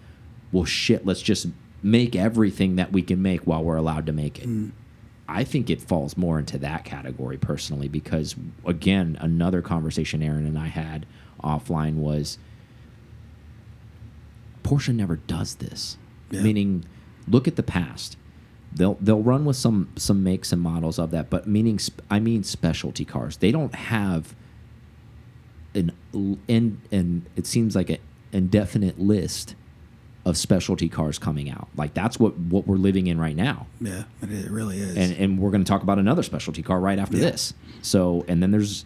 well, 0.53 0.65
shit, 0.65 1.05
let's 1.05 1.21
just 1.21 1.47
make 1.81 2.15
everything 2.15 2.77
that 2.77 2.93
we 2.93 3.01
can 3.01 3.21
make 3.21 3.41
while 3.41 3.61
we're 3.61 3.75
allowed 3.75 4.05
to 4.05 4.13
make 4.13 4.39
it. 4.39 4.47
Mm. 4.47 4.71
I 5.27 5.43
think 5.43 5.69
it 5.69 5.81
falls 5.81 6.15
more 6.15 6.39
into 6.39 6.57
that 6.59 6.85
category 6.85 7.37
personally 7.37 7.87
because 7.87 8.35
again, 8.65 9.17
another 9.19 9.61
conversation 9.61 10.21
Aaron 10.21 10.45
and 10.45 10.57
I 10.57 10.67
had 10.67 11.05
offline 11.43 11.95
was 11.95 12.37
Porsche 14.63 14.95
never 14.95 15.17
does 15.17 15.55
this. 15.55 15.97
Yeah. 16.29 16.41
Meaning, 16.41 16.85
look 17.27 17.47
at 17.47 17.55
the 17.55 17.63
past. 17.63 18.15
They'll 18.71 18.97
they'll 18.99 19.21
run 19.21 19.45
with 19.45 19.55
some 19.55 19.89
some 19.95 20.23
makes 20.23 20.51
and 20.51 20.61
models 20.61 20.99
of 20.99 21.11
that, 21.11 21.29
but 21.29 21.47
meaning 21.47 21.79
sp- 21.79 22.01
I 22.09 22.19
mean 22.19 22.43
specialty 22.43 23.05
cars. 23.05 23.37
They 23.37 23.51
don't 23.51 23.75
have 23.75 24.35
an 25.75 25.91
and 26.47 26.81
and 26.91 27.25
it 27.35 27.45
seems 27.45 27.75
like 27.75 27.89
an 27.89 27.99
indefinite 28.31 28.99
list 28.99 29.55
of 30.25 30.37
specialty 30.37 30.87
cars 30.87 31.19
coming 31.19 31.49
out. 31.49 31.67
Like 31.75 31.93
that's 31.93 32.19
what 32.19 32.37
what 32.37 32.65
we're 32.65 32.77
living 32.77 33.07
in 33.07 33.19
right 33.19 33.35
now 33.35 33.67
Yeah, 33.81 34.03
it, 34.21 34.49
really 34.49 34.79
is. 34.79 34.95
and 34.95 35.11
and 35.17 35.39
we're 35.39 35.51
going 35.51 35.63
to 35.63 35.67
talk 35.69 35.83
about 35.83 35.99
another 35.99 36.23
specialty 36.23 36.61
car 36.63 36.79
right 36.79 36.97
after 36.99 37.17
Yeah. 37.17 37.31
this. 37.31 37.53
So 37.81 38.23
and 38.27 38.41
then 38.41 38.51
there's 38.51 38.85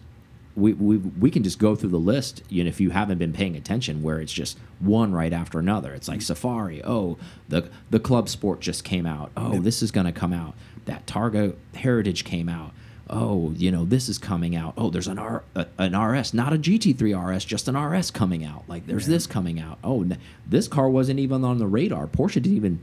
we, 0.56 0.72
we 0.72 0.96
we 0.96 1.30
can 1.30 1.44
just 1.44 1.60
go 1.60 1.76
through 1.76 1.90
the 1.90 2.00
list. 2.00 2.42
You 2.48 2.64
know, 2.64 2.68
if 2.68 2.80
you 2.80 2.90
haven't 2.90 3.18
been 3.18 3.32
paying 3.32 3.54
attention, 3.54 4.02
where 4.02 4.18
it's 4.20 4.32
just 4.32 4.58
one 4.80 5.12
right 5.12 5.32
after 5.32 5.60
another. 5.60 5.94
It's 5.94 6.08
like 6.08 6.20
Safari. 6.20 6.82
Oh, 6.82 7.16
the 7.48 7.70
the 7.90 8.00
Club 8.00 8.28
Sport 8.28 8.58
just 8.60 8.82
came 8.82 9.06
out. 9.06 9.30
Oh, 9.36 9.60
this 9.60 9.80
is 9.84 9.92
going 9.92 10.06
to 10.06 10.12
come 10.12 10.32
out. 10.32 10.54
That 10.86 11.06
Targa 11.06 11.54
Heritage 11.76 12.24
came 12.24 12.48
out. 12.48 12.72
Oh, 13.10 13.52
you 13.56 13.70
know, 13.70 13.84
this 13.84 14.08
is 14.08 14.18
coming 14.18 14.54
out. 14.54 14.74
Oh, 14.76 14.90
there's 14.90 15.08
an 15.08 15.18
R 15.18 15.42
a, 15.54 15.66
an 15.78 15.98
RS, 15.98 16.34
not 16.34 16.52
a 16.52 16.58
GT3 16.58 17.36
RS, 17.36 17.44
just 17.44 17.68
an 17.68 17.76
RS 17.76 18.10
coming 18.10 18.44
out. 18.44 18.64
Like 18.68 18.86
there's 18.86 19.06
this 19.06 19.26
coming 19.26 19.58
out. 19.58 19.78
Oh, 19.82 20.06
this 20.46 20.68
car 20.68 20.90
wasn't 20.90 21.18
even 21.18 21.44
on 21.44 21.58
the 21.58 21.66
radar. 21.66 22.06
Porsche 22.06 22.34
didn't 22.34 22.56
even 22.56 22.80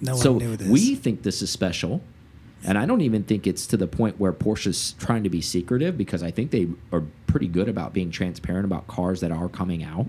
no 0.00 0.12
one 0.12 0.22
so 0.22 0.38
knew 0.38 0.56
this. 0.56 0.68
we 0.68 0.94
think 0.94 1.22
this 1.22 1.42
is 1.42 1.50
special, 1.50 2.02
and 2.64 2.76
I 2.76 2.86
don't 2.86 3.00
even 3.00 3.24
think 3.24 3.46
it's 3.46 3.66
to 3.68 3.76
the 3.76 3.86
point 3.86 4.20
where 4.20 4.32
Porsche's 4.32 4.92
trying 4.98 5.24
to 5.24 5.30
be 5.30 5.40
secretive 5.40 5.96
because 5.96 6.22
I 6.22 6.30
think 6.30 6.50
they 6.50 6.68
are 6.92 7.02
pretty 7.26 7.48
good 7.48 7.68
about 7.68 7.92
being 7.92 8.10
transparent 8.10 8.64
about 8.64 8.86
cars 8.86 9.20
that 9.20 9.32
are 9.32 9.48
coming 9.48 9.82
out. 9.82 10.06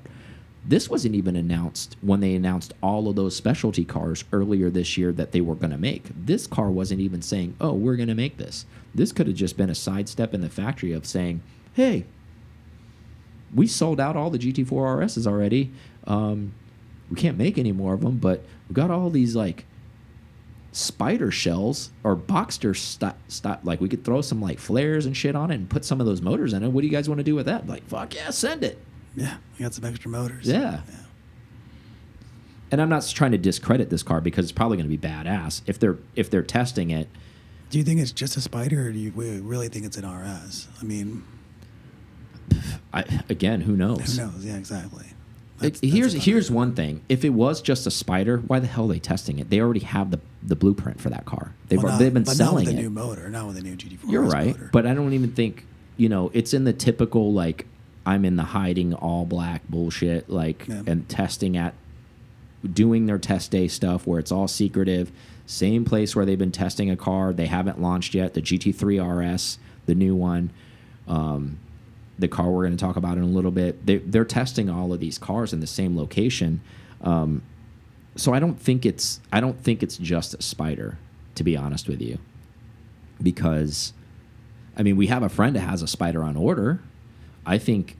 This 0.65 0.89
wasn't 0.89 1.15
even 1.15 1.35
announced 1.35 1.95
when 2.01 2.19
they 2.19 2.35
announced 2.35 2.73
all 2.83 3.07
of 3.07 3.15
those 3.15 3.35
specialty 3.35 3.85
cars 3.85 4.23
earlier 4.31 4.69
this 4.69 4.97
year 4.97 5.11
that 5.13 5.31
they 5.31 5.41
were 5.41 5.55
going 5.55 5.71
to 5.71 5.77
make. 5.77 6.03
This 6.13 6.47
car 6.47 6.69
wasn't 6.69 7.01
even 7.01 7.21
saying, 7.21 7.55
"Oh, 7.61 7.73
we're 7.73 7.95
going 7.95 8.09
to 8.09 8.15
make 8.15 8.37
this." 8.37 8.65
This 8.93 9.11
could 9.11 9.27
have 9.27 9.35
just 9.35 9.57
been 9.57 9.69
a 9.69 9.75
sidestep 9.75 10.33
in 10.33 10.41
the 10.41 10.49
factory 10.49 10.91
of 10.91 11.05
saying, 11.05 11.41
"Hey, 11.73 12.05
we 13.53 13.67
sold 13.67 13.99
out 13.99 14.15
all 14.15 14.29
the 14.29 14.39
GT4 14.39 14.97
RSs 14.97 15.25
already. 15.25 15.71
Um, 16.05 16.53
we 17.09 17.15
can't 17.15 17.37
make 17.37 17.57
any 17.57 17.71
more 17.71 17.93
of 17.93 18.01
them, 18.01 18.17
but 18.17 18.43
we 18.67 18.73
got 18.73 18.91
all 18.91 19.09
these 19.09 19.35
like 19.35 19.65
spider 20.71 21.31
shells 21.31 21.89
or 22.03 22.15
Boxster 22.15 22.77
st 22.77 23.15
st 23.27 23.65
like 23.65 23.81
we 23.81 23.89
could 23.89 24.03
throw 24.03 24.21
some 24.21 24.39
like 24.39 24.59
flares 24.59 25.05
and 25.07 25.17
shit 25.17 25.35
on 25.35 25.49
it 25.49 25.55
and 25.55 25.69
put 25.69 25.83
some 25.83 25.99
of 25.99 26.05
those 26.05 26.21
motors 26.21 26.53
in 26.53 26.63
it. 26.63 26.69
What 26.69 26.81
do 26.81 26.87
you 26.87 26.93
guys 26.93 27.09
want 27.09 27.19
to 27.19 27.23
do 27.23 27.35
with 27.35 27.47
that? 27.47 27.67
Like, 27.67 27.83
fuck 27.87 28.13
yeah, 28.15 28.29
send 28.29 28.63
it. 28.63 28.77
Yeah, 29.15 29.37
we 29.57 29.63
got 29.63 29.73
some 29.73 29.85
extra 29.85 30.09
motors. 30.09 30.47
Yeah. 30.47 30.81
And 32.71 32.79
I'm 32.81 32.89
not 32.89 33.05
trying 33.07 33.31
to 33.31 33.37
discredit 33.37 33.89
this 33.89 34.03
car 34.03 34.21
because 34.21 34.45
it's 34.45 34.51
probably 34.51 34.77
going 34.77 34.89
to 34.89 34.95
be 34.95 35.07
badass 35.07 35.61
if 35.65 35.79
they're 35.79 35.97
if 36.15 36.29
they're 36.29 36.43
testing 36.43 36.91
it. 36.91 37.07
Do 37.71 37.77
you 37.77 37.83
think 37.83 37.99
it's 37.99 38.11
just 38.11 38.37
a 38.37 38.41
spider, 38.41 38.87
or 38.87 38.91
do 38.91 38.97
you 38.99 39.11
really 39.11 39.69
think 39.69 39.85
it's 39.85 39.97
an 39.97 40.05
RS? 40.05 40.67
I 40.79 40.83
mean, 40.83 41.23
I, 42.93 43.03
again, 43.29 43.61
who 43.61 43.75
knows? 43.75 44.15
who 44.17 44.25
knows? 44.25 44.43
Yeah, 44.45 44.57
exactly. 44.57 45.05
It- 45.05 45.13
That's- 45.75 45.79
here's 45.81 46.13
here's 46.13 46.49
one 46.51 46.73
thing. 46.73 47.01
If 47.09 47.25
it 47.25 47.29
was 47.31 47.61
just 47.61 47.85
a 47.87 47.91
spider, 47.91 48.37
why 48.37 48.59
the 48.59 48.67
hell 48.67 48.85
are 48.85 48.93
they 48.93 48.99
testing 48.99 49.39
it? 49.39 49.49
They 49.49 49.59
already 49.61 49.81
have 49.81 50.11
the 50.11 50.19
the 50.43 50.55
blueprint 50.55 51.01
for 51.01 51.09
that 51.09 51.25
car. 51.25 51.53
They've 51.67 51.81
Well, 51.81 51.93
not- 51.93 51.99
they've 51.99 52.13
been 52.13 52.25
selling 52.25 52.65
not 52.65 52.71
with 52.71 52.79
it. 52.79 52.81
new 52.81 52.89
motor, 52.89 53.29
not 53.29 53.47
with 53.47 53.57
a 53.57 53.61
new 53.61 53.75
GT4 53.75 54.11
You're 54.11 54.23
right, 54.23 54.47
motor. 54.55 54.69
but 54.71 54.85
I 54.87 54.93
don't 54.93 55.13
even 55.13 55.31
think 55.31 55.65
you 55.97 56.07
know 56.07 56.31
it's 56.33 56.53
in 56.53 56.63
the 56.65 56.73
typical 56.73 57.33
like 57.33 57.65
I'm 58.09 58.25
in 58.25 58.35
the 58.37 58.43
hiding 58.43 58.93
all 58.93 59.25
black 59.25 59.61
bullshit 59.69 60.29
like 60.29 60.65
Yeah. 60.67 60.81
and 60.87 61.07
testing 61.07 61.55
at 61.55 61.73
doing 62.73 63.05
their 63.05 63.19
test 63.19 63.51
day 63.51 63.67
stuff 63.67 64.07
where 64.07 64.19
it's 64.19 64.31
all 64.31 64.47
secretive. 64.47 65.11
Same 65.45 65.85
place 65.85 66.15
where 66.15 66.25
they've 66.25 66.37
been 66.39 66.51
testing 66.51 66.89
a 66.89 66.95
car 66.97 67.33
they 67.33 67.45
haven't 67.47 67.81
launched 67.81 68.13
yet, 68.15 68.33
the 68.33 68.41
GT3 68.41 68.99
RS, 68.99 69.59
the 69.85 69.95
new 69.95 70.15
one. 70.15 70.49
Um, 71.07 71.59
the 72.17 72.27
car 72.27 72.49
we're 72.51 72.65
going 72.65 72.75
to 72.77 72.83
talk 72.83 72.97
about 72.97 73.17
in 73.17 73.23
a 73.23 73.27
little 73.27 73.51
bit. 73.51 73.85
They, 73.85 73.97
they're 73.97 74.25
testing 74.25 74.69
all 74.69 74.91
of 74.91 74.99
these 74.99 75.17
cars 75.17 75.53
in 75.53 75.59
the 75.59 75.67
same 75.67 75.95
location. 75.97 76.61
Um, 77.01 77.41
so 78.15 78.33
I 78.33 78.39
don't 78.39 78.59
think 78.59 78.85
it's 78.85 79.21
I 79.31 79.39
don't 79.39 79.57
think 79.63 79.81
it's 79.83 79.97
just 79.97 80.33
a 80.33 80.41
spider, 80.41 80.97
to 81.35 81.43
be 81.43 81.55
honest 81.55 81.87
with 81.87 82.01
you, 82.01 82.17
because 83.21 83.93
I 84.77 84.83
mean 84.83 84.97
we 84.97 85.07
have 85.07 85.23
a 85.23 85.29
friend 85.29 85.55
that 85.55 85.61
has 85.61 85.81
a 85.81 85.87
spider 85.87 86.23
on 86.23 86.35
order. 86.35 86.81
I 87.45 87.57
think 87.57 87.97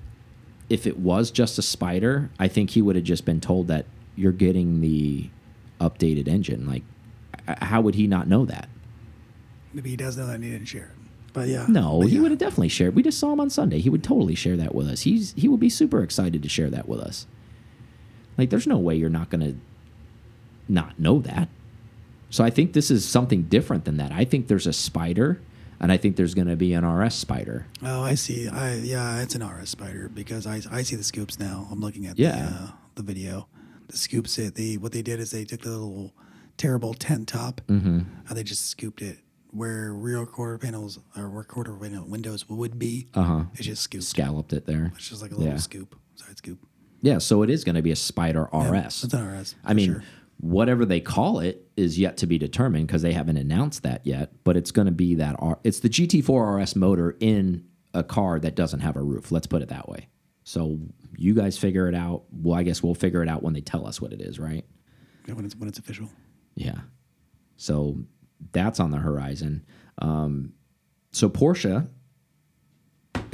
if 0.70 0.86
it 0.86 1.00
was 1.00 1.32
just 1.32 1.58
a 1.58 1.62
spider, 1.62 2.30
I 2.40 2.48
think 2.48 2.72
he 2.72 2.82
would 2.82 2.96
have 2.96 3.06
just 3.06 3.26
been 3.26 3.42
told 3.42 3.68
that 3.68 3.86
you're 4.16 4.32
getting 4.32 4.82
the 4.82 5.30
updated 5.80 6.28
engine. 6.28 6.68
Like, 6.68 6.84
how 7.48 7.82
would 7.82 7.96
he 7.96 8.08
not 8.08 8.28
know 8.28 8.46
that? 8.46 8.70
Maybe 9.74 9.92
he 9.92 9.96
does 9.96 10.18
know 10.18 10.28
that 10.28 10.36
and 10.36 10.44
he 10.44 10.52
didn't 10.52 10.68
share 10.68 10.86
it. 10.86 11.32
But 11.34 11.48
yeah. 11.48 11.66
No, 11.68 12.00
but 12.02 12.10
he 12.10 12.16
yeah. 12.16 12.22
would 12.22 12.32
have 12.32 12.40
definitely 12.40 12.70
shared. 12.70 12.96
We 12.96 13.04
just 13.04 13.20
saw 13.20 13.32
him 13.34 13.40
on 13.40 13.50
Sunday. 13.50 13.80
He 13.80 13.90
would 13.90 14.04
totally 14.04 14.36
share 14.36 14.58
that 14.58 14.74
with 14.74 14.88
us. 14.88 15.02
He's 15.02 15.34
he 15.34 15.48
would 15.48 15.60
be 15.60 15.70
super 15.70 16.02
excited 16.02 16.42
to 16.44 16.50
share 16.50 16.70
that 16.70 16.88
with 16.88 17.00
us. 17.00 17.28
Like, 18.38 18.50
there's 18.50 18.68
no 18.68 18.78
way 18.78 18.96
you're 18.96 19.10
not 19.10 19.30
gonna 19.30 19.56
not 20.68 21.00
know 21.00 21.20
that. 21.20 21.50
So 22.30 22.44
I 22.44 22.50
think 22.50 22.74
this 22.74 22.92
is 22.92 23.08
something 23.08 23.44
different 23.44 23.86
than 23.86 23.98
that. 23.98 24.12
I 24.12 24.24
think 24.24 24.48
there's 24.48 24.68
a 24.68 24.74
spider, 24.74 25.42
and 25.80 25.92
I 25.92 25.98
think 25.98 26.16
there's 26.16 26.34
gonna 26.34 26.56
be 26.56 26.74
an 26.74 26.86
RS 26.86 27.16
spider. 27.16 27.66
Oh, 27.84 28.02
I 28.04 28.16
see. 28.16 28.48
I 28.48 28.76
yeah, 28.76 29.22
it's 29.22 29.36
an 29.36 29.44
RS 29.46 29.70
spider 29.70 30.10
because 30.10 30.46
I 30.48 30.62
I 30.72 30.84
see 30.84 30.96
the 30.96 31.04
scoops 31.04 31.40
now. 31.40 31.68
I'm 31.72 31.80
looking 31.80 32.06
at 32.06 32.18
Yeah. 32.20 32.36
the, 32.36 32.56
uh, 32.56 32.72
the 32.96 33.04
video. 33.04 33.48
The 33.88 33.98
scoops 33.98 34.38
it. 34.38 34.56
They 34.56 34.78
what 34.78 34.92
they 34.92 35.02
did 35.02 35.20
is 35.20 35.32
they 35.32 35.46
took 35.46 35.62
the 35.62 35.70
little 35.72 36.14
terrible 36.58 36.94
tent 36.94 37.28
top 37.28 37.62
Mm-hmm. 37.68 38.00
and 38.28 38.38
they 38.38 38.44
just 38.44 38.68
scooped 38.68 39.02
it 39.02 39.20
where 39.52 39.94
rear 39.94 40.24
quarter 40.28 40.58
panels 40.60 41.00
or 41.18 41.28
where 41.30 41.44
quarter 41.44 41.74
panel 41.74 42.06
windows 42.06 42.48
would 42.50 42.78
be. 42.78 43.08
Uh 43.16 43.24
huh. 43.24 43.44
It's 43.54 43.66
just 43.66 43.82
scooped. 43.84 44.04
Scalloped 44.04 44.54
it 44.54 44.66
there. 44.66 44.92
It's 44.96 45.10
just 45.10 45.22
like 45.22 45.32
a 45.32 45.36
little 45.36 45.54
Yeah. 45.54 45.58
scoop, 45.60 45.96
side 46.16 46.38
scoop. 46.38 46.60
Yeah. 47.02 47.18
So 47.18 47.42
it 47.44 47.50
is 47.50 47.64
gonna 47.64 47.82
be 47.82 47.92
a 47.92 47.96
spider 47.96 48.48
Yeah, 48.54 48.70
RS. 48.70 49.04
It's 49.06 49.14
an 49.14 49.22
RS. 49.26 49.56
I 49.64 49.74
mean, 49.74 49.94
sure. 49.94 50.04
Whatever 50.40 50.86
they 50.86 51.02
call 51.02 51.40
it 51.40 51.68
is 51.76 52.00
yet 52.00 52.18
to 52.18 52.28
be 52.28 52.38
determined 52.38 52.88
because 52.88 53.02
they 53.02 53.12
haven't 53.12 53.38
announced 53.38 53.84
that 53.84 54.06
yet. 54.06 54.32
But 54.44 54.56
it's 54.58 54.72
going 54.72 54.86
to 54.86 54.92
be 54.92 55.16
that 55.16 55.36
R. 55.40 55.60
It's 55.64 55.80
the 55.80 55.90
GT4 55.90 56.62
RS 56.62 56.76
motor 56.76 57.18
in 57.20 57.66
a 57.94 58.04
car 58.04 58.40
that 58.40 58.56
doesn't 58.56 58.80
have 58.80 58.96
a 58.96 59.02
roof. 59.02 59.32
Let's 59.32 59.48
put 59.48 59.62
it 59.62 59.70
that 59.70 59.90
way. 59.90 60.08
So 60.44 60.80
you 61.18 61.34
guys 61.34 61.58
figure 61.58 61.88
it 61.88 61.96
out. 61.96 62.24
Well, 62.32 62.58
I 62.58 62.64
guess 62.64 62.82
we'll 62.82 62.96
figure 62.96 63.22
it 63.22 63.30
out 63.30 63.44
when 63.44 63.54
they 63.54 63.62
tell 63.62 63.86
us 63.86 64.02
what 64.02 64.14
it 64.14 64.22
is, 64.22 64.40
right? 64.40 64.66
Yeah, 65.28 65.34
when 65.34 65.46
it's 65.46 65.56
when 65.56 65.68
it's 65.68 65.80
official. 65.80 66.10
Yeah. 66.56 66.80
So 67.58 67.98
that's 68.52 68.80
on 68.80 68.92
the 68.92 68.98
horizon. 68.98 69.66
Um, 70.00 70.54
so 71.12 71.30
Porsche 71.30 71.88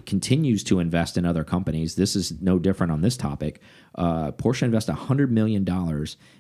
continues 0.06 0.64
to 0.66 0.80
invest 0.80 1.18
in 1.18 1.26
other 1.26 1.44
companies. 1.44 1.96
This 1.96 2.16
is 2.16 2.42
no 2.42 2.60
different 2.60 2.92
on 2.92 3.02
this 3.02 3.18
topic. 3.18 3.62
Uh, 3.96 4.32
Porsche 4.32 4.64
invested 4.64 4.96
$100 4.96 5.30
million 5.30 5.66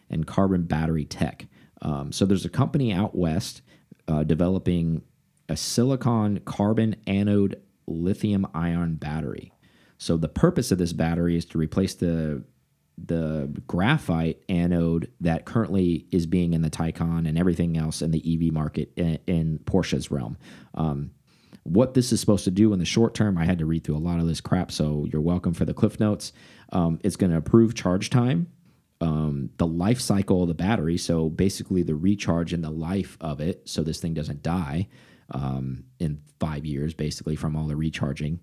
in 0.09 0.23
carbon 0.23 0.63
battery 0.63 1.05
tech. 1.05 1.47
Um, 1.81 2.11
so 2.11 2.25
there's 2.25 2.45
a 2.45 2.49
company 2.49 2.93
out 2.93 3.15
west 3.15 3.61
uh, 4.07 4.23
developing 4.23 5.01
a 5.49 5.57
silicon 5.57 6.39
carbon 6.41 6.95
anode 7.07 7.61
lithium 7.87 8.47
ion 8.53 8.95
battery. 8.95 9.51
So 9.97 10.17
the 10.17 10.27
purpose 10.27 10.71
of 10.71 10.77
this 10.77 10.93
battery 10.93 11.37
is 11.37 11.45
to 11.45 11.57
replace 11.57 11.95
the 11.95 12.43
the 12.97 13.51
graphite 13.67 14.41
anode 14.47 15.11
that 15.19 15.43
currently 15.43 16.05
is 16.11 16.25
being 16.25 16.53
in 16.53 16.61
the 16.61 16.69
Taycan 16.69 17.27
and 17.27 17.37
everything 17.37 17.77
else 17.77 18.01
in 18.01 18.11
the 18.11 18.23
EV 18.47 18.53
market 18.53 18.93
in, 18.95 19.19
in 19.27 19.59
Porsche's 19.65 20.09
realm. 20.09 20.37
Um, 20.75 21.11
what 21.65 21.93
this 21.95 22.11
is 22.11 22.19
supposed 22.19 22.45
to 22.45 22.51
do 22.51 22.73
in 22.73 22.79
the 22.79 22.85
short 22.85 23.13
term, 23.15 23.37
I 23.37 23.45
had 23.45 23.59
to 23.59 23.65
read 23.65 23.83
through 23.83 23.97
a 23.97 24.07
lot 24.07 24.19
of 24.19 24.27
this 24.27 24.39
crap, 24.39 24.71
so 24.71 25.07
you're 25.11 25.19
welcome 25.21 25.53
for 25.53 25.65
the 25.65 25.73
cliff 25.73 25.99
notes. 25.99 26.31
Um, 26.71 26.99
it's 27.03 27.15
going 27.15 27.31
to 27.31 27.37
improve 27.37 27.73
charge 27.73 28.09
time 28.09 28.47
um, 29.01 29.49
the 29.57 29.67
life 29.67 29.99
cycle 29.99 30.43
of 30.43 30.47
the 30.47 30.53
battery. 30.53 30.97
So 30.97 31.27
basically, 31.29 31.83
the 31.83 31.95
recharge 31.95 32.53
and 32.53 32.63
the 32.63 32.69
life 32.69 33.17
of 33.19 33.41
it, 33.41 33.67
so 33.67 33.83
this 33.83 33.99
thing 33.99 34.13
doesn't 34.13 34.43
die 34.43 34.87
um, 35.31 35.85
in 35.99 36.21
five 36.39 36.65
years, 36.65 36.93
basically 36.93 37.35
from 37.35 37.55
all 37.55 37.67
the 37.67 37.75
recharging. 37.75 38.39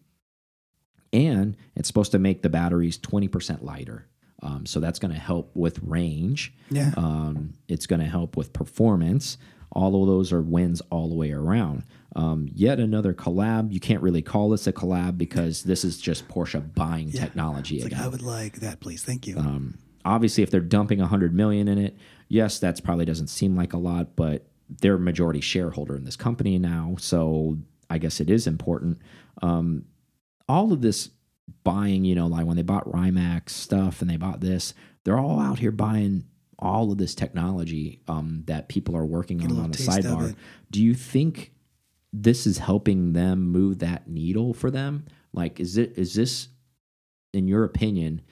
And 1.12 1.56
it's 1.76 1.88
supposed 1.88 2.12
to 2.12 2.18
make 2.18 2.42
the 2.42 2.48
batteries 2.48 2.98
twenty 2.98 3.28
percent 3.28 3.64
lighter. 3.64 4.08
Um, 4.42 4.66
so 4.66 4.80
that's 4.80 4.98
going 4.98 5.14
to 5.14 5.20
help 5.20 5.54
with 5.54 5.78
range. 5.84 6.52
Yeah. 6.70 6.92
Um, 6.96 7.54
it's 7.68 7.86
going 7.86 8.00
to 8.00 8.08
help 8.08 8.36
with 8.36 8.52
performance. 8.52 9.38
All 9.70 10.02
of 10.02 10.08
those 10.08 10.32
are 10.32 10.42
wins 10.42 10.82
all 10.90 11.08
the 11.08 11.14
way 11.14 11.30
around. 11.32 11.84
Um, 12.14 12.48
yet 12.52 12.78
another 12.78 13.14
collab. 13.14 13.72
You 13.72 13.80
can't 13.80 14.02
really 14.02 14.22
call 14.22 14.50
this 14.50 14.66
a 14.66 14.72
collab 14.72 15.16
because 15.16 15.62
this 15.62 15.84
is 15.84 15.98
just 15.98 16.28
Porsche 16.28 16.74
buying 16.74 17.10
technology 17.10 17.76
It's 17.76 17.86
again. 17.86 17.98
like 17.98 18.06
I 18.06 18.10
would 18.10 18.22
like 18.22 18.56
that, 18.60 18.80
please. 18.80 19.02
Thank 19.02 19.26
you. 19.26 19.38
Um, 19.38 19.78
obviously, 20.04 20.42
if 20.42 20.50
they're 20.50 20.60
dumping 20.60 21.00
a 21.00 21.06
hundred 21.06 21.34
million 21.34 21.68
in 21.68 21.78
it, 21.78 21.96
yes, 22.28 22.58
that's 22.58 22.80
probably 22.80 23.04
doesn't 23.04 23.28
seem 23.28 23.56
like 23.56 23.72
a 23.72 23.78
lot, 23.78 24.14
but 24.14 24.46
they're 24.80 24.96
a 24.96 25.00
majority 25.00 25.40
shareholder 25.40 25.96
in 25.96 26.04
this 26.04 26.16
company 26.16 26.58
now, 26.58 26.96
so 26.98 27.58
I 27.90 27.98
guess 27.98 28.20
it 28.20 28.30
is 28.30 28.46
important. 28.46 28.98
Um, 29.42 29.84
all 30.48 30.72
of 30.72 30.80
this 30.80 31.10
buying, 31.64 32.04
you 32.04 32.14
know, 32.14 32.26
like 32.26 32.46
when 32.46 32.56
they 32.56 32.62
bought 32.62 32.90
Rimac's 32.90 33.52
stuff 33.52 34.00
and 34.00 34.10
they 34.10 34.16
bought 34.16 34.40
this, 34.40 34.74
they're 35.04 35.18
all 35.18 35.40
out 35.40 35.58
here 35.58 35.72
buying 35.72 36.24
all 36.58 36.92
of 36.92 36.98
this 36.98 37.14
technology 37.14 38.00
um, 38.08 38.44
that 38.46 38.68
people 38.68 38.96
are 38.96 39.04
working 39.04 39.42
a 39.42 39.44
on 39.44 39.58
on 39.58 39.70
the 39.72 39.78
sidebar. 39.78 40.34
Do 40.70 40.82
you 40.82 40.94
think 40.94 41.52
this 42.12 42.46
is 42.46 42.58
helping 42.58 43.12
them 43.12 43.42
move 43.50 43.78
that 43.78 44.08
needle 44.08 44.52
for 44.54 44.70
them? 44.70 45.06
Like, 45.32 45.60
is 45.60 45.76
it 45.76 45.94
is 45.96 46.14
this, 46.14 46.48
in 47.32 47.48
your 47.48 47.64
opinion, 47.64 48.22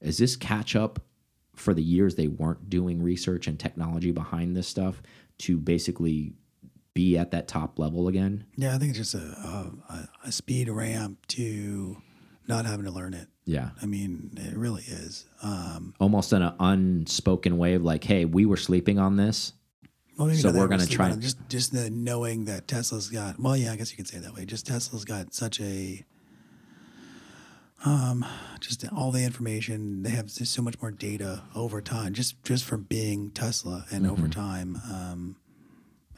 is 0.00 0.18
this 0.18 0.36
catch 0.36 0.76
up 0.76 1.00
for 1.54 1.74
the 1.74 1.82
years 1.82 2.14
they 2.14 2.28
weren't 2.28 2.70
doing 2.70 3.02
research 3.02 3.46
and 3.46 3.58
technology 3.58 4.12
behind 4.12 4.56
this 4.56 4.68
stuff 4.68 5.02
to 5.38 5.56
basically 5.58 6.32
be 6.94 7.16
at 7.16 7.30
that 7.30 7.48
top 7.48 7.78
level 7.78 8.08
again? 8.08 8.44
yeah, 8.56 8.74
I 8.74 8.78
think 8.78 8.90
it's 8.90 8.98
just 8.98 9.14
a, 9.14 9.72
a 9.88 10.08
a 10.26 10.32
speed 10.32 10.68
ramp 10.68 11.26
to 11.28 11.96
not 12.46 12.66
having 12.66 12.84
to 12.84 12.90
learn 12.90 13.14
it. 13.14 13.28
Yeah. 13.46 13.70
I 13.80 13.86
mean, 13.86 14.32
it 14.36 14.56
really 14.56 14.82
is. 14.82 15.24
Um, 15.42 15.94
Almost 15.98 16.32
in 16.32 16.42
an 16.42 16.54
unspoken 16.60 17.58
way 17.58 17.74
of 17.74 17.82
like, 17.82 18.04
hey, 18.04 18.24
we 18.24 18.44
were 18.44 18.56
sleeping 18.56 18.98
on 18.98 19.16
this. 19.16 19.52
Well, 20.20 20.28
maybe 20.28 20.38
So 20.40 20.48
not 20.48 20.54
that 20.54 20.60
we're 20.60 20.68
gonna 20.68 20.86
try 20.86 21.08
and- 21.08 21.22
just 21.22 21.38
just 21.48 21.72
the 21.72 21.88
knowing 21.90 22.44
that 22.44 22.68
Tesla's 22.68 23.08
got. 23.08 23.40
Well, 23.40 23.56
yeah, 23.56 23.72
I 23.72 23.76
guess 23.76 23.90
you 23.90 23.96
could 23.96 24.06
say 24.06 24.18
it 24.18 24.22
that 24.24 24.34
way. 24.34 24.44
Just 24.44 24.66
Tesla's 24.66 25.04
got 25.06 25.32
such 25.34 25.60
a. 25.60 26.04
Um, 27.82 28.26
just 28.60 28.84
all 28.92 29.10
the 29.10 29.24
information 29.24 30.02
they 30.02 30.10
have 30.10 30.26
just 30.26 30.52
so 30.52 30.60
much 30.60 30.74
more 30.82 30.90
data 30.90 31.44
over 31.54 31.80
time, 31.80 32.12
just 32.12 32.42
just 32.44 32.64
from 32.64 32.82
being 32.82 33.30
Tesla 33.30 33.86
and 33.90 34.06
over 34.06 34.22
Mm-hmm. 34.28 34.30
time. 34.30 34.76
Um, 34.92 35.36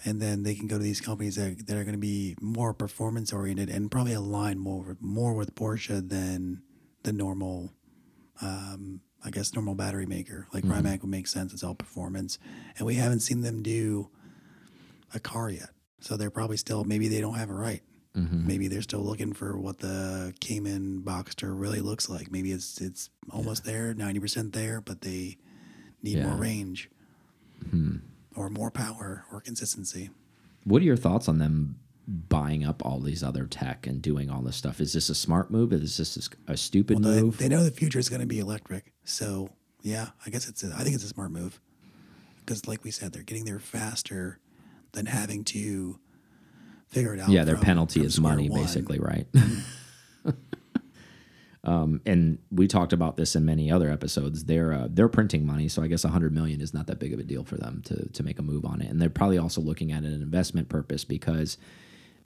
and 0.05 0.21
then 0.21 0.43
they 0.43 0.57
can 0.57 0.67
go 0.67 0.79
to 0.79 0.83
these 0.83 1.01
companies 1.01 1.37
that, 1.37 1.65
that 1.69 1.77
are 1.77 1.85
going 1.85 1.95
to 1.95 1.99
be 1.99 2.35
more 2.41 2.75
performance 2.75 3.33
oriented 3.33 3.69
and 3.71 3.89
probably 3.89 4.15
align 4.15 4.59
more 4.59 4.83
with- 4.83 5.01
more 5.01 5.33
with 5.35 5.55
Porsche 5.55 6.07
than 6.09 6.63
the 7.05 7.13
normal, 7.13 7.73
um, 8.41 9.01
I 9.25 9.31
guess 9.31 9.55
normal 9.55 9.75
battery 9.75 10.07
maker 10.07 10.47
like 10.53 10.65
Mm-hmm. 10.65 10.73
Rimac 10.73 11.03
would 11.03 11.11
make 11.11 11.27
sense. 11.29 11.53
It's 11.53 11.63
all 11.63 11.75
performance, 11.75 12.39
and 12.79 12.87
we 12.87 12.95
haven't 12.97 13.21
seen 13.21 13.41
them 13.43 13.63
do 13.63 14.11
a 15.15 15.21
car 15.21 15.51
yet. 15.51 15.71
So 16.01 16.17
they're 16.17 16.31
probably 16.31 16.57
still 16.57 16.85
maybe 16.85 17.09
they 17.09 17.21
don't 17.21 17.35
have 17.35 17.49
it 17.51 17.55
right. 17.55 17.83
Mm-hmm. 18.17 18.47
Maybe 18.47 18.69
they're 18.69 18.83
still 18.83 19.01
looking 19.01 19.33
for 19.33 19.57
what 19.57 19.79
the 19.79 20.35
Cayman 20.41 21.03
Boxster 21.03 21.59
really 21.59 21.81
looks 21.81 22.09
like. 22.11 22.31
Maybe 22.31 22.53
it's 22.53 22.81
it's 22.81 23.09
almost 23.31 23.65
there, 23.65 23.95
ninety 23.95 24.21
percent 24.21 24.53
there, 24.53 24.81
but 24.81 25.01
they 25.03 25.39
need 26.03 26.19
more 26.23 26.35
Yeah. 26.35 26.41
range 26.41 26.91
Hmm. 27.71 27.97
or 28.35 28.51
more 28.51 28.71
power 28.73 29.25
or 29.33 29.41
consistency. 29.41 30.11
What 30.65 30.83
are 30.83 30.85
your 30.85 30.97
thoughts 30.97 31.29
on 31.29 31.39
them 31.39 31.77
buying 32.07 32.65
up 32.65 32.85
all 32.85 32.99
these 33.01 33.23
other 33.23 33.47
tech 33.47 33.87
and 33.87 34.03
doing 34.03 34.31
all 34.31 34.43
this 34.43 34.57
stuff? 34.57 34.81
Is 34.81 34.93
this 34.93 35.09
a 35.09 35.15
smart 35.15 35.51
move? 35.51 35.73
Is 35.73 35.97
this 35.97 36.29
a 36.49 36.57
stupid 36.57 37.03
Well, 37.03 37.15
they, 37.15 37.23
move? 37.23 37.39
they 37.39 37.49
know 37.49 37.63
the 37.65 37.71
future 37.71 37.99
is 37.99 38.09
going 38.09 38.21
to 38.21 38.27
be 38.27 38.39
electric, 38.39 38.93
so 39.05 39.51
yeah, 39.83 40.09
I 40.27 40.31
guess 40.31 40.49
it's 40.49 40.63
a, 40.65 40.73
I 40.77 40.83
think 40.83 40.95
it's 40.95 41.05
a 41.05 41.09
smart 41.09 41.31
move 41.31 41.61
because, 42.45 42.67
like 42.67 42.85
we 42.85 42.91
said, 42.91 43.13
they're 43.13 43.23
getting 43.23 43.45
there 43.45 43.59
faster 43.59 44.39
than 44.93 45.07
having 45.07 45.45
to 45.45 45.99
figure 46.89 47.15
it 47.15 47.21
out. 47.21 47.31
yeah, 47.31 47.45
their 47.45 47.57
from- 47.57 47.65
penalty 47.65 48.01
from 48.01 48.07
is 48.07 48.21
money, 48.21 48.51
one. 48.51 48.61
basically, 48.61 48.99
right? 48.99 49.27
um, 51.65 52.01
and 52.05 52.39
we 52.51 52.67
talked 52.67 52.93
about 52.93 53.17
this 53.17 53.37
in 53.37 53.45
many 53.45 53.71
other 53.71 53.91
episodes. 53.91 54.45
They're 54.45 54.73
uh, 54.73 54.89
they're 54.91 55.09
printing 55.09 55.47
money, 55.47 55.69
so 55.69 55.83
I 55.83 55.87
guess 55.87 56.05
100 56.05 56.33
million 56.35 56.61
is 56.61 56.75
not 56.75 56.87
that 56.89 56.99
big 56.99 57.13
of 57.13 57.21
a 57.21 57.23
deal 57.25 57.45
for 57.45 57.57
them 57.57 57.83
to 57.87 58.09
to 58.09 58.23
make 58.23 58.39
a 58.39 58.43
move 58.43 58.65
on 58.65 58.83
it. 58.83 58.91
And 58.91 59.01
they're 59.01 59.09
probably 59.11 59.39
also 59.39 59.61
looking 59.61 59.93
at 59.93 60.03
an 60.03 60.13
investment 60.13 60.69
purpose 60.69 61.05
because 61.05 61.59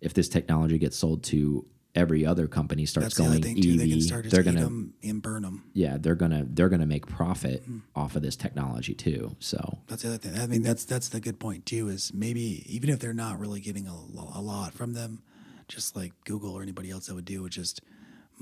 if 0.00 0.14
this 0.14 0.28
technology 0.28 0.78
gets 0.78 0.96
sold 0.96 1.22
to 1.24 1.66
every 1.94 2.26
other 2.26 2.46
company 2.46 2.84
starts 2.84 3.16
That's 3.16 3.28
going 3.28 3.42
thing 3.42 3.56
too. 3.62 3.76
They 3.78 3.88
can 3.88 3.96
EV, 3.98 4.02
start 4.02 4.30
they're 4.30 4.42
gonna 4.42 4.60
them 4.60 4.92
and 5.02 5.22
burn 5.22 5.42
them. 5.42 5.64
yeah 5.72 5.96
they're 5.98 6.14
gonna 6.14 6.44
they're 6.46 6.68
gonna 6.68 6.86
make 6.86 7.06
profit 7.06 7.62
Hmm. 7.64 7.78
off 7.94 8.16
of 8.16 8.22
this 8.22 8.36
technology 8.36 8.92
too. 8.94 9.34
So 9.40 9.78
That's 9.86 10.02
the 10.02 10.08
other 10.08 10.18
thing. 10.18 10.38
I 10.38 10.46
mean, 10.46 10.62
that's 10.62 10.84
that's 10.84 11.08
the 11.08 11.20
good 11.20 11.38
point 11.38 11.64
too. 11.64 11.88
Is 11.88 12.12
maybe 12.12 12.64
even 12.74 12.90
if 12.90 12.98
they're 13.00 13.14
not 13.14 13.38
really 13.40 13.60
getting 13.60 13.86
a, 13.86 13.94
a 13.94 14.42
lot 14.42 14.74
from 14.74 14.92
them, 14.92 15.22
just 15.68 15.96
like 15.96 16.12
Google 16.24 16.52
or 16.52 16.60
anybody 16.62 16.90
else 16.90 17.06
that 17.06 17.14
would 17.14 17.24
do, 17.24 17.42
would 17.42 17.52
just, 17.52 17.80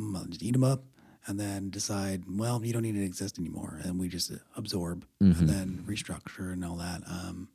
mm, 0.01 0.29
just 0.31 0.43
eat 0.43 0.53
them 0.53 0.65
up 0.65 0.83
and 1.27 1.39
then 1.41 1.71
decide, 1.71 2.25
well, 2.29 2.61
you 2.65 2.73
don't 2.73 2.83
need 2.83 2.93
to 2.97 3.05
exist 3.05 3.39
anymore, 3.39 3.81
and 3.85 3.99
we 4.01 4.09
just 4.09 4.33
absorb 4.57 5.07
Mm-hmm. 5.23 5.41
and 5.41 5.49
then 5.49 5.85
restructure 5.87 6.53
and 6.53 6.65
all 6.65 6.77
that. 6.77 7.03
Um, 7.09 7.49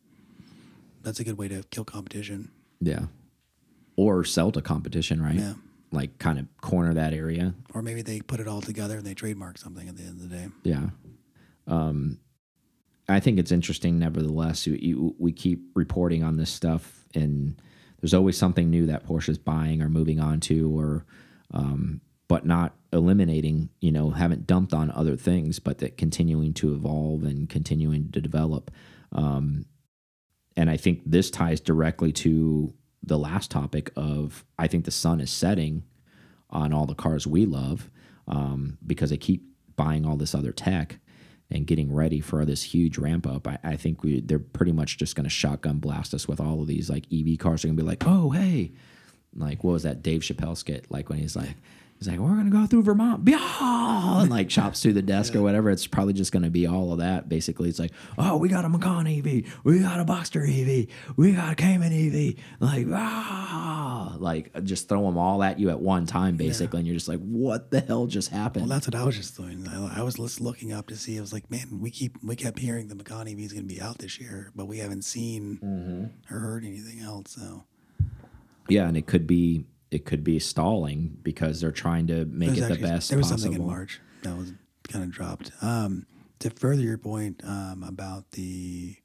that's 1.04 1.20
a 1.20 1.24
good 1.26 1.38
way 1.38 1.48
to 1.50 1.62
kill 1.72 1.84
competition. 1.84 2.52
yeah, 2.82 3.06
or 4.00 4.24
sell 4.24 4.50
to 4.50 4.62
competition, 4.62 5.22
right? 5.22 5.36
Yeah. 5.36 5.56
Like 5.92 6.20
kind 6.20 6.40
of 6.40 6.46
corner 6.62 6.94
that 6.94 7.14
area. 7.14 7.54
Or 7.74 7.82
maybe 7.82 8.02
they 8.02 8.22
put 8.22 8.40
it 8.40 8.48
all 8.48 8.62
together 8.62 8.96
and 8.96 9.06
they 9.06 9.14
trademark 9.14 9.58
something 9.58 9.90
at 9.90 9.98
the 9.98 10.04
end 10.04 10.22
of 10.22 10.30
the 10.30 10.36
day. 10.38 10.48
Yeah. 10.64 10.90
Um, 11.68 12.20
I 13.10 13.20
think 13.20 13.40
it's 13.40 13.52
interesting, 13.52 14.00
nevertheless. 14.00 14.66
You, 14.66 14.78
you, 14.80 15.16
we 15.20 15.34
keep 15.34 15.66
reporting 15.76 16.24
on 16.24 16.38
this 16.38 16.50
stuff, 16.50 17.04
and 17.14 17.62
there's 18.00 18.14
always 18.14 18.38
something 18.38 18.70
new 18.70 18.86
that 18.86 19.06
Porsche 19.06 19.30
is 19.30 19.38
buying 19.38 19.82
or 19.82 19.90
moving 19.90 20.22
on 20.22 20.40
to, 20.42 20.80
or 20.80 21.06
um, 21.54 22.00
but 22.30 22.46
not 22.46 22.76
eliminating. 22.94 23.70
You 23.82 23.92
know, 23.92 24.12
haven't 24.12 24.48
dumped 24.48 24.74
on 24.74 24.92
other 24.92 25.18
things, 25.18 25.60
but 25.60 25.80
that 25.80 25.98
continuing 25.98 26.54
to 26.54 26.74
evolve 26.74 27.24
and 27.24 27.50
continuing 27.50 28.12
to 28.12 28.22
develop. 28.22 28.72
Um, 29.12 29.66
and 30.56 30.70
I 30.70 30.78
think 30.78 31.02
this 31.06 31.30
ties 31.30 31.60
directly 31.60 32.14
to 32.14 32.74
the 33.02 33.18
last 33.18 33.52
topic 33.52 33.92
of 33.96 34.46
I 34.58 34.68
think 34.68 34.86
the 34.86 34.92
sun 34.92 35.22
is 35.22 35.32
setting 35.32 35.84
on 36.50 36.74
all 36.74 36.86
the 36.86 36.96
cars 36.96 37.28
we 37.28 37.46
love 37.46 37.90
um, 38.28 38.78
because 38.86 39.10
they 39.10 39.18
keep 39.18 39.44
buying 39.76 40.06
all 40.06 40.18
this 40.18 40.36
other 40.36 40.52
tech 40.52 41.00
and 41.52 41.66
getting 41.66 41.94
ready 41.94 42.20
for 42.20 42.46
this 42.46 42.64
huge 42.64 42.98
ramp 42.98 43.26
up. 43.26 43.48
I, 43.48 43.58
I 43.64 43.76
think 43.76 44.04
we 44.04 44.22
they're 44.22 44.40
pretty 44.40 44.72
much 44.72 44.98
just 44.98 45.16
going 45.16 45.24
to 45.24 45.30
shotgun 45.30 45.80
blast 45.80 46.14
us 46.14 46.28
with 46.28 46.40
all 46.40 46.62
of 46.62 46.68
these 46.68 46.90
like 46.90 47.06
EV 47.12 47.38
cars. 47.40 47.62
They're 47.62 47.70
going 47.70 47.78
to 47.78 47.84
be 47.84 47.88
like, 47.88 48.04
oh 48.06 48.32
hey, 48.32 48.72
like 49.36 49.64
what 49.64 49.74
was 49.74 49.84
that 49.84 50.04
Dave 50.04 50.22
Chappelle 50.22 50.58
skit? 50.58 50.90
Like 50.90 51.10
when 51.10 51.20
he's 51.20 51.36
like. 51.36 51.56
He's 52.00 52.08
like, 52.08 52.18
we're 52.18 52.30
gonna 52.30 52.50
go 52.50 52.66
through 52.66 52.84
Vermont, 52.84 53.26
Blah! 53.26 54.22
and 54.22 54.30
like 54.32 54.48
chops 54.48 54.82
through 54.82 54.94
the 54.94 55.02
desk 55.02 55.36
or 55.36 55.42
whatever. 55.42 55.70
It's 55.70 55.86
probably 55.86 56.14
just 56.14 56.32
gonna 56.32 56.50
be 56.50 56.66
all 56.66 56.94
of 56.94 57.00
that. 57.00 57.28
Basically, 57.28 57.68
it's 57.68 57.78
like, 57.78 57.92
oh, 58.18 58.38
we 58.38 58.48
got 58.48 58.64
a 58.64 58.70
Macan 58.70 59.06
EV, 59.06 59.44
we 59.66 59.80
got 59.80 60.00
a 60.00 60.06
Boxster 60.06 60.44
EV, 60.48 60.88
we 61.18 61.34
got 61.34 61.52
a 61.52 61.56
Cayman 61.56 61.92
EV, 61.92 62.36
like 62.62 62.88
ah, 62.94 64.16
like 64.18 64.64
just 64.64 64.88
throw 64.88 65.02
them 65.04 65.18
all 65.18 65.44
at 65.44 65.60
you 65.60 65.70
at 65.70 65.82
one 65.82 66.06
time, 66.06 66.38
basically, 66.38 66.80
and 66.80 66.88
you're 66.88 66.96
just 66.96 67.10
like, 67.10 67.20
what 67.20 67.70
the 67.72 67.82
hell 67.82 68.06
just 68.08 68.30
happened? 68.30 68.70
Well, 68.70 68.78
that's 68.78 68.88
what 68.88 68.96
I 68.96 69.04
was 69.04 69.18
just 69.18 69.36
doing. 69.36 69.68
I, 69.68 70.00
I 70.00 70.04
was 70.04 70.16
just 70.16 70.40
looking 70.40 70.72
up 70.72 70.88
to 70.88 70.96
see. 70.96 71.18
I 71.18 71.22
was 71.22 71.34
like, 71.34 71.52
man, 71.52 71.80
we 71.82 71.92
keep 71.92 72.16
we 72.24 72.38
kept 72.38 72.60
hearing 72.60 72.88
the 72.88 72.96
Macan 72.96 73.28
EV 73.28 73.40
is 73.40 73.52
going 73.54 73.68
to 73.68 73.74
be 73.74 73.82
out 73.82 73.98
this 73.98 74.20
year, 74.22 74.52
but 74.56 74.68
we 74.68 74.78
haven't 74.78 75.04
seen 75.04 75.60
Mm-hmm. 75.62 76.34
or 76.34 76.40
heard 76.40 76.64
anything 76.64 77.02
else. 77.02 77.32
So 77.32 77.66
yeah, 78.70 78.88
and 78.88 78.96
it 78.96 79.06
could 79.08 79.28
be 79.28 79.66
it 79.92 80.06
could 80.06 80.24
be 80.24 80.40
stalling 80.40 81.18
because 81.24 81.62
they're 81.62 81.72
trying 81.72 82.08
to 82.08 82.26
make 82.26 82.52
it 82.52 82.56
the 82.62 82.66
actually- 82.66 82.82
best 82.82 83.10
There 83.10 83.18
was 83.18 83.28
possible. 83.32 83.42
something 83.44 83.62
in 83.62 83.68
March 83.68 84.00
that 84.24 84.38
was 84.38 84.54
kind 84.88 85.04
of 85.04 85.12
dropped. 85.12 85.52
Um, 85.62 86.06
to 86.40 86.50
further 86.52 86.82
your 86.82 86.98
point 86.98 87.42
um, 87.44 87.84
about 87.84 88.32
the 88.32 88.96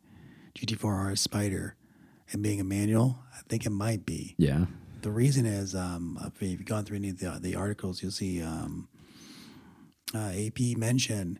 GT4R 0.56 1.16
Spider 1.18 1.74
and 2.32 2.42
being 2.42 2.60
a 2.60 2.64
manual, 2.64 3.18
I 3.34 3.40
think 3.48 3.66
it 3.66 3.70
might 3.70 4.06
be. 4.06 4.34
Yeah, 4.38 4.66
The 5.02 5.10
reason 5.10 5.44
is, 5.46 5.74
um, 5.74 6.18
if 6.26 6.40
you've 6.42 6.64
gone 6.64 6.84
through 6.84 6.98
any 6.98 7.08
of 7.10 7.18
the, 7.18 7.38
the 7.40 7.56
articles, 7.56 8.02
you'll 8.02 8.12
see 8.12 8.40
um, 8.42 8.88
uh, 10.14 10.32
AP 10.36 10.76
mention 10.76 11.38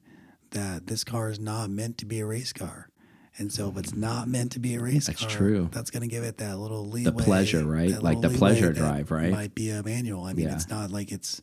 that 0.51 0.87
this 0.87 1.05
car 1.05 1.31
is 1.31 1.39
not 1.39 1.71
meant 1.71 1.97
to 1.99 2.07
be 2.07 2.21
a 2.21 2.27
race 2.27 2.53
car. 2.53 2.89
And 3.37 3.53
so, 3.53 3.69
if 3.69 3.77
it's 3.79 3.95
not 3.95 4.29
meant 4.29 4.53
to 4.53 4.61
be 4.61 4.77
a 4.77 4.81
race 4.81 5.07
That's 5.09 5.21
car, 5.21 5.29
true. 5.29 5.69
That's 5.73 5.91
going 5.91 6.03
to 6.03 6.09
give 6.09 6.23
it 6.23 6.39
that 6.39 6.57
little 6.59 6.87
leeway. 6.87 7.11
The 7.11 7.13
pleasure, 7.25 7.65
right? 7.65 7.91
Like 8.01 8.21
the 8.21 8.29
pleasure 8.31 8.73
drive, 8.73 9.11
right? 9.11 9.31
Might 9.33 9.55
be 9.57 9.71
a 9.71 9.83
manual. 9.83 10.25
I 10.25 10.35
mean, 10.35 10.47
Yeah. 10.47 10.55
it's 10.55 10.69
not 10.69 10.91
like 10.93 11.11
it's 11.11 11.43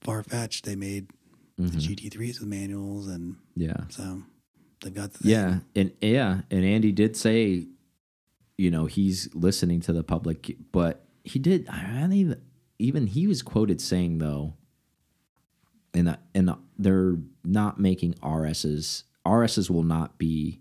far 0.00 0.22
fetched. 0.22 0.64
They 0.64 0.76
made 0.76 1.08
Mm-hmm. 1.60 1.76
the 1.78 1.94
GT3s 1.96 2.40
with 2.40 2.48
manuals, 2.48 3.06
and 3.08 3.36
yeah. 3.54 3.76
so 3.90 4.22
They've 4.82 4.94
got 4.94 5.12
the 5.12 5.18
thing. 5.18 5.30
Yeah, 5.32 5.58
and 5.76 5.92
yeah, 6.00 6.40
and 6.50 6.64
Andy 6.64 6.90
did 6.90 7.18
say, 7.18 7.66
you 8.56 8.70
know, 8.70 8.86
he's 8.86 9.28
listening 9.34 9.80
to 9.80 9.92
the 9.92 10.02
public, 10.02 10.56
but 10.72 11.04
he 11.22 11.38
did. 11.38 11.68
I 11.68 11.82
don't 12.00 12.14
even 12.14 12.40
even 12.78 13.06
he 13.08 13.26
was 13.26 13.42
quoted 13.42 13.78
saying 13.82 14.16
though, 14.18 14.54
and 15.92 16.08
that 16.08 16.22
and 16.34 16.50
they're 16.78 17.16
not 17.44 17.78
making 17.78 18.14
RSs. 18.22 19.02
RSs 19.26 19.68
will 19.68 19.82
not 19.82 20.16
be 20.16 20.60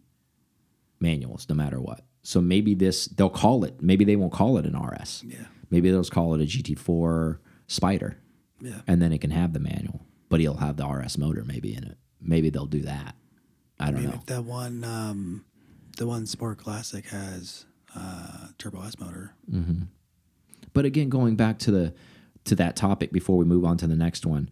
manuals, 0.99 1.47
no 1.49 1.55
matter 1.55 1.79
what. 1.81 2.01
So 2.23 2.41
maybe 2.41 2.73
this 2.75 3.05
they'll 3.07 3.29
call 3.29 3.63
it. 3.63 3.81
Maybe 3.81 4.05
they 4.05 4.15
won't 4.15 4.33
call 4.33 4.57
it 4.57 4.65
an 4.65 4.77
RS. 4.79 5.23
Yeah. 5.25 5.45
Maybe 5.69 5.89
they'll 5.91 6.01
just 6.01 6.11
call 6.11 6.33
it 6.35 6.41
a 6.41 6.45
GT4 6.45 7.37
Spider, 7.67 8.17
Yeah. 8.61 8.81
and 8.87 9.01
then 9.01 9.13
it 9.13 9.21
can 9.21 9.31
have 9.31 9.53
the 9.53 9.59
manual, 9.59 10.05
but 10.29 10.39
he'll 10.39 10.55
have 10.57 10.77
the 10.77 10.85
RS 10.87 11.17
motor 11.17 11.43
maybe 11.45 11.73
in 11.75 11.83
it. 11.83 11.97
Maybe 12.21 12.49
they'll 12.49 12.65
do 12.65 12.81
that. 12.81 13.15
I 13.79 13.87
I 13.87 13.91
don't 13.91 14.01
mean, 14.01 14.09
know. 14.09 14.21
that 14.25 14.43
one, 14.43 14.83
um, 14.83 15.45
the 15.97 16.07
one 16.07 16.25
Sport 16.25 16.57
Classic 16.57 17.05
has 17.07 17.65
uh, 17.95 18.47
turbo 18.57 18.81
S 18.83 18.99
motor. 18.99 19.33
But 20.73 20.85
again, 20.85 21.09
going 21.09 21.35
back 21.35 21.59
to 21.59 21.71
the 21.71 21.93
to 22.45 22.55
that 22.55 22.75
topic 22.75 23.11
before 23.11 23.37
we 23.37 23.45
move 23.45 23.65
on 23.65 23.77
to 23.77 23.87
the 23.87 23.95
next 23.95 24.25
one, 24.25 24.49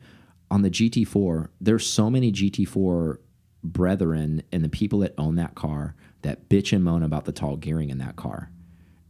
on 0.52 0.62
the 0.62 0.70
GT4, 0.70 1.50
there's 1.60 1.86
so 1.88 2.10
many 2.10 2.32
GT4 2.32 3.18
brethren 3.64 4.44
and 4.52 4.64
the 4.64 4.70
people 4.70 5.00
that 5.00 5.14
own 5.18 5.36
that 5.36 5.56
car 5.56 5.96
that 6.28 6.50
bitch 6.50 6.74
and 6.74 6.84
moan 6.84 7.04
about 7.04 7.26
the 7.26 7.32
tall 7.32 7.56
gearing 7.56 7.90
in 7.90 7.98
that 7.98 8.16
car. 8.16 8.50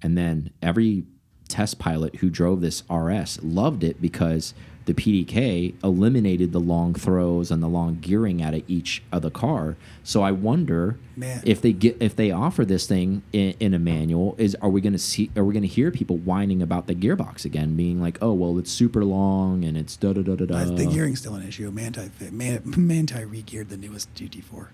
And 0.01 0.18
then 0.18 0.51
every 0.61 1.05
test 1.47 1.80
pilot 1.80 2.18
who 2.18 2.30
drove 2.30 2.61
this 2.61 2.84
RS 2.89 3.39
loved 3.41 3.84
it 3.84 4.01
because 4.01 4.53
the 4.86 4.93
PDK 4.93 5.74
eliminated 5.84 6.53
the 6.53 6.61
long 6.61 6.93
throws 6.93 7.51
and 7.51 7.61
the 7.61 7.68
long 7.68 7.95
gearing 7.99 8.41
out 8.41 8.53
of 8.53 8.63
each 8.70 9.03
of 9.11 9.22
the 9.22 9.30
car. 9.30 9.76
So 10.01 10.22
I 10.22 10.32
wonder 10.32 10.97
Man. 11.18 11.41
if 11.43 11.61
they 11.61 11.74
get 11.74 11.97
if 12.01 12.15
they 12.15 12.32
offer 12.32 12.63
this 12.63 12.88
thing 12.88 13.22
in, 13.34 13.53
in 13.59 13.74
a 13.74 13.80
manual, 13.80 14.36
is 14.38 14.55
are 14.61 14.70
we 14.70 14.80
going 14.80 14.93
to 14.93 14.99
see 14.99 15.30
are 15.36 15.43
we 15.43 15.53
going 15.53 15.63
to 15.63 15.68
hear 15.68 15.91
people 15.91 16.15
whining 16.15 16.61
about 16.61 16.88
the 16.88 16.95
gearbox 16.95 17.43
again, 17.43 17.76
being 17.76 18.01
like, 18.01 18.18
oh 18.22 18.32
well, 18.32 18.57
it's 18.57 18.72
super 18.72 19.03
long 19.03 19.65
and 19.65 19.78
it's 19.78 19.97
da 19.97 20.13
da 20.13 20.22
da 20.22 20.36
da 20.36 20.45
da. 20.45 20.63
The 20.63 20.86
gearing's 20.86 21.20
still 21.20 21.36
an 21.36 21.45
issue. 21.45 21.70
Manthey 21.70 22.32
Man, 22.32 22.59
Manthey 22.59 23.30
re-geared 23.30 23.68
the 23.68 23.78
newest 23.78 24.13
GT4. 24.15 24.68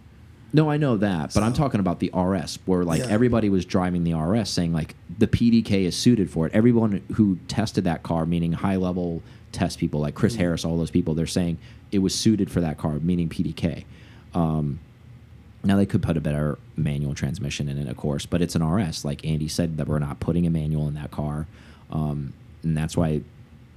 No, 0.56 0.70
I 0.70 0.78
know 0.78 0.98
that, 0.98 1.34
but 1.34 1.42
I'm 1.42 1.54
talking 1.54 1.80
about 1.80 2.00
the 2.00 2.12
RS, 2.14 2.60
where 2.66 2.84
like 2.84 3.00
Yeah. 3.02 3.08
everybody 3.10 3.50
was 3.50 3.66
driving 3.66 4.04
the 4.04 4.14
RS, 4.14 4.50
saying 4.50 4.72
like 4.72 4.96
the 5.18 5.28
PDK 5.28 5.86
is 5.86 5.96
suited 5.96 6.30
for 6.30 6.46
it. 6.46 6.54
Everyone 6.54 7.02
who 7.14 7.40
tested 7.48 7.84
that 7.86 8.04
car, 8.04 8.26
meaning 8.28 8.54
high 8.54 8.76
level 8.76 9.24
test 9.52 9.80
people 9.80 10.00
like. 10.00 10.14
Chris 10.14 10.36
Harris, 10.36 10.64
all 10.64 10.78
those 10.78 10.92
people, 10.92 11.16
they're 11.16 11.26
saying 11.26 11.58
it 11.92 12.00
was 12.00 12.14
suited 12.14 12.52
for 12.52 12.62
that 12.62 12.78
car, 12.78 12.94
meaning 13.02 13.30
PDK. 13.30 13.86
Um, 14.36 14.80
now 15.64 15.76
they 15.76 15.86
could 15.88 16.04
put 16.04 16.18
a 16.18 16.22
better 16.22 16.60
manual 16.76 17.16
transmission 17.16 17.68
in 17.68 17.78
it, 17.80 17.88
of 17.88 17.98
course, 17.98 18.26
but 18.28 18.42
it's 18.42 18.56
an 18.56 18.62
RS. 18.64 19.04
Like 19.06 19.26
Andy 19.26 19.48
said, 19.48 19.78
that 19.78 19.88
we're 19.88 20.00
not 20.00 20.20
putting 20.20 20.46
a 20.46 20.50
manual 20.52 20.88
in 20.88 20.94
that 20.96 21.10
car, 21.10 21.48
um, 21.92 22.34
and 22.62 22.78
that's 22.78 22.96
why. 22.96 23.22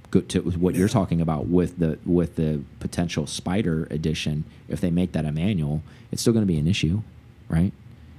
Good 0.09 0.29
to 0.29 0.41
what 0.41 0.75
you're 0.75 0.87
talking 0.87 1.19
about 1.21 1.47
with 1.47 1.79
the 1.79 1.99
with 2.05 2.35
the 2.37 2.61
potential 2.79 3.27
Spider 3.27 3.87
edition. 3.91 4.45
If 4.69 4.79
they 4.79 4.89
make 4.89 5.11
that 5.11 5.25
a 5.25 5.31
manual, 5.31 5.83
it's 6.11 6.21
still 6.21 6.33
going 6.33 6.43
to 6.43 6.51
be 6.51 6.57
an 6.57 6.67
issue, 6.67 7.01
right? 7.49 7.73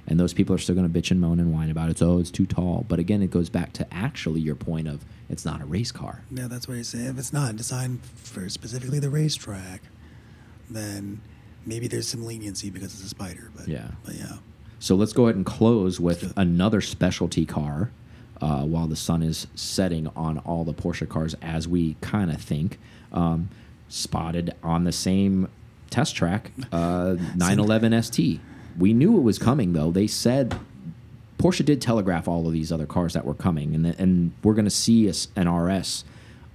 And 0.05 0.19
those 0.19 0.33
people 0.33 0.55
are 0.55 0.59
still 0.59 0.75
going 0.75 0.91
to 0.91 0.99
bitch 1.01 1.11
and 1.11 1.19
moan 1.21 1.39
and 1.39 1.53
whine 1.53 1.69
about 1.69 1.89
it. 1.89 2.01
Oh, 2.01 2.19
it's 2.19 2.31
too 2.31 2.45
tall. 2.47 2.85
But 2.87 2.97
again, 2.99 3.21
it 3.21 3.29
goes 3.31 3.49
back 3.49 3.73
to 3.73 3.91
actually 3.93 4.41
your 4.41 4.55
point 4.55 4.87
of 4.87 5.05
it's 5.29 5.45
not 5.45 5.61
a 5.61 5.65
race 5.65 5.91
car. 5.91 6.21
Yeah, 6.31 6.47
that's 6.47 6.67
what 6.67 6.77
you 6.77 6.83
say 6.83 6.99
If 7.05 7.19
it's 7.19 7.31
not 7.33 7.55
designed 7.55 8.01
for 8.15 8.49
specifically 8.49 8.99
the 8.99 9.09
racetrack, 9.11 9.81
then 10.69 11.21
maybe 11.65 11.87
there's 11.87 12.07
some 12.07 12.25
leniency 12.25 12.69
because 12.71 12.93
it's 12.93 13.03
a 13.03 13.09
spider. 13.09 13.51
But 13.55 13.67
Yeah. 13.67 13.91
but 14.03 14.15
yeah, 14.15 14.37
So 14.79 14.95
let's 14.95 15.13
go 15.13 15.25
ahead 15.25 15.35
and 15.35 15.45
close 15.45 15.99
with 15.99 16.33
another 16.37 16.81
specialty 16.81 17.45
car 17.45 17.91
uh, 18.41 18.63
while 18.63 18.87
the 18.87 18.95
sun 18.95 19.21
is 19.21 19.47
setting 19.55 20.07
on 20.15 20.39
all 20.39 20.63
the 20.63 20.73
Porsche 20.73 21.07
cars, 21.07 21.35
as 21.41 21.67
we 21.67 21.95
kind 22.01 22.31
of 22.31 22.41
think. 22.41 22.79
Um, 23.11 23.49
spotted 23.91 24.53
on 24.61 24.83
the 24.83 24.91
same 24.91 25.49
test 25.89 26.15
track, 26.15 26.51
uh, 26.71 27.15
911 27.35 28.03
ST. 28.03 28.39
We 28.77 28.93
knew 28.93 29.17
it 29.17 29.21
was 29.21 29.39
coming, 29.39 29.73
though. 29.73 29.91
They 29.91 30.07
said 30.07 30.57
Porsche 31.39 31.65
did 31.65 31.81
telegraph 31.81 32.27
all 32.27 32.45
of 32.45 32.53
these 32.53 32.71
other 32.71 32.85
cars 32.85 33.13
that 33.13 33.25
were 33.25 33.33
coming, 33.33 33.73
and 33.73 33.85
and 33.85 34.31
we're 34.43 34.53
going 34.53 34.65
to 34.65 34.71
see 34.71 35.07
a 35.07 35.11
s 35.11 35.27
an 35.35 35.49
RS 35.49 36.03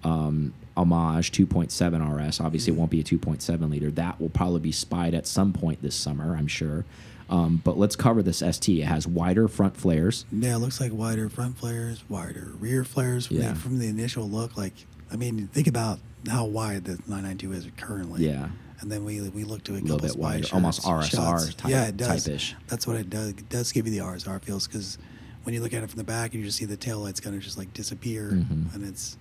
um, 0.04 0.52
homage 0.76 1.32
2.7 1.32 2.28
RS. 2.28 2.40
Obviously, 2.40 2.72
it 2.72 2.76
won't 2.76 2.90
be 2.90 3.00
a 3.00 3.04
2.7 3.04 3.70
liter. 3.70 3.90
That 3.90 4.20
will 4.20 4.28
probably 4.28 4.60
be 4.60 4.72
spied 4.72 5.14
at 5.14 5.26
some 5.26 5.52
point 5.52 5.82
this 5.82 5.94
summer, 5.94 6.36
I'm 6.36 6.46
sure. 6.46 6.84
Um, 7.30 7.60
but 7.64 7.78
let's 7.78 7.96
cover 7.96 8.22
this 8.22 8.38
ST. 8.38 8.80
It 8.80 8.84
has 8.84 9.06
wider 9.06 9.48
front 9.48 9.76
flares. 9.76 10.24
yeah, 10.30 10.54
it 10.56 10.58
looks 10.58 10.80
like 10.80 10.92
wider 10.92 11.28
front 11.28 11.56
flares, 11.58 12.04
wider 12.08 12.52
rear 12.60 12.84
flares. 12.84 13.26
From, 13.28 13.36
Yeah. 13.38 13.52
the, 13.52 13.58
from 13.58 13.78
the 13.78 13.86
initial 13.88 14.28
look, 14.28 14.56
like 14.56 14.74
I 15.10 15.16
mean, 15.16 15.48
think 15.48 15.66
about 15.66 16.00
how 16.28 16.44
wide 16.46 16.84
the 16.84 16.92
992 17.08 17.52
is 17.52 17.66
currently. 17.76 18.26
Yeah. 18.26 18.48
And 18.80 18.90
then 18.92 19.04
we 19.04 19.20
we 19.30 19.44
look 19.44 19.64
to 19.64 19.74
a, 19.74 19.78
A 19.78 19.80
little 19.80 19.98
bit 19.98 20.16
wider, 20.16 20.42
spy 20.44 20.56
almost 20.56 20.82
shots- 20.82 21.08
RSR 21.14 21.16
shots. 21.38 21.54
type- 21.54 21.70
yeah, 21.70 21.86
it 21.86 21.96
does. 21.96 22.24
type-ish. 22.24 22.54
That's 22.68 22.86
what 22.86 22.96
it 22.96 23.08
does. 23.08 23.30
It 23.30 23.48
does 23.48 23.72
give 23.72 23.86
you 23.86 23.92
the 23.92 24.00
RSR 24.04 24.42
feels 24.42 24.66
because 24.66 24.98
when 25.44 25.54
you 25.54 25.60
look 25.62 25.72
at 25.72 25.82
it 25.82 25.88
from 25.90 25.98
the 25.98 26.04
back, 26.04 26.34
you 26.34 26.42
just 26.42 26.58
see 26.58 26.64
the 26.66 26.76
taillights 26.76 27.22
kind 27.22 27.34
of 27.36 27.42
just 27.42 27.56
like 27.56 27.72
disappear, 27.72 28.30
Mhm. 28.32 28.74
and 28.74 28.84
it's 28.84 29.16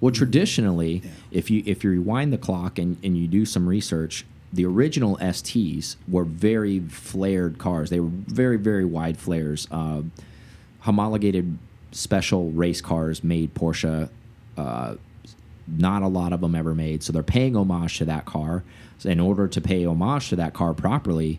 Well, 0.00 0.12
traditionally, 0.12 1.02
Yeah. 1.04 1.10
if 1.30 1.50
you 1.50 1.62
if 1.66 1.84
you 1.84 1.90
rewind 1.90 2.32
the 2.32 2.38
clock 2.38 2.78
and, 2.78 2.96
and 3.02 3.16
you 3.16 3.28
do 3.28 3.44
some 3.44 3.66
research, 3.68 4.24
the 4.52 4.64
original 4.64 5.16
STs 5.18 5.96
were 6.08 6.24
very 6.24 6.80
flared 6.80 7.58
cars. 7.58 7.90
They 7.90 8.00
were 8.00 8.10
very 8.10 8.56
very 8.56 8.84
wide 8.84 9.16
flares. 9.16 9.68
Uh, 9.70 10.02
homologated 10.80 11.58
special 11.92 12.50
race 12.50 12.80
cars 12.80 13.22
made 13.22 13.54
Porsche. 13.54 14.08
Uh, 14.56 14.94
not 15.66 16.02
a 16.02 16.08
lot 16.08 16.32
of 16.32 16.40
them 16.40 16.54
ever 16.54 16.74
made, 16.74 17.02
so 17.02 17.12
they're 17.12 17.22
paying 17.22 17.56
homage 17.56 17.98
to 17.98 18.04
that 18.04 18.24
car. 18.24 18.64
So 18.98 19.08
in 19.08 19.20
order 19.20 19.46
to 19.46 19.60
pay 19.60 19.86
homage 19.86 20.28
to 20.30 20.36
that 20.36 20.52
car 20.52 20.74
properly, 20.74 21.38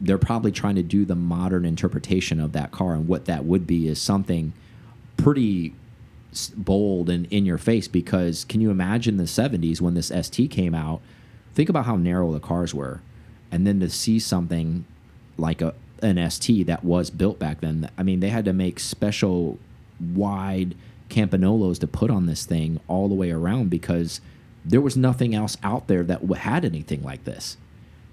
they're 0.00 0.18
probably 0.18 0.52
trying 0.52 0.76
to 0.76 0.82
do 0.82 1.04
the 1.04 1.14
modern 1.16 1.64
interpretation 1.64 2.40
of 2.40 2.52
that 2.52 2.70
car, 2.70 2.94
and 2.94 3.08
what 3.08 3.24
that 3.24 3.44
would 3.44 3.66
be 3.66 3.88
is 3.88 4.00
something 4.00 4.52
pretty 5.16 5.74
bold 6.56 7.10
and 7.10 7.26
in 7.26 7.44
your 7.44 7.58
face. 7.58 7.88
Because 7.88 8.44
can 8.44 8.60
you 8.60 8.70
imagine 8.70 9.16
the 9.16 9.24
'70s 9.24 9.80
when 9.80 9.94
this 9.94 10.12
ST 10.20 10.50
came 10.50 10.74
out? 10.74 11.00
Think 11.54 11.68
about 11.68 11.86
how 11.86 11.96
narrow 11.96 12.32
the 12.32 12.40
cars 12.40 12.74
were, 12.74 13.00
and 13.50 13.66
then 13.66 13.80
to 13.80 13.90
see 13.90 14.18
something 14.18 14.84
like 15.36 15.60
a 15.60 15.74
an 16.02 16.30
ST 16.30 16.66
that 16.66 16.84
was 16.84 17.10
built 17.10 17.38
back 17.38 17.60
then. 17.60 17.88
I 17.96 18.02
mean, 18.02 18.20
they 18.20 18.30
had 18.30 18.44
to 18.46 18.52
make 18.52 18.80
special 18.80 19.58
wide 20.00 20.74
Campagnolos 21.08 21.78
to 21.78 21.86
put 21.86 22.10
on 22.10 22.26
this 22.26 22.44
thing 22.44 22.80
all 22.88 23.08
the 23.08 23.14
way 23.14 23.30
around 23.30 23.70
because 23.70 24.20
there 24.64 24.80
was 24.80 24.96
nothing 24.96 25.34
else 25.34 25.56
out 25.62 25.86
there 25.86 26.02
that 26.02 26.22
had 26.22 26.64
anything 26.64 27.02
like 27.02 27.24
this. 27.24 27.56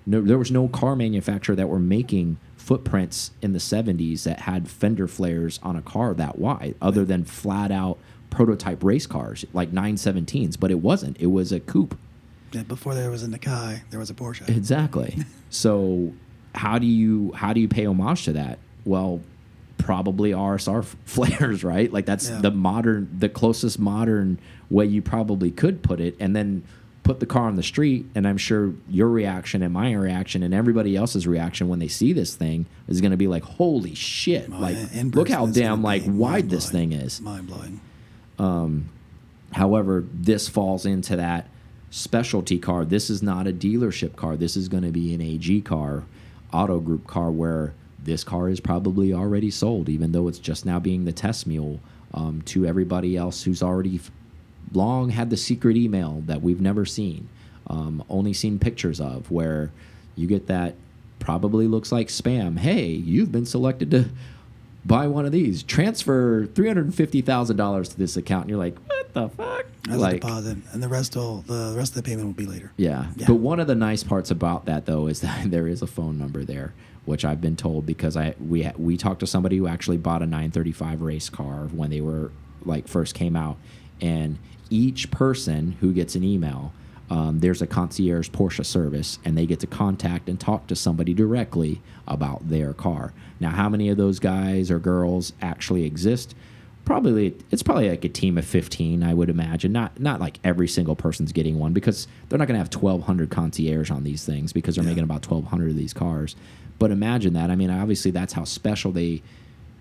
No, 0.06 0.22
there 0.22 0.38
was 0.38 0.52
no 0.52 0.68
car 0.68 0.96
manufacturer 0.96 1.56
that 1.56 1.70
were 1.70 1.80
making 1.80 2.38
footprints 2.58 3.32
in 3.42 3.54
the 3.54 3.60
70s 3.60 4.24
that 4.24 4.42
had 4.42 4.70
fender 4.70 5.08
flares 5.08 5.60
on 5.64 5.76
a 5.76 5.82
car 5.82 6.14
that 6.14 6.38
wide, 6.38 6.76
other 6.82 7.06
than 7.06 7.24
flat 7.26 7.72
out 7.72 7.98
prototype 8.30 8.84
race 8.84 9.08
cars 9.08 9.46
like 9.54 9.72
917s. 9.72 10.60
But 10.60 10.72
it 10.72 10.80
wasn't. 10.80 11.18
It 11.20 11.28
was 11.28 11.52
a 11.52 11.60
coupe. 11.60 11.98
Yeah, 12.52 12.64
before 12.64 12.96
there 12.96 13.10
was 13.12 13.24
a 13.24 13.28
Nakai, 13.28 13.82
there 13.90 14.00
was 14.00 14.10
a 14.10 14.14
Porsche. 14.14 14.48
Exactly. 14.50 15.18
so 15.50 16.14
how 16.56 16.80
do 16.80 16.86
you 16.88 17.32
how 17.34 17.54
do 17.54 17.60
you 17.62 17.68
pay 17.68 17.86
homage 17.86 18.26
to 18.26 18.34
that? 18.34 18.60
Well, 18.86 19.22
probably 19.78 20.32
RSR 20.32 20.84
flares, 21.06 21.64
right? 21.64 21.92
Like 21.92 22.06
that's 22.06 22.30
Yeah. 22.30 22.42
the 22.42 22.52
modern, 22.52 23.10
the 23.18 23.30
closest 23.30 23.80
modern 23.80 24.40
way 24.70 24.86
you 24.86 25.02
probably 25.02 25.52
could 25.52 25.82
put 25.84 26.00
it, 26.00 26.16
and 26.20 26.36
then 26.36 26.64
put 27.04 27.20
the 27.20 27.26
car 27.26 27.46
on 27.48 27.56
the 27.56 27.64
street. 27.64 28.06
And 28.14 28.28
I'm 28.28 28.38
sure 28.38 28.74
your 28.90 29.08
reaction 29.10 29.64
and 29.64 29.74
my 29.74 29.92
reaction 29.94 30.44
and 30.44 30.54
everybody 30.54 30.96
else's 30.96 31.26
reaction 31.26 31.68
when 31.68 31.80
they 31.80 31.88
see 31.88 32.14
this 32.14 32.36
thing 32.36 32.68
is 32.88 33.02
going 33.02 33.12
to 33.12 33.18
be 33.18 33.28
like, 33.28 33.44
"Holy 33.44 33.96
shit!" 33.96 34.50
Like, 34.50 34.78
look 35.14 35.30
how 35.30 35.48
damn 35.48 35.82
like 35.82 36.04
wide 36.06 36.50
this 36.50 36.70
thing 36.70 36.92
is. 36.92 37.20
Mind 37.22 37.48
blowing. 37.48 37.82
Um, 38.38 38.90
however, 39.54 40.06
this 40.14 40.48
falls 40.48 40.86
into 40.86 41.16
that 41.16 41.48
specialty 41.90 42.60
car. 42.60 42.86
This 42.86 43.10
is 43.10 43.24
not 43.24 43.48
a 43.48 43.54
dealership 43.54 44.16
car. 44.16 44.38
This 44.38 44.56
is 44.56 44.68
going 44.68 44.84
to 44.84 44.92
be 44.92 45.14
an 45.14 45.22
AG 45.22 45.62
car, 45.62 46.04
auto 46.54 46.80
group 46.80 47.08
car, 47.08 47.32
where 47.32 47.74
this 48.02 48.24
car 48.24 48.50
is 48.50 48.60
probably 48.60 49.14
already 49.14 49.52
sold, 49.52 49.90
even 49.90 50.12
though 50.12 50.28
it's 50.28 50.40
just 50.40 50.66
now 50.66 50.80
being 50.80 51.06
the 51.06 51.12
test 51.12 51.48
mule 51.48 51.80
um, 52.14 52.42
to 52.44 52.66
everybody 52.66 53.18
else 53.18 53.44
who's 53.44 53.62
already 53.62 54.00
long 54.74 55.10
had 55.10 55.30
the 55.30 55.38
secret 55.38 55.76
email 55.76 56.24
that 56.26 56.42
we've 56.42 56.62
never 56.62 56.86
seen, 56.86 57.28
um, 57.68 58.04
only 58.10 58.34
seen 58.34 58.60
pictures 58.60 59.00
of, 59.00 59.30
where 59.32 59.72
you 60.16 60.28
get 60.28 60.48
that 60.48 60.76
probably 61.20 61.68
looks 61.68 61.92
like 61.92 62.08
spam. 62.08 62.58
Hey, 62.58 62.88
you've 62.88 63.32
been 63.32 63.46
selected 63.46 63.92
to 63.92 64.10
buy 64.86 65.08
one 65.08 65.26
of 65.26 65.32
these. 65.32 65.64
Transfer 65.64 66.46
three 66.46 66.68
hundred 66.68 66.94
fifty 66.94 67.22
thousand 67.22 67.58
dollars 67.58 67.90
to 67.90 67.98
this 67.98 68.16
account, 68.16 68.44
and 68.44 68.50
you're 68.52 68.60
like, 68.60 68.78
what 69.14 69.38
the 69.38 69.44
fuck? 69.44 69.66
As 69.90 70.02
a 70.02 70.12
deposit, 70.12 70.58
and 70.72 70.84
the 70.84 70.88
rest 70.88 71.16
will 71.16 71.42
the 71.42 71.74
rest 71.76 71.92
of 71.92 72.04
the 72.04 72.04
payment 72.04 72.28
will 72.28 72.34
be 72.34 72.46
later. 72.46 72.72
yeah. 72.78 73.08
Yeah. 73.16 73.28
But 73.28 73.36
one 73.36 73.60
of 73.60 73.68
the 73.68 73.76
nice 73.76 74.04
parts 74.04 74.32
about 74.32 74.66
that 74.66 74.86
though 74.86 75.08
is 75.08 75.22
that 75.28 75.50
there 75.50 75.68
is 75.68 75.82
a 75.82 75.88
phone 75.88 76.18
number 76.18 76.44
there 76.44 76.74
which 77.06 77.26
I've 77.26 77.42
been 77.42 77.56
told 77.56 77.88
because 77.88 78.16
I 78.16 78.36
we 78.40 78.70
we 78.78 78.96
talked 78.96 79.22
to 79.22 79.28
somebody 79.28 79.58
who 79.58 79.68
actually 79.68 79.98
bought 79.98 80.22
a 80.22 80.28
935 80.28 81.02
race 81.02 81.28
car 81.30 81.68
when 81.72 81.90
they 81.90 82.02
were 82.02 82.32
like 82.64 82.88
first 82.88 83.16
came 83.16 83.36
out, 83.36 83.58
and 84.00 84.38
each 84.70 85.10
person 85.10 85.78
who 85.80 85.92
gets 85.94 86.16
an 86.16 86.24
email. 86.24 86.72
Um, 87.12 87.40
there's 87.40 87.60
a 87.64 87.66
concierge 87.66 88.30
Porsche 88.30 88.64
service, 88.64 89.18
and 89.26 89.36
they 89.36 89.48
get 89.48 89.60
to 89.62 89.66
contact 89.66 90.30
and 90.30 90.40
talk 90.40 90.68
to 90.68 90.76
somebody 90.76 91.16
directly 91.16 91.82
about 92.08 92.48
their 92.50 92.72
car. 92.72 93.14
Now, 93.40 93.50
how 93.50 93.68
many 93.68 93.90
of 93.90 93.98
those 93.98 94.20
guys 94.20 94.70
or 94.70 94.78
girls 94.78 95.34
actually 95.42 95.86
exist? 95.86 96.36
Probably 96.90 97.38
it's 97.52 97.62
probably 97.62 97.88
like 97.88 98.04
a 98.04 98.10
team 98.10 98.36
of 98.36 98.44
15 98.44 99.04
i 99.04 99.14
would 99.14 99.30
imagine. 99.30 99.72
Not 99.72 100.00
not 100.00 100.20
like 100.20 100.40
every 100.44 100.68
single 100.68 100.96
person's 100.96 101.32
getting 101.32 101.60
one 101.60 101.72
because 101.72 102.08
they're 102.28 102.40
not 102.40 102.48
going 102.48 102.56
to 102.56 102.64
have 102.64 102.74
1200 102.74 103.30
concierge 103.30 103.92
on 103.92 104.04
these 104.04 104.26
things 104.26 104.52
because 104.54 104.74
they're 104.74 104.84
yeah. 104.84 104.90
making 104.90 105.04
about 105.04 105.24
1200 105.24 105.70
of 105.70 105.76
these 105.76 105.94
cars. 105.94 106.36
But 106.80 106.90
imagine 106.90 107.34
that. 107.34 107.52
I 107.52 107.56
mean 107.56 107.70
obviously 107.70 108.10
that's 108.10 108.34
how 108.34 108.44
special 108.44 108.92
they 108.92 109.22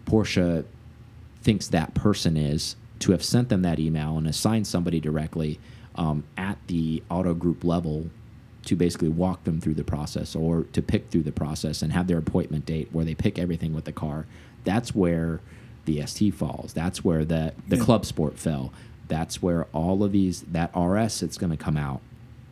porsche 0.04 0.66
thinks 1.40 1.68
that 1.68 1.94
person 1.94 2.36
is. 2.36 2.76
To 2.98 3.12
have 3.12 3.24
sent 3.24 3.48
them 3.48 3.62
that 3.62 3.78
email 3.78 4.18
and 4.18 4.26
assigned 4.26 4.66
somebody 4.66 5.00
directly 5.00 5.59
um, 5.94 6.24
at 6.36 6.59
the 6.66 7.02
auto 7.09 7.32
group 7.32 7.64
level 7.64 8.11
to 8.66 8.76
basically 8.76 9.09
walk 9.09 9.44
them 9.44 9.62
through 9.62 9.74
the 9.74 9.84
process 9.84 10.36
or 10.36 10.64
to 10.74 10.82
pick 10.82 11.09
through 11.09 11.22
the 11.22 11.32
process 11.32 11.80
and 11.80 11.92
have 11.92 12.06
their 12.06 12.18
appointment 12.18 12.66
date 12.66 12.88
where 12.92 13.04
they 13.06 13.14
pick 13.14 13.38
everything 13.38 13.72
with 13.72 13.84
the 13.84 13.92
car 13.92 14.26
that's 14.64 14.94
where 14.94 15.40
the 15.89 16.07
ST 16.07 16.34
falls. 16.34 16.72
That's 16.72 17.03
where 17.03 17.24
the 17.24 17.53
the 17.66 17.76
yeah. 17.76 17.82
club 17.82 18.05
sport 18.05 18.39
fell. 18.39 18.72
That's 19.09 19.43
where 19.43 19.64
all 19.72 20.05
of 20.05 20.12
these 20.12 20.43
that 20.43 20.70
RS 20.76 21.22
it's 21.22 21.39
going 21.39 21.51
to 21.51 21.57
come 21.57 21.76
out. 21.76 22.01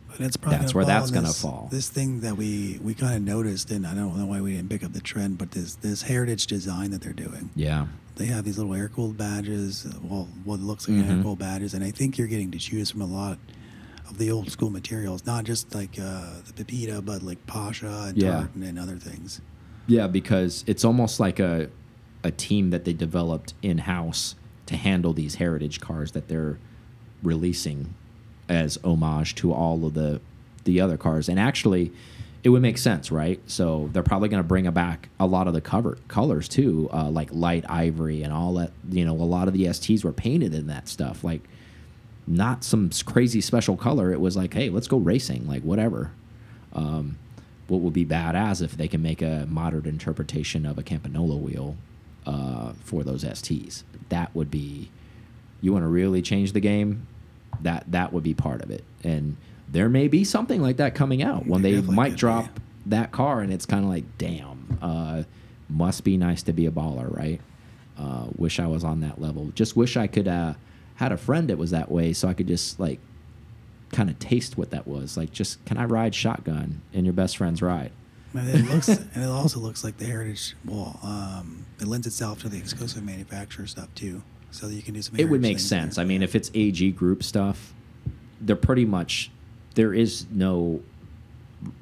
But 0.08 0.20
it's 0.20 0.36
probably 0.36 0.58
that's 0.58 0.74
where 0.74 0.84
that's 0.86 1.10
going 1.10 1.26
to 1.26 1.32
fall. 1.32 1.68
This 1.70 1.90
thing 1.90 2.20
that 2.20 2.36
we 2.36 2.80
we 2.82 2.94
kind 2.94 3.14
of 3.14 3.22
noticed, 3.22 3.70
and 3.70 3.86
I 3.86 3.94
don't 3.94 4.16
know 4.16 4.26
why 4.26 4.40
we 4.40 4.56
didn't 4.56 4.70
pick 4.70 4.82
up 4.82 4.94
the 4.94 5.00
trend, 5.00 5.36
but 5.36 5.50
this 5.50 5.74
this 5.76 6.02
heritage 6.02 6.46
design 6.46 6.90
that 6.92 7.02
they're 7.02 7.12
doing. 7.12 7.50
Yeah. 7.54 7.86
They 8.16 8.26
have 8.26 8.44
these 8.44 8.56
little 8.56 8.74
air 8.74 8.88
cooled 8.88 9.18
badges. 9.18 9.86
Well, 10.02 10.28
what 10.44 10.60
looks 10.60 10.88
like 10.88 10.96
mm 10.96 11.04
-hmm. 11.04 11.16
air 11.16 11.22
cooled 11.22 11.38
badges, 11.38 11.74
and 11.74 11.84
I 11.84 11.92
think 11.92 12.16
you're 12.16 12.30
getting 12.30 12.50
to 12.52 12.58
choose 12.58 12.90
from 12.90 13.02
a 13.02 13.06
lot 13.20 13.38
of 14.08 14.16
the 14.16 14.30
old 14.30 14.50
school 14.50 14.70
materials, 14.70 15.26
not 15.26 15.44
just 15.44 15.74
like 15.74 16.00
uh, 16.00 16.40
the 16.46 16.52
Pepita, 16.54 17.02
but 17.02 17.22
like 17.22 17.40
Pasha 17.46 18.06
and 18.08 18.16
yeah. 18.16 18.32
Tartan 18.32 18.62
and 18.62 18.78
other 18.78 18.98
things. 18.98 19.40
Yeah, 19.86 20.08
because 20.08 20.64
it's 20.66 20.84
almost 20.84 21.20
like 21.20 21.38
a 21.42 21.68
a 22.26 22.32
team 22.32 22.70
that 22.70 22.84
they 22.84 22.92
developed 22.92 23.54
in 23.62 23.78
house 23.78 24.34
to 24.66 24.76
handle 24.76 25.12
these 25.12 25.36
heritage 25.36 25.80
cars 25.80 26.10
that 26.10 26.26
they're 26.26 26.58
releasing 27.22 27.94
as 28.48 28.78
homage 28.84 29.36
to 29.36 29.52
all 29.52 29.86
of 29.86 29.94
the 29.94 30.20
the 30.64 30.80
other 30.80 30.96
cars. 30.96 31.28
And 31.28 31.38
actually, 31.38 31.92
it 32.42 32.48
would 32.48 32.62
make 32.62 32.78
sense, 32.78 33.12
right? 33.12 33.40
So 33.46 33.88
they're 33.92 34.02
probably 34.02 34.28
going 34.28 34.42
to 34.42 34.46
bring 34.46 34.68
back 34.72 35.08
a 35.20 35.26
lot 35.26 35.46
of 35.46 35.54
the 35.54 35.60
cover 35.60 35.98
colors 36.08 36.48
too, 36.48 36.90
uh, 36.92 37.08
like 37.08 37.28
light 37.32 37.64
ivory 37.68 38.24
and 38.24 38.32
all 38.32 38.54
that. 38.54 38.72
You 38.90 39.04
know, 39.04 39.12
a 39.12 39.22
lot 39.22 39.46
of 39.46 39.54
the 39.54 39.66
STs 39.66 40.02
were 40.02 40.12
painted 40.12 40.52
in 40.52 40.66
that 40.66 40.88
stuff, 40.88 41.22
like 41.22 41.42
not 42.26 42.64
some 42.64 42.90
crazy 43.04 43.40
special 43.40 43.76
color. 43.76 44.12
It 44.12 44.20
was 44.20 44.36
like, 44.36 44.54
hey, 44.54 44.68
let's 44.68 44.88
go 44.88 44.96
racing, 44.96 45.46
like 45.46 45.62
whatever. 45.62 46.10
Um, 46.72 47.18
what 47.68 47.80
would 47.80 47.92
be 47.92 48.04
badass 48.04 48.60
if 48.62 48.76
they 48.76 48.88
can 48.88 49.02
make 49.02 49.22
a 49.22 49.46
modern 49.48 49.86
interpretation 49.86 50.66
of 50.66 50.76
a 50.76 50.82
Campanola 50.82 51.36
wheel 51.36 51.76
uh, 52.26 52.72
for 52.82 53.04
those 53.04 53.24
STs. 53.24 53.84
That 54.08 54.34
would 54.34 54.50
be, 54.50 54.90
you 55.60 55.72
want 55.72 55.84
to 55.84 55.88
really 55.88 56.22
change 56.22 56.52
the 56.52 56.60
game, 56.60 57.06
that 57.62 57.84
that 57.92 58.12
would 58.12 58.22
be 58.22 58.34
part 58.34 58.62
of 58.62 58.70
it. 58.70 58.84
And 59.02 59.36
there 59.68 59.88
may 59.88 60.08
be 60.08 60.24
something 60.24 60.60
like 60.60 60.76
that 60.76 60.94
coming 60.94 61.22
out 61.22 61.46
when 61.46 61.62
they 61.62 61.80
might 61.80 62.16
drop 62.16 62.60
that 62.86 63.12
car, 63.12 63.40
and 63.40 63.52
it's 63.52 63.66
kind 63.66 63.84
of 63.84 63.90
like, 63.90 64.04
damn, 64.18 64.78
uh, 64.80 65.22
must 65.68 66.04
be 66.04 66.16
nice 66.16 66.42
to 66.44 66.52
be 66.52 66.66
a 66.66 66.70
baller, 66.70 67.14
right? 67.14 67.40
Uh, 67.98 68.26
wish 68.36 68.60
I 68.60 68.66
was 68.66 68.84
on 68.84 69.00
that 69.00 69.20
level. 69.20 69.50
Just 69.54 69.76
wish 69.76 69.96
I 69.96 70.06
could 70.06 70.28
uh, 70.28 70.54
had 70.96 71.12
a 71.12 71.16
friend 71.16 71.48
that 71.48 71.58
was 71.58 71.70
that 71.70 71.90
way, 71.90 72.12
so 72.12 72.28
I 72.28 72.34
could 72.34 72.46
just 72.46 72.78
like 72.78 73.00
kind 73.92 74.10
of 74.10 74.18
taste 74.18 74.58
what 74.58 74.70
that 74.70 74.86
was. 74.86 75.16
Like, 75.16 75.32
just 75.32 75.64
can 75.64 75.78
I 75.78 75.84
ride 75.84 76.14
shotgun 76.14 76.82
in 76.92 77.04
your 77.04 77.14
best 77.14 77.36
friend's 77.36 77.62
ride? 77.62 77.92
And 78.38 78.48
it 78.48 78.70
looks, 78.72 78.88
and 78.88 79.24
it 79.24 79.28
also 79.28 79.60
looks 79.60 79.84
like 79.84 79.96
the 79.96 80.04
heritage. 80.04 80.54
wall. 80.64 80.98
um, 81.02 81.66
it 81.80 81.86
lends 81.86 82.06
itself 82.06 82.40
to 82.40 82.48
the 82.48 82.58
exclusive 82.58 83.04
manufacturer 83.04 83.66
stuff 83.66 83.88
too, 83.94 84.22
so 84.50 84.66
that 84.68 84.74
you 84.74 84.82
can 84.82 84.94
do 84.94 85.02
some. 85.02 85.16
It 85.18 85.24
would 85.24 85.42
make 85.42 85.58
sense. 85.58 85.96
There. 85.96 86.04
I 86.04 86.06
mean, 86.06 86.22
if 86.22 86.34
it's 86.34 86.50
AG 86.54 86.90
Group 86.92 87.22
stuff, 87.22 87.74
they're 88.40 88.56
pretty 88.56 88.84
much 88.84 89.30
there 89.74 89.94
is 89.94 90.26
no 90.30 90.80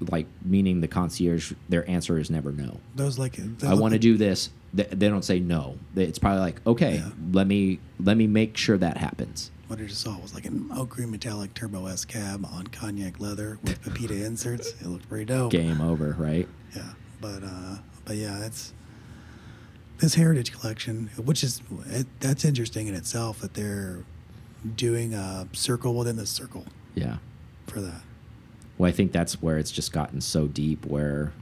like 0.01 0.27
meaning 0.45 0.81
the 0.81 0.89
concierge. 0.89 1.53
Their 1.69 1.89
answer 1.89 2.19
is 2.19 2.31
never 2.31 2.53
no. 2.53 2.81
Those 2.95 3.19
like 3.19 3.39
I 3.65 3.75
want 3.75 3.93
to 3.93 3.99
do 3.99 4.17
this. 4.17 4.51
They, 4.73 4.85
they, 4.85 5.09
don't 5.09 5.25
say 5.25 5.39
no. 5.39 5.79
It's 5.95 6.19
probably 6.19 6.41
like 6.41 6.67
okay, 6.67 6.97
yeah. 6.97 7.11
let 7.33 7.47
me 7.47 7.79
let 8.01 8.17
me 8.17 8.27
make 8.27 8.57
sure 8.57 8.77
that 8.79 8.97
happens 8.97 9.51
what 9.67 9.81
I 9.81 9.85
just 9.85 10.01
saw 10.01 10.19
was 10.19 10.35
like 10.35 10.45
an 10.45 10.69
oak 10.75 10.91
green 10.91 11.11
metallic 11.11 11.55
turbo 11.55 11.87
S 11.87 12.05
cab 12.05 12.47
on 12.53 12.67
cognac 12.69 13.21
leather 13.21 13.59
with 13.63 13.83
Pepita 13.83 14.25
inserts. 14.25 14.71
It 14.81 14.87
looked 14.87 15.09
pretty 15.09 15.25
dope. 15.25 15.51
Game 15.51 15.81
over, 15.81 16.15
right? 16.19 16.49
Yeah, 16.75 16.93
but 17.21 17.43
uh, 17.43 17.77
but 18.05 18.17
yeah, 18.17 18.45
it's 18.45 18.73
this 19.99 20.15
heritage 20.15 20.53
collection, 20.53 21.11
which 21.17 21.43
is 21.43 21.63
it, 21.87 22.07
that's 22.21 22.45
interesting 22.45 22.89
in 22.89 22.95
itself 22.95 23.41
that 23.41 23.55
they're 23.55 24.05
doing 24.77 25.15
a 25.15 25.49
circle 25.53 25.95
within 25.95 26.17
the 26.17 26.27
circle. 26.27 26.65
Yeah. 26.95 27.19
For 27.67 27.81
that. 27.81 28.03
Well, 28.77 28.89
I 28.89 28.93
think 28.93 29.13
that's 29.13 29.41
where 29.41 29.59
it's 29.59 29.71
just 29.71 29.93
gotten 29.93 30.21
so 30.21 30.47
deep 30.47 30.85
where 30.87 31.33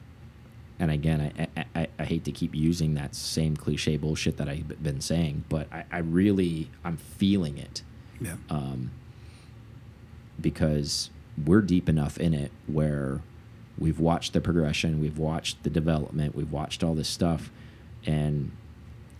and 0.78 0.90
again, 0.90 1.32
I, 1.56 1.64
I, 1.76 1.86
I, 1.96 2.04
hate 2.04 2.24
to 2.24 2.32
keep 2.32 2.56
using 2.56 2.94
that 2.94 3.14
same 3.14 3.56
cliche 3.56 3.96
bullshit 3.96 4.36
that 4.38 4.48
I've 4.48 4.82
been 4.82 5.00
saying, 5.00 5.44
but 5.48 5.72
I, 5.72 5.84
I 5.92 5.98
really, 5.98 6.70
I'm 6.84 6.96
feeling 6.96 7.56
it 7.56 7.82
yeah. 8.24 8.36
Um, 8.50 8.90
because 10.40 11.10
we're 11.42 11.62
deep 11.62 11.88
enough 11.88 12.18
in 12.18 12.34
it 12.34 12.50
where 12.66 13.20
we've 13.78 14.00
watched 14.00 14.32
the 14.32 14.40
progression, 14.40 15.00
we've 15.00 15.18
watched 15.18 15.62
the 15.62 15.70
development, 15.70 16.34
we've 16.34 16.52
watched 16.52 16.82
all 16.82 16.94
this 16.94 17.08
stuff, 17.08 17.50
and 18.04 18.50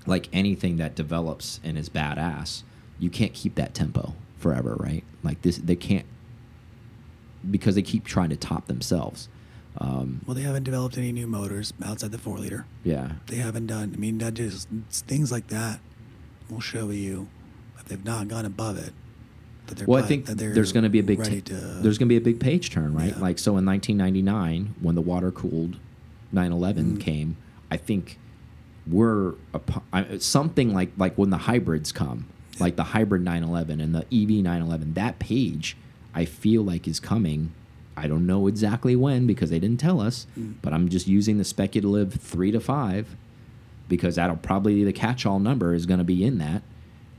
like 0.07 0.28
anything 0.32 0.76
that 0.76 0.94
develops 0.94 1.61
and 1.64 1.78
is 1.78 1.88
badass, 1.88 2.62
you 2.98 3.11
can't 3.11 3.32
keep 3.32 3.55
that 3.55 3.74
tempo 3.74 4.14
forever, 4.38 4.76
right? 4.78 5.05
Like 5.22 5.42
this, 5.42 5.59
they 5.59 5.76
can't 5.76 6.07
because 7.50 7.74
they 7.74 7.82
keep 7.82 8.05
trying 8.05 8.30
to 8.30 8.36
top 8.36 8.66
themselves. 8.66 9.28
Um, 9.78 10.20
well, 10.26 10.34
they 10.34 10.42
haven't 10.42 10.64
developed 10.64 10.98
any 10.98 11.12
new 11.12 11.26
motors 11.26 11.72
outside 11.84 12.12
the 12.12 12.18
four 12.18 12.38
liter. 12.38 12.66
Yeah, 12.84 13.12
they 13.26 13.36
haven't 13.36 13.66
done. 13.66 13.92
I 13.94 13.98
mean, 13.98 14.18
that 14.18 14.34
just 14.34 14.68
things 14.90 15.32
like 15.32 15.48
that 15.48 15.80
will 16.50 16.61
show 16.61 16.90
you 16.90 17.28
they've 17.87 18.05
not 18.05 18.28
gone 18.28 18.45
above 18.45 18.78
it. 18.78 18.93
well, 19.87 20.03
I 20.03 20.07
think 20.07 20.26
there's 20.26 20.72
going 20.72 20.85
to 20.85 20.91
be 20.91 20.99
a 20.99 21.03
big 21.03 21.18
there's 21.18 21.99
going 21.99 22.09
to 22.09 22.12
be 22.12 22.16
a 22.16 22.20
big 22.20 22.41
page 22.41 22.70
turn, 22.70 22.95
right? 22.95 23.14
Yeah. 23.14 23.22
Like 23.22 23.39
so 23.39 23.57
in 23.57 23.64
1999 23.64 24.74
when 24.80 24.95
the 24.95 25.01
water 25.01 25.30
cooled 25.30 25.76
911 26.33 26.97
mm. 26.97 27.01
came, 27.01 27.37
I 27.70 27.76
think 27.76 28.18
we're 28.87 29.35
a, 29.93 30.18
something 30.18 30.74
like 30.74 30.91
like 30.97 31.16
when 31.16 31.30
the 31.30 31.39
hybrids 31.39 31.93
come, 31.93 32.26
yeah. 32.55 32.64
like 32.64 32.76
the 32.76 32.85
hybrid 32.85 33.22
911 33.22 33.80
and 33.80 33.95
the 33.95 34.01
EV 34.12 34.43
911. 34.43 34.95
That 34.95 35.18
page, 35.18 35.76
I 36.14 36.24
feel 36.24 36.62
like 36.62 36.89
is 36.89 37.01
coming. 37.01 37.53
I 37.97 38.09
don't 38.09 38.26
know 38.26 38.47
exactly 38.47 38.97
when 38.97 39.26
because 39.26 39.51
they 39.51 39.59
didn't 39.59 39.78
tell 39.78 40.01
us, 40.01 40.26
mm. 40.39 40.55
but 40.62 40.72
I'm 40.72 40.89
just 40.89 41.07
using 41.07 41.39
the 41.39 41.45
speculative 41.45 42.14
three 42.14 42.51
to 42.51 42.59
five 42.59 43.16
because 43.89 44.16
that'll 44.16 44.37
probably 44.37 44.83
the 44.83 44.93
catch-all 44.93 45.39
number 45.39 45.74
is 45.74 45.85
going 45.85 45.99
to 45.99 46.05
be 46.05 46.24
in 46.24 46.39
that 46.39 46.62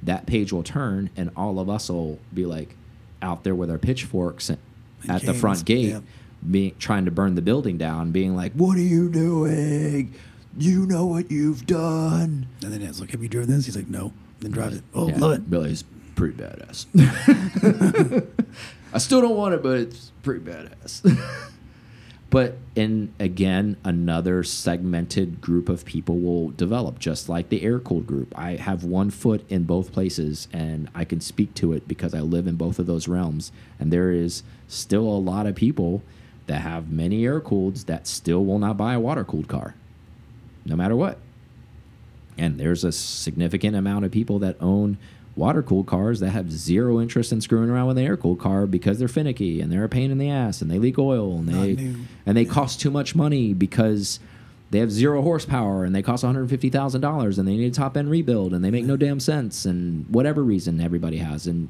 that 0.05 0.25
page 0.25 0.51
will 0.51 0.63
turn 0.63 1.09
and 1.15 1.31
all 1.35 1.59
of 1.59 1.69
us 1.69 1.89
will 1.89 2.19
be 2.33 2.45
like 2.45 2.75
out 3.21 3.43
there 3.43 3.55
with 3.55 3.69
our 3.69 3.77
pitchforks 3.77 4.49
at 4.49 5.21
the 5.23 5.33
front 5.33 5.65
gate 5.65 5.91
yeah. 5.91 5.99
being 6.49 6.75
trying 6.79 7.05
to 7.05 7.11
burn 7.11 7.35
the 7.35 7.41
building 7.41 7.77
down 7.77 8.11
being 8.11 8.35
like 8.35 8.53
what 8.53 8.77
are 8.77 8.81
you 8.81 9.09
doing? 9.09 10.13
You 10.57 10.85
know 10.85 11.05
what 11.05 11.31
you've 11.31 11.65
done. 11.65 12.47
And 12.61 12.73
then 12.73 12.81
it's 12.81 12.99
like 12.99 13.11
have 13.11 13.23
you 13.23 13.29
driven 13.29 13.55
this? 13.55 13.65
He's 13.65 13.75
like 13.75 13.87
no. 13.87 14.05
And 14.05 14.13
then 14.41 14.51
drives 14.51 14.77
it. 14.77 14.83
Oh 14.93 15.07
yeah, 15.07 15.17
love 15.17 15.33
it. 15.33 15.49
Billy's 15.49 15.83
pretty 16.15 16.35
badass. 16.35 16.85
I 18.93 18.97
still 18.99 19.21
don't 19.21 19.35
want 19.35 19.55
it 19.55 19.63
but 19.63 19.79
it's 19.79 20.11
pretty 20.21 20.45
badass 20.45 21.01
but 22.33 22.57
and 22.75 23.13
again 23.19 23.77
another 23.83 24.43
segmented 24.43 25.39
group 25.39 25.69
of 25.69 25.85
people 25.85 26.17
will 26.17 26.49
develop 26.49 26.97
just 26.97 27.29
like 27.29 27.49
the 27.49 27.61
air 27.61 27.79
cooled 27.79 28.07
group. 28.07 28.33
I 28.35 28.55
have 28.55 28.83
one 28.83 29.11
foot 29.11 29.45
in 29.49 29.65
both 29.65 29.93
places 29.93 30.47
and 30.51 30.89
i 30.95 31.05
can 31.05 31.21
speak 31.21 31.53
to 31.53 31.73
it 31.73 31.87
because 31.87 32.15
i 32.15 32.21
live 32.21 32.47
in 32.47 32.55
both 32.55 32.79
of 32.79 32.87
those 32.87 33.07
realms. 33.07 33.51
And 33.79 33.93
there 33.93 34.11
is 34.11 34.41
still 34.67 35.03
a 35.03 35.19
lot 35.19 35.45
of 35.45 35.53
people 35.53 36.01
that 36.47 36.61
have 36.61 36.91
many 36.91 37.23
air 37.23 37.39
cooleds 37.39 37.85
that 37.85 38.07
still 38.07 38.43
will 38.43 38.59
not 38.59 38.77
buy 38.77 38.95
a 38.95 38.99
water 38.99 39.23
cooled 39.23 39.47
car 39.47 39.75
no 40.65 40.75
matter 40.75 40.95
what. 40.95 41.19
And 42.35 42.59
there's 42.59 42.83
a 42.83 42.91
significant 42.91 43.75
amount 43.75 44.05
of 44.05 44.11
people 44.11 44.39
that 44.39 44.55
own 44.59 44.97
water 45.35 45.63
cooled 45.63 45.87
cars 45.87 46.19
that 46.19 46.29
have 46.29 46.51
zero 46.51 47.01
interest 47.01 47.31
in 47.31 47.41
screwing 47.41 47.69
around 47.69 47.87
with 47.87 47.97
an 47.97 48.05
air 48.05 48.17
cooled 48.17 48.39
car 48.39 48.67
because 48.67 48.99
they're 48.99 49.07
finicky 49.07 49.61
and 49.61 49.71
they're 49.71 49.83
a 49.83 49.89
pain 49.89 50.11
in 50.11 50.17
the 50.17 50.29
ass 50.29 50.61
and 50.61 50.69
they 50.69 50.77
leak 50.77 50.99
oil 50.99 51.37
and 51.37 51.47
they 51.49 51.73
and 52.25 52.37
they 52.37 52.45
cost 52.45 52.79
too 52.79 52.91
much 52.91 53.15
money 53.15 53.53
because 53.53 54.19
they 54.73 54.79
have 54.79 54.91
zero 54.91 55.21
horsepower 55.21 55.83
and 55.83 55.93
they 55.93 56.01
cost 56.01 56.23
$150,000 56.23 57.37
and 57.37 57.47
they 57.47 57.57
need 57.57 57.67
a 57.67 57.75
top 57.75 57.95
end 57.95 58.09
rebuild 58.09 58.55
and 58.55 58.65
they 58.65 58.71
make 58.71 58.85
no 58.85 58.97
damn 58.97 59.19
sense 59.19 59.65
and 59.65 60.07
whatever 60.09 60.43
reason 60.43 60.81
everybody 60.81 61.17
has. 61.17 61.45
And, 61.45 61.69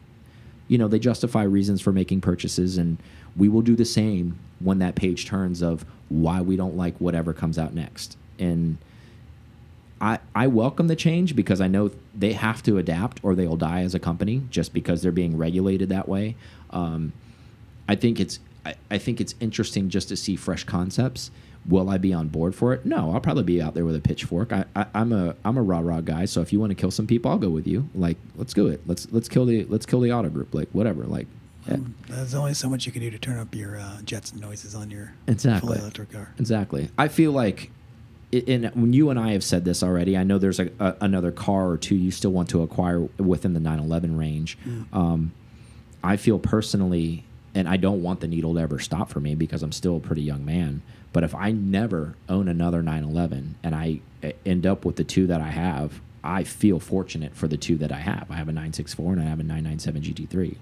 you 0.70 0.78
know, 0.78 0.88
they 0.88 1.00
justify 1.00 1.44
reasons 1.44 1.82
for 1.82 1.92
making 1.92 2.22
purchases. 2.22 2.78
And 2.78 2.98
we 3.36 3.50
will 3.50 3.62
do 3.62 3.76
the 3.76 3.84
same 3.84 4.40
when 4.60 4.80
that 4.80 4.96
page 4.96 5.26
turns 5.26 5.62
of 5.62 5.86
why 6.08 6.40
we 6.40 6.56
don't 6.56 6.78
like 6.78 6.96
whatever 7.00 7.34
comes 7.34 7.60
out 7.60 7.74
next. 7.74 8.16
And 8.40 8.78
I, 10.04 10.20
I 10.36 10.48
welcome 10.48 10.88
the 10.88 10.96
change 10.96 11.36
because 11.36 11.62
I 11.62 11.68
know 11.68 11.90
they 12.14 12.34
have 12.34 12.62
to 12.64 12.78
adapt 12.78 13.24
or 13.24 13.36
they'll 13.36 13.56
die 13.56 13.82
as 13.82 13.96
a 13.96 14.00
company 14.00 14.44
just 14.50 14.74
because 14.74 15.02
they're 15.02 15.14
being 15.14 15.38
regulated 15.38 15.90
that 15.90 16.10
way. 16.10 16.36
Um, 16.72 17.14
I 17.88 17.96
think 17.96 18.20
it's 18.20 18.40
I, 18.66 18.76
I 18.92 18.98
think 18.98 19.22
it's 19.22 19.34
interesting 19.40 19.90
just 19.90 20.10
to 20.10 20.18
see 20.18 20.36
fresh 20.36 20.66
concepts 20.66 21.32
Will 21.66 21.90
I 21.90 21.98
be 21.98 22.14
on 22.14 22.28
board 22.28 22.56
for 22.56 22.74
it? 22.74 22.86
No, 22.86 23.14
I'll 23.14 23.22
probably 23.22 23.44
be 23.44 23.62
out 23.62 23.74
there 23.74 23.86
with 23.86 23.96
a 23.96 24.02
pitchfork. 24.02 24.52
I, 24.52 24.66
I, 24.76 24.86
am 24.94 25.14
a 25.14 25.36
I'm 25.46 25.58
a 25.58 25.62
rah 25.62 25.80
rah 25.80 26.02
guy. 26.02 26.26
So 26.26 26.42
if 26.42 26.52
you 26.52 26.60
want 26.60 26.72
to 26.72 26.76
kill 26.76 26.92
some 26.92 27.08
people, 27.08 27.32
I'll 27.32 27.38
go 27.38 27.50
with 27.50 27.66
you. 27.66 27.90
Like, 27.96 28.18
let's 28.36 28.54
do 28.54 28.68
it. 28.68 28.82
Let's 28.86 29.10
let's 29.12 29.30
kill 29.30 29.46
the 29.46 29.64
let's 29.66 29.86
kill 29.86 30.02
the 30.02 30.12
auto 30.12 30.30
group. 30.30 30.54
Like, 30.54 30.70
whatever. 30.74 31.06
Like, 31.06 31.28
yeah. 31.68 31.76
um, 31.76 31.96
there's 32.10 32.36
only 32.36 32.54
so 32.54 32.68
much 32.68 32.86
you 32.86 32.92
can 32.92 33.02
do 33.02 33.10
to 33.10 33.18
turn 33.18 33.40
up 33.40 33.56
your 33.56 33.80
uh, 33.80 34.02
jets 34.04 34.34
and 34.34 34.42
noises 34.42 34.76
on 34.76 34.92
your 34.92 35.14
exactly 35.28 35.78
electric 35.78 36.12
car. 36.12 36.34
Exactly. 36.38 36.90
I 36.98 37.08
feel 37.08 37.32
like, 37.32 37.72
and 38.34 38.72
when 38.74 38.94
you 38.94 39.10
and 39.10 39.20
I 39.20 39.34
have 39.34 39.44
said 39.44 39.66
this 39.66 39.84
already, 39.84 40.18
I 40.18 40.24
know 40.24 40.38
there's 40.38 40.60
a, 40.60 40.70
a, 40.80 40.96
another 41.02 41.32
car 41.32 41.70
or 41.70 41.78
two 41.78 41.96
you 41.96 42.12
still 42.12 42.32
want 42.32 42.50
to 42.50 42.62
acquire 42.64 43.02
within 43.18 43.54
the 43.54 43.60
911 43.60 44.18
range. 44.18 44.58
Mm. 44.66 44.94
Um, 44.94 45.32
I 46.04 46.18
feel 46.18 46.40
personally, 46.40 47.24
and 47.54 47.68
I 47.68 47.78
don't 47.78 48.02
want 48.02 48.20
the 48.20 48.28
needle 48.28 48.56
to 48.56 48.60
ever 48.60 48.80
stop 48.80 49.10
for 49.10 49.20
me 49.20 49.36
because 49.36 49.64
I'm 49.64 49.72
still 49.72 49.98
a 49.98 50.00
pretty 50.00 50.24
young 50.24 50.44
man. 50.44 50.82
But 51.14 51.24
if 51.24 51.36
I 51.36 51.52
never 51.52 52.16
own 52.28 52.48
another 52.48 52.82
911 52.82 53.56
and 53.64 53.76
I 53.76 54.00
end 54.46 54.66
up 54.66 54.84
with 54.84 54.96
the 54.96 55.04
two 55.04 55.28
that 55.28 55.40
I 55.40 55.50
have, 55.50 56.02
I 56.24 56.44
feel 56.44 56.80
fortunate 56.80 57.36
for 57.36 57.48
the 57.48 57.58
two 57.58 57.78
that 57.78 57.92
I 57.92 58.00
have. 58.00 58.26
I 58.32 58.36
have 58.36 58.48
a 58.48 58.54
964 58.54 59.14
and 59.14 59.22
I 59.22 59.26
have 59.26 59.40
a 59.40 59.44
997 59.44 60.02
GT3. 60.02 60.56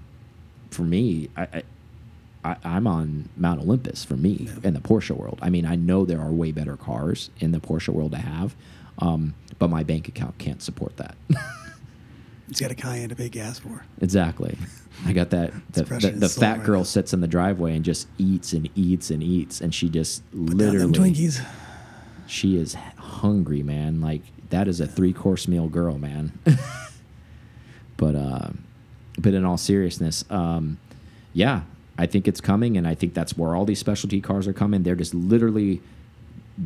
For 0.72 0.82
me, 0.84 1.30
I, 1.38 1.64
I, 2.44 2.56
am 2.64 2.88
on 2.88 3.30
Mount 3.38 3.62
Olympus 3.62 4.04
for 4.04 4.16
me 4.16 4.48
yeah. 4.50 4.68
in 4.68 4.74
the 4.74 4.80
Porsche 4.80 5.16
world. 5.16 5.39
I 5.42 5.50
mean, 5.50 5.66
I 5.66 5.76
know 5.76 6.06
there 6.06 6.20
are 6.20 6.32
way 6.32 6.52
better 6.52 6.78
cars 6.78 7.30
in 7.39 7.52
the 7.52 7.60
Porsche 7.60 7.89
world 7.89 8.12
to 8.12 8.18
have, 8.18 8.56
um, 9.00 9.36
but 9.60 9.70
my 9.70 9.84
bank 9.84 10.08
account 10.08 10.38
can't 10.38 10.62
support 10.62 10.98
that. 10.98 11.16
It's 12.52 12.60
got 12.60 12.70
a 12.70 12.76
Cayenne 12.76 13.08
to 13.08 13.16
pay 13.16 13.30
gas 13.30 13.60
for. 13.60 13.86
Exactly. 14.02 14.58
I 15.06 15.14
got 15.14 15.30
that. 15.30 15.54
The, 15.72 15.84
the, 15.84 16.10
the 16.12 16.30
fat 16.30 16.58
right 16.58 16.66
girl 16.66 16.80
now. 16.82 16.84
sits 16.84 17.14
in 17.14 17.22
the 17.22 17.28
driveway 17.28 17.78
and 17.78 17.86
just 17.86 18.10
eats 18.18 18.52
and 18.52 18.70
eats 18.76 19.10
and 19.10 19.24
eats, 19.24 19.62
and 19.62 19.74
she 19.74 19.88
just 19.88 20.30
Put 20.32 20.58
literally 20.58 20.92
Twinkies. 20.92 21.42
She 22.28 22.58
is 22.58 22.76
hungry, 22.98 23.64
man. 23.64 24.02
Like 24.02 24.22
that 24.50 24.68
is 24.68 24.82
a 24.82 24.88
three 24.88 25.14
course 25.14 25.48
meal 25.48 25.70
girl, 25.70 25.98
man. 25.98 26.38
but 27.98 28.16
uh, 28.16 28.50
but 29.18 29.34
in 29.34 29.46
all 29.46 29.58
seriousness, 29.58 30.26
um, 30.30 30.78
yeah, 31.32 31.62
I 32.02 32.08
think 32.08 32.28
it's 32.28 32.41
coming, 32.41 32.78
and 32.78 32.88
I 32.88 32.95
think 32.95 33.14
that's 33.14 33.38
where 33.38 33.56
all 33.56 33.64
these 33.64 33.78
specialty 33.78 34.22
cars 34.22 34.47
are 34.47 34.54
coming. 34.54 34.82
They're 34.82 34.95
just 34.95 35.14
literally 35.14 35.82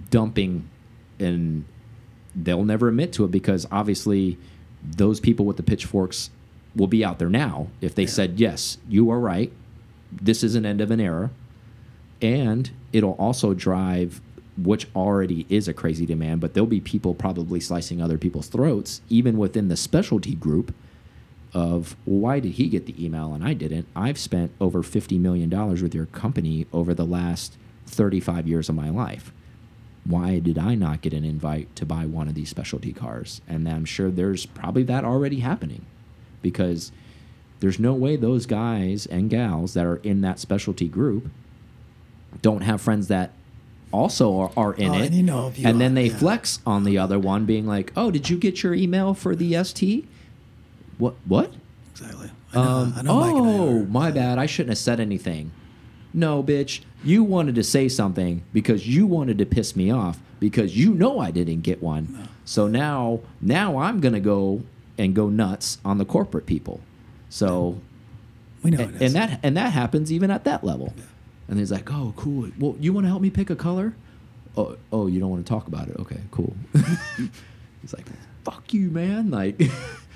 dumping, 0.10 0.70
and 1.20 1.66
they'll 2.34 2.64
never 2.64 2.88
admit 2.88 3.12
to 3.14 3.26
it 3.26 3.32
because 3.32 3.68
obviously 3.70 4.38
those 4.82 5.20
people 5.20 5.46
with 5.46 5.58
the 5.58 5.64
pitchforks 5.64 6.30
will 6.74 6.88
be 6.88 7.04
out 7.04 7.20
there 7.20 7.30
now 7.30 7.68
if 7.82 7.96
they 7.96 8.04
yeah. 8.04 8.10
said, 8.10 8.40
yes, 8.40 8.78
you 8.88 9.10
are 9.10 9.20
right. 9.20 9.52
This 10.10 10.42
is 10.42 10.56
an 10.56 10.66
end 10.66 10.80
of 10.80 10.90
an 10.90 11.02
era. 11.02 11.32
And 12.22 12.72
it'll 12.94 13.14
also 13.20 13.54
drive, 13.54 14.22
which 14.58 14.88
already 14.96 15.46
is 15.50 15.68
a 15.68 15.74
crazy 15.74 16.06
demand, 16.06 16.40
but 16.40 16.54
there'll 16.54 16.66
be 16.66 16.80
people 16.80 17.14
probably 17.14 17.60
slicing 17.60 18.02
other 18.02 18.18
people's 18.18 18.48
throats, 18.48 19.02
even 19.10 19.38
within 19.38 19.68
the 19.68 19.76
specialty 19.76 20.34
group 20.34 20.74
of 21.56 21.96
why 22.06 22.40
did 22.40 22.54
he 22.54 22.70
get 22.70 22.86
the 22.86 23.04
email 23.04 23.34
and 23.34 23.44
I 23.44 23.54
didn't? 23.54 23.88
I've 23.96 24.20
spent 24.20 24.52
over 24.62 24.84
$50 24.84 25.20
million 25.20 25.50
with 25.50 25.96
your 25.96 26.06
company 26.06 26.68
over 26.72 26.94
the 26.94 27.06
last 27.06 27.58
35 27.88 28.48
years 28.48 28.70
of 28.70 28.76
my 28.76 28.90
life 28.92 29.32
why 30.06 30.40
did 30.40 30.58
I 30.58 30.76
not 30.76 31.02
get 31.02 31.14
an 31.14 31.26
invite 31.26 31.76
to 31.78 31.86
buy 31.86 32.06
one 32.06 32.28
of 32.28 32.36
these 32.36 32.50
specialty 32.50 32.94
cars? 32.94 33.42
And 33.48 33.68
I'm 33.68 33.86
sure 33.86 34.12
there's 34.12 34.46
probably 34.46 34.84
that 34.84 35.04
already 35.04 35.40
happening 35.40 35.86
because 36.42 36.92
there's 37.60 37.80
no 37.80 37.94
way 37.94 38.16
those 38.16 38.46
guys 38.46 39.08
and 39.08 39.30
gals 39.30 39.74
that 39.74 39.86
are 39.86 39.98
in 39.98 40.22
that 40.22 40.40
specialty 40.40 40.88
group 40.88 41.30
don't 42.42 42.62
have 42.62 42.82
friends 42.82 43.08
that 43.08 43.32
also 43.92 44.38
are, 44.40 44.52
are 44.56 44.74
in 44.74 44.92
oh, 44.92 44.94
it. 44.96 45.06
And, 45.08 45.16
you 45.16 45.24
know 45.24 45.52
and 45.64 45.82
then 45.82 45.96
they 45.96 46.08
yeah. 46.08 46.18
flex 46.18 46.60
on 46.66 46.84
the 46.84 46.98
other 46.98 47.18
one, 47.18 47.46
being 47.46 47.66
like, 47.66 47.94
"Oh, 47.96 48.12
did 48.12 48.30
you 48.30 48.38
get 48.38 48.62
your 48.62 48.74
email 48.74 49.14
for 49.14 49.36
the 49.36 49.64
ST? 49.64 50.06
What? 50.98 51.16
What? 51.26 51.54
Exactly. 51.92 52.32
I 52.54 52.56
know, 52.56 52.70
um, 52.70 52.94
I 52.98 53.02
know 53.02 53.12
oh, 53.14 53.86
my 53.86 54.12
bad. 54.12 54.38
I 54.38 54.46
shouldn't 54.46 54.70
have 54.70 54.78
said 54.78 55.00
anything. 55.00 55.52
No, 56.14 56.42
bitch. 56.42 56.82
You 57.04 57.24
wanted 57.24 57.56
to 57.56 57.64
say 57.64 57.90
something 57.90 58.44
because 58.54 58.88
you 58.88 59.06
wanted 59.06 59.38
to 59.38 59.46
piss 59.46 59.76
me 59.76 59.92
off 59.92 60.20
because 60.40 60.78
you 60.78 60.94
know 60.94 61.20
I 61.20 61.32
didn't 61.32 61.62
get 61.62 61.84
one. 61.84 62.08
No. 62.12 62.24
So 62.46 62.68
now, 62.68 63.20
now 63.42 63.78
I'm 63.78 64.00
gonna 64.00 64.20
go 64.20 64.64
and 64.98 65.14
go 65.14 65.30
nuts 65.30 65.78
on 65.84 65.98
the 65.98 66.06
corporate 66.06 66.46
people. 66.46 66.80
So 67.30 67.82
we 68.64 68.72
know, 68.72 68.84
and, 68.84 69.02
and 69.02 69.14
that 69.16 69.40
and 69.44 69.58
that 69.58 69.74
happens 69.74 70.12
even 70.12 70.32
at 70.32 70.44
that 70.46 70.64
level. 70.64 70.94
Yeah. 70.98 71.04
And 71.48 71.60
he's 71.60 71.72
like, 71.72 71.92
"Oh, 71.92 72.14
cool. 72.16 72.50
Well, 72.58 72.76
you 72.80 72.94
want 72.94 73.06
to 73.06 73.10
help 73.10 73.22
me 73.22 73.30
pick 73.30 73.50
a 73.50 73.56
color? 73.56 73.94
Oh, 74.58 74.78
oh, 74.92 75.08
you 75.08 75.20
don't 75.20 75.30
want 75.30 75.46
to 75.46 75.50
talk 75.50 75.68
about 75.68 75.90
it? 75.90 75.98
Okay, 76.00 76.22
cool." 76.32 76.56
he's 77.82 77.94
like, 77.94 78.06
"Fuck 78.44 78.74
you, 78.74 78.90
man! 78.90 79.32
Like, 79.32 79.62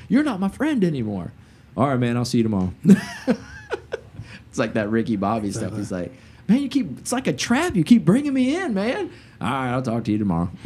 you're 0.09 0.23
not 0.23 0.39
my 0.39 0.49
friend 0.49 0.83
anymore." 0.83 1.31
All 1.77 1.87
right, 1.87 1.99
man. 1.99 2.17
I'll 2.17 2.25
see 2.25 2.39
you 2.39 2.43
tomorrow. 2.43 2.73
it's 2.83 4.57
like 4.57 4.73
that 4.73 4.89
Ricky 4.89 5.15
Bobby 5.15 5.51
stuff. 5.51 5.77
He's 5.77 5.93
like, 5.93 6.11
man, 6.49 6.61
you 6.61 6.67
keep, 6.67 6.99
it's 6.99 7.11
like 7.11 7.27
a 7.27 7.33
trap. 7.33 7.75
You 7.75 7.83
keep 7.83 8.03
bringing 8.03 8.33
me 8.33 8.55
in, 8.55 8.73
man. 8.73 9.11
All 9.39 9.49
right, 9.49 9.71
I'll 9.71 9.81
talk 9.81 10.03
to 10.05 10.11
you 10.11 10.17
tomorrow. 10.17 10.49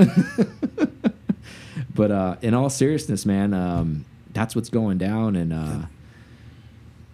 but 1.94 2.12
uh, 2.12 2.38
in 2.42 2.54
all 2.54 2.70
seriousness, 2.70 3.26
man, 3.26 3.54
um, 3.54 4.06
that's 4.32 4.56
what's 4.56 4.70
going 4.70 4.98
down. 4.98 5.36
And, 5.36 5.54
uh, 5.54 5.82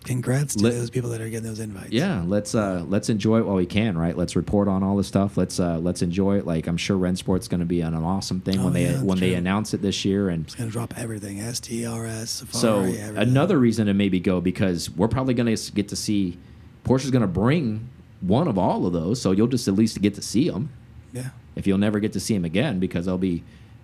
congrats 0.05 0.55
to 0.55 0.63
let, 0.63 0.73
those 0.73 0.89
people 0.89 1.09
that 1.11 1.21
are 1.21 1.29
getting 1.29 1.47
those 1.47 1.59
invites. 1.59 1.91
Yeah, 1.91 2.23
let's 2.25 2.55
uh, 2.55 2.83
let's 2.87 3.09
enjoy 3.09 3.39
it 3.39 3.45
while 3.45 3.55
we 3.55 3.65
can, 3.65 3.97
right? 3.97 4.17
Let's 4.17 4.35
report 4.35 4.67
on 4.67 4.83
all 4.83 4.95
the 4.97 5.03
stuff. 5.03 5.37
Let's 5.37 5.59
uh, 5.59 5.79
let's 5.79 6.01
enjoy 6.01 6.37
it. 6.37 6.45
Like 6.45 6.67
I'm 6.67 6.77
sure 6.77 6.97
Rennsport's 6.97 7.47
going 7.47 7.59
to 7.59 7.65
be 7.65 7.81
an 7.81 7.93
awesome 7.93 8.41
thing 8.41 8.59
oh, 8.59 8.65
when 8.65 8.73
they 8.73 8.85
yeah, 8.85 9.01
when 9.01 9.17
true. 9.17 9.27
they 9.27 9.33
announce 9.35 9.73
it 9.73 9.81
this 9.81 10.05
year, 10.05 10.29
and 10.29 10.45
it's 10.45 10.55
going 10.55 10.69
to 10.69 10.73
drop 10.73 10.93
everything 10.97 11.37
STRS. 11.39 12.27
Safari, 12.27 12.61
so 12.61 12.79
everything. 12.79 13.17
another 13.17 13.57
reason 13.57 13.87
to 13.87 13.93
maybe 13.93 14.19
go 14.19 14.41
because 14.41 14.89
we're 14.89 15.07
probably 15.07 15.33
going 15.33 15.53
to 15.55 15.71
get 15.73 15.89
to 15.89 15.95
see 15.95 16.37
Porsche's 16.83 17.11
going 17.11 17.21
to 17.21 17.27
bring 17.27 17.89
one 18.21 18.47
of 18.47 18.57
all 18.57 18.85
of 18.85 18.93
those, 18.93 19.21
so 19.21 19.31
you'll 19.31 19.47
just 19.47 19.67
at 19.67 19.75
least 19.75 20.01
get 20.01 20.15
to 20.15 20.21
see 20.21 20.49
them. 20.49 20.71
Yeah. 21.13 21.29
If 21.55 21.67
you'll 21.67 21.77
never 21.77 21.99
get 21.99 22.13
to 22.13 22.19
see 22.19 22.33
them 22.33 22.45
again 22.45 22.79
because 22.79 23.05
they'll 23.05 23.17
be 23.17 23.43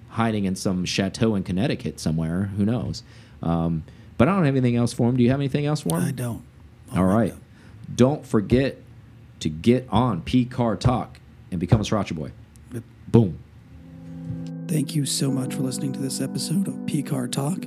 hiding 0.09 0.45
in 0.45 0.55
some 0.55 0.85
chateau 0.85 1.35
in 1.35 1.43
Connecticut 1.43 1.99
somewhere, 1.99 2.43
who 2.57 2.65
knows? 2.65 3.03
Um, 3.41 3.83
but 4.17 4.27
I 4.27 4.35
don't 4.35 4.45
have 4.45 4.55
anything 4.55 4.75
else 4.75 4.93
for 4.93 5.09
him. 5.09 5.17
Do 5.17 5.23
you 5.23 5.31
have 5.31 5.39
anything 5.39 5.65
else 5.65 5.81
for 5.81 5.97
him? 5.97 6.05
I 6.05 6.11
don't. 6.11 6.43
All, 6.91 6.99
all 6.99 7.05
right. 7.05 7.33
Don't 7.93 8.25
forget 8.25 8.77
to 9.39 9.49
get 9.49 9.87
on 9.89 10.21
P 10.21 10.45
Car 10.45 10.75
Talk 10.75 11.19
and 11.51 11.59
become 11.59 11.81
a 11.81 11.83
Sriracha 11.83 12.15
Boy. 12.15 12.31
Yep. 12.73 12.83
Boom. 13.07 13.39
Thank 14.67 14.95
you 14.95 15.05
so 15.05 15.31
much 15.31 15.53
for 15.53 15.61
listening 15.61 15.93
to 15.93 15.99
this 15.99 16.21
episode 16.21 16.67
of 16.67 16.85
P 16.85 17.03
Car 17.03 17.27
Talk. 17.27 17.61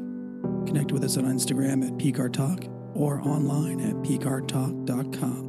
Connect 0.66 0.92
with 0.92 1.05
us 1.05 1.16
on 1.16 1.24
Instagram 1.24 1.86
at 1.86 1.96
P 1.99 2.12
Car 2.12 2.28
Talk 2.28 2.64
or 2.94 3.20
online 3.20 3.80
at 3.80 3.94
pcartalk.com. 3.96 5.47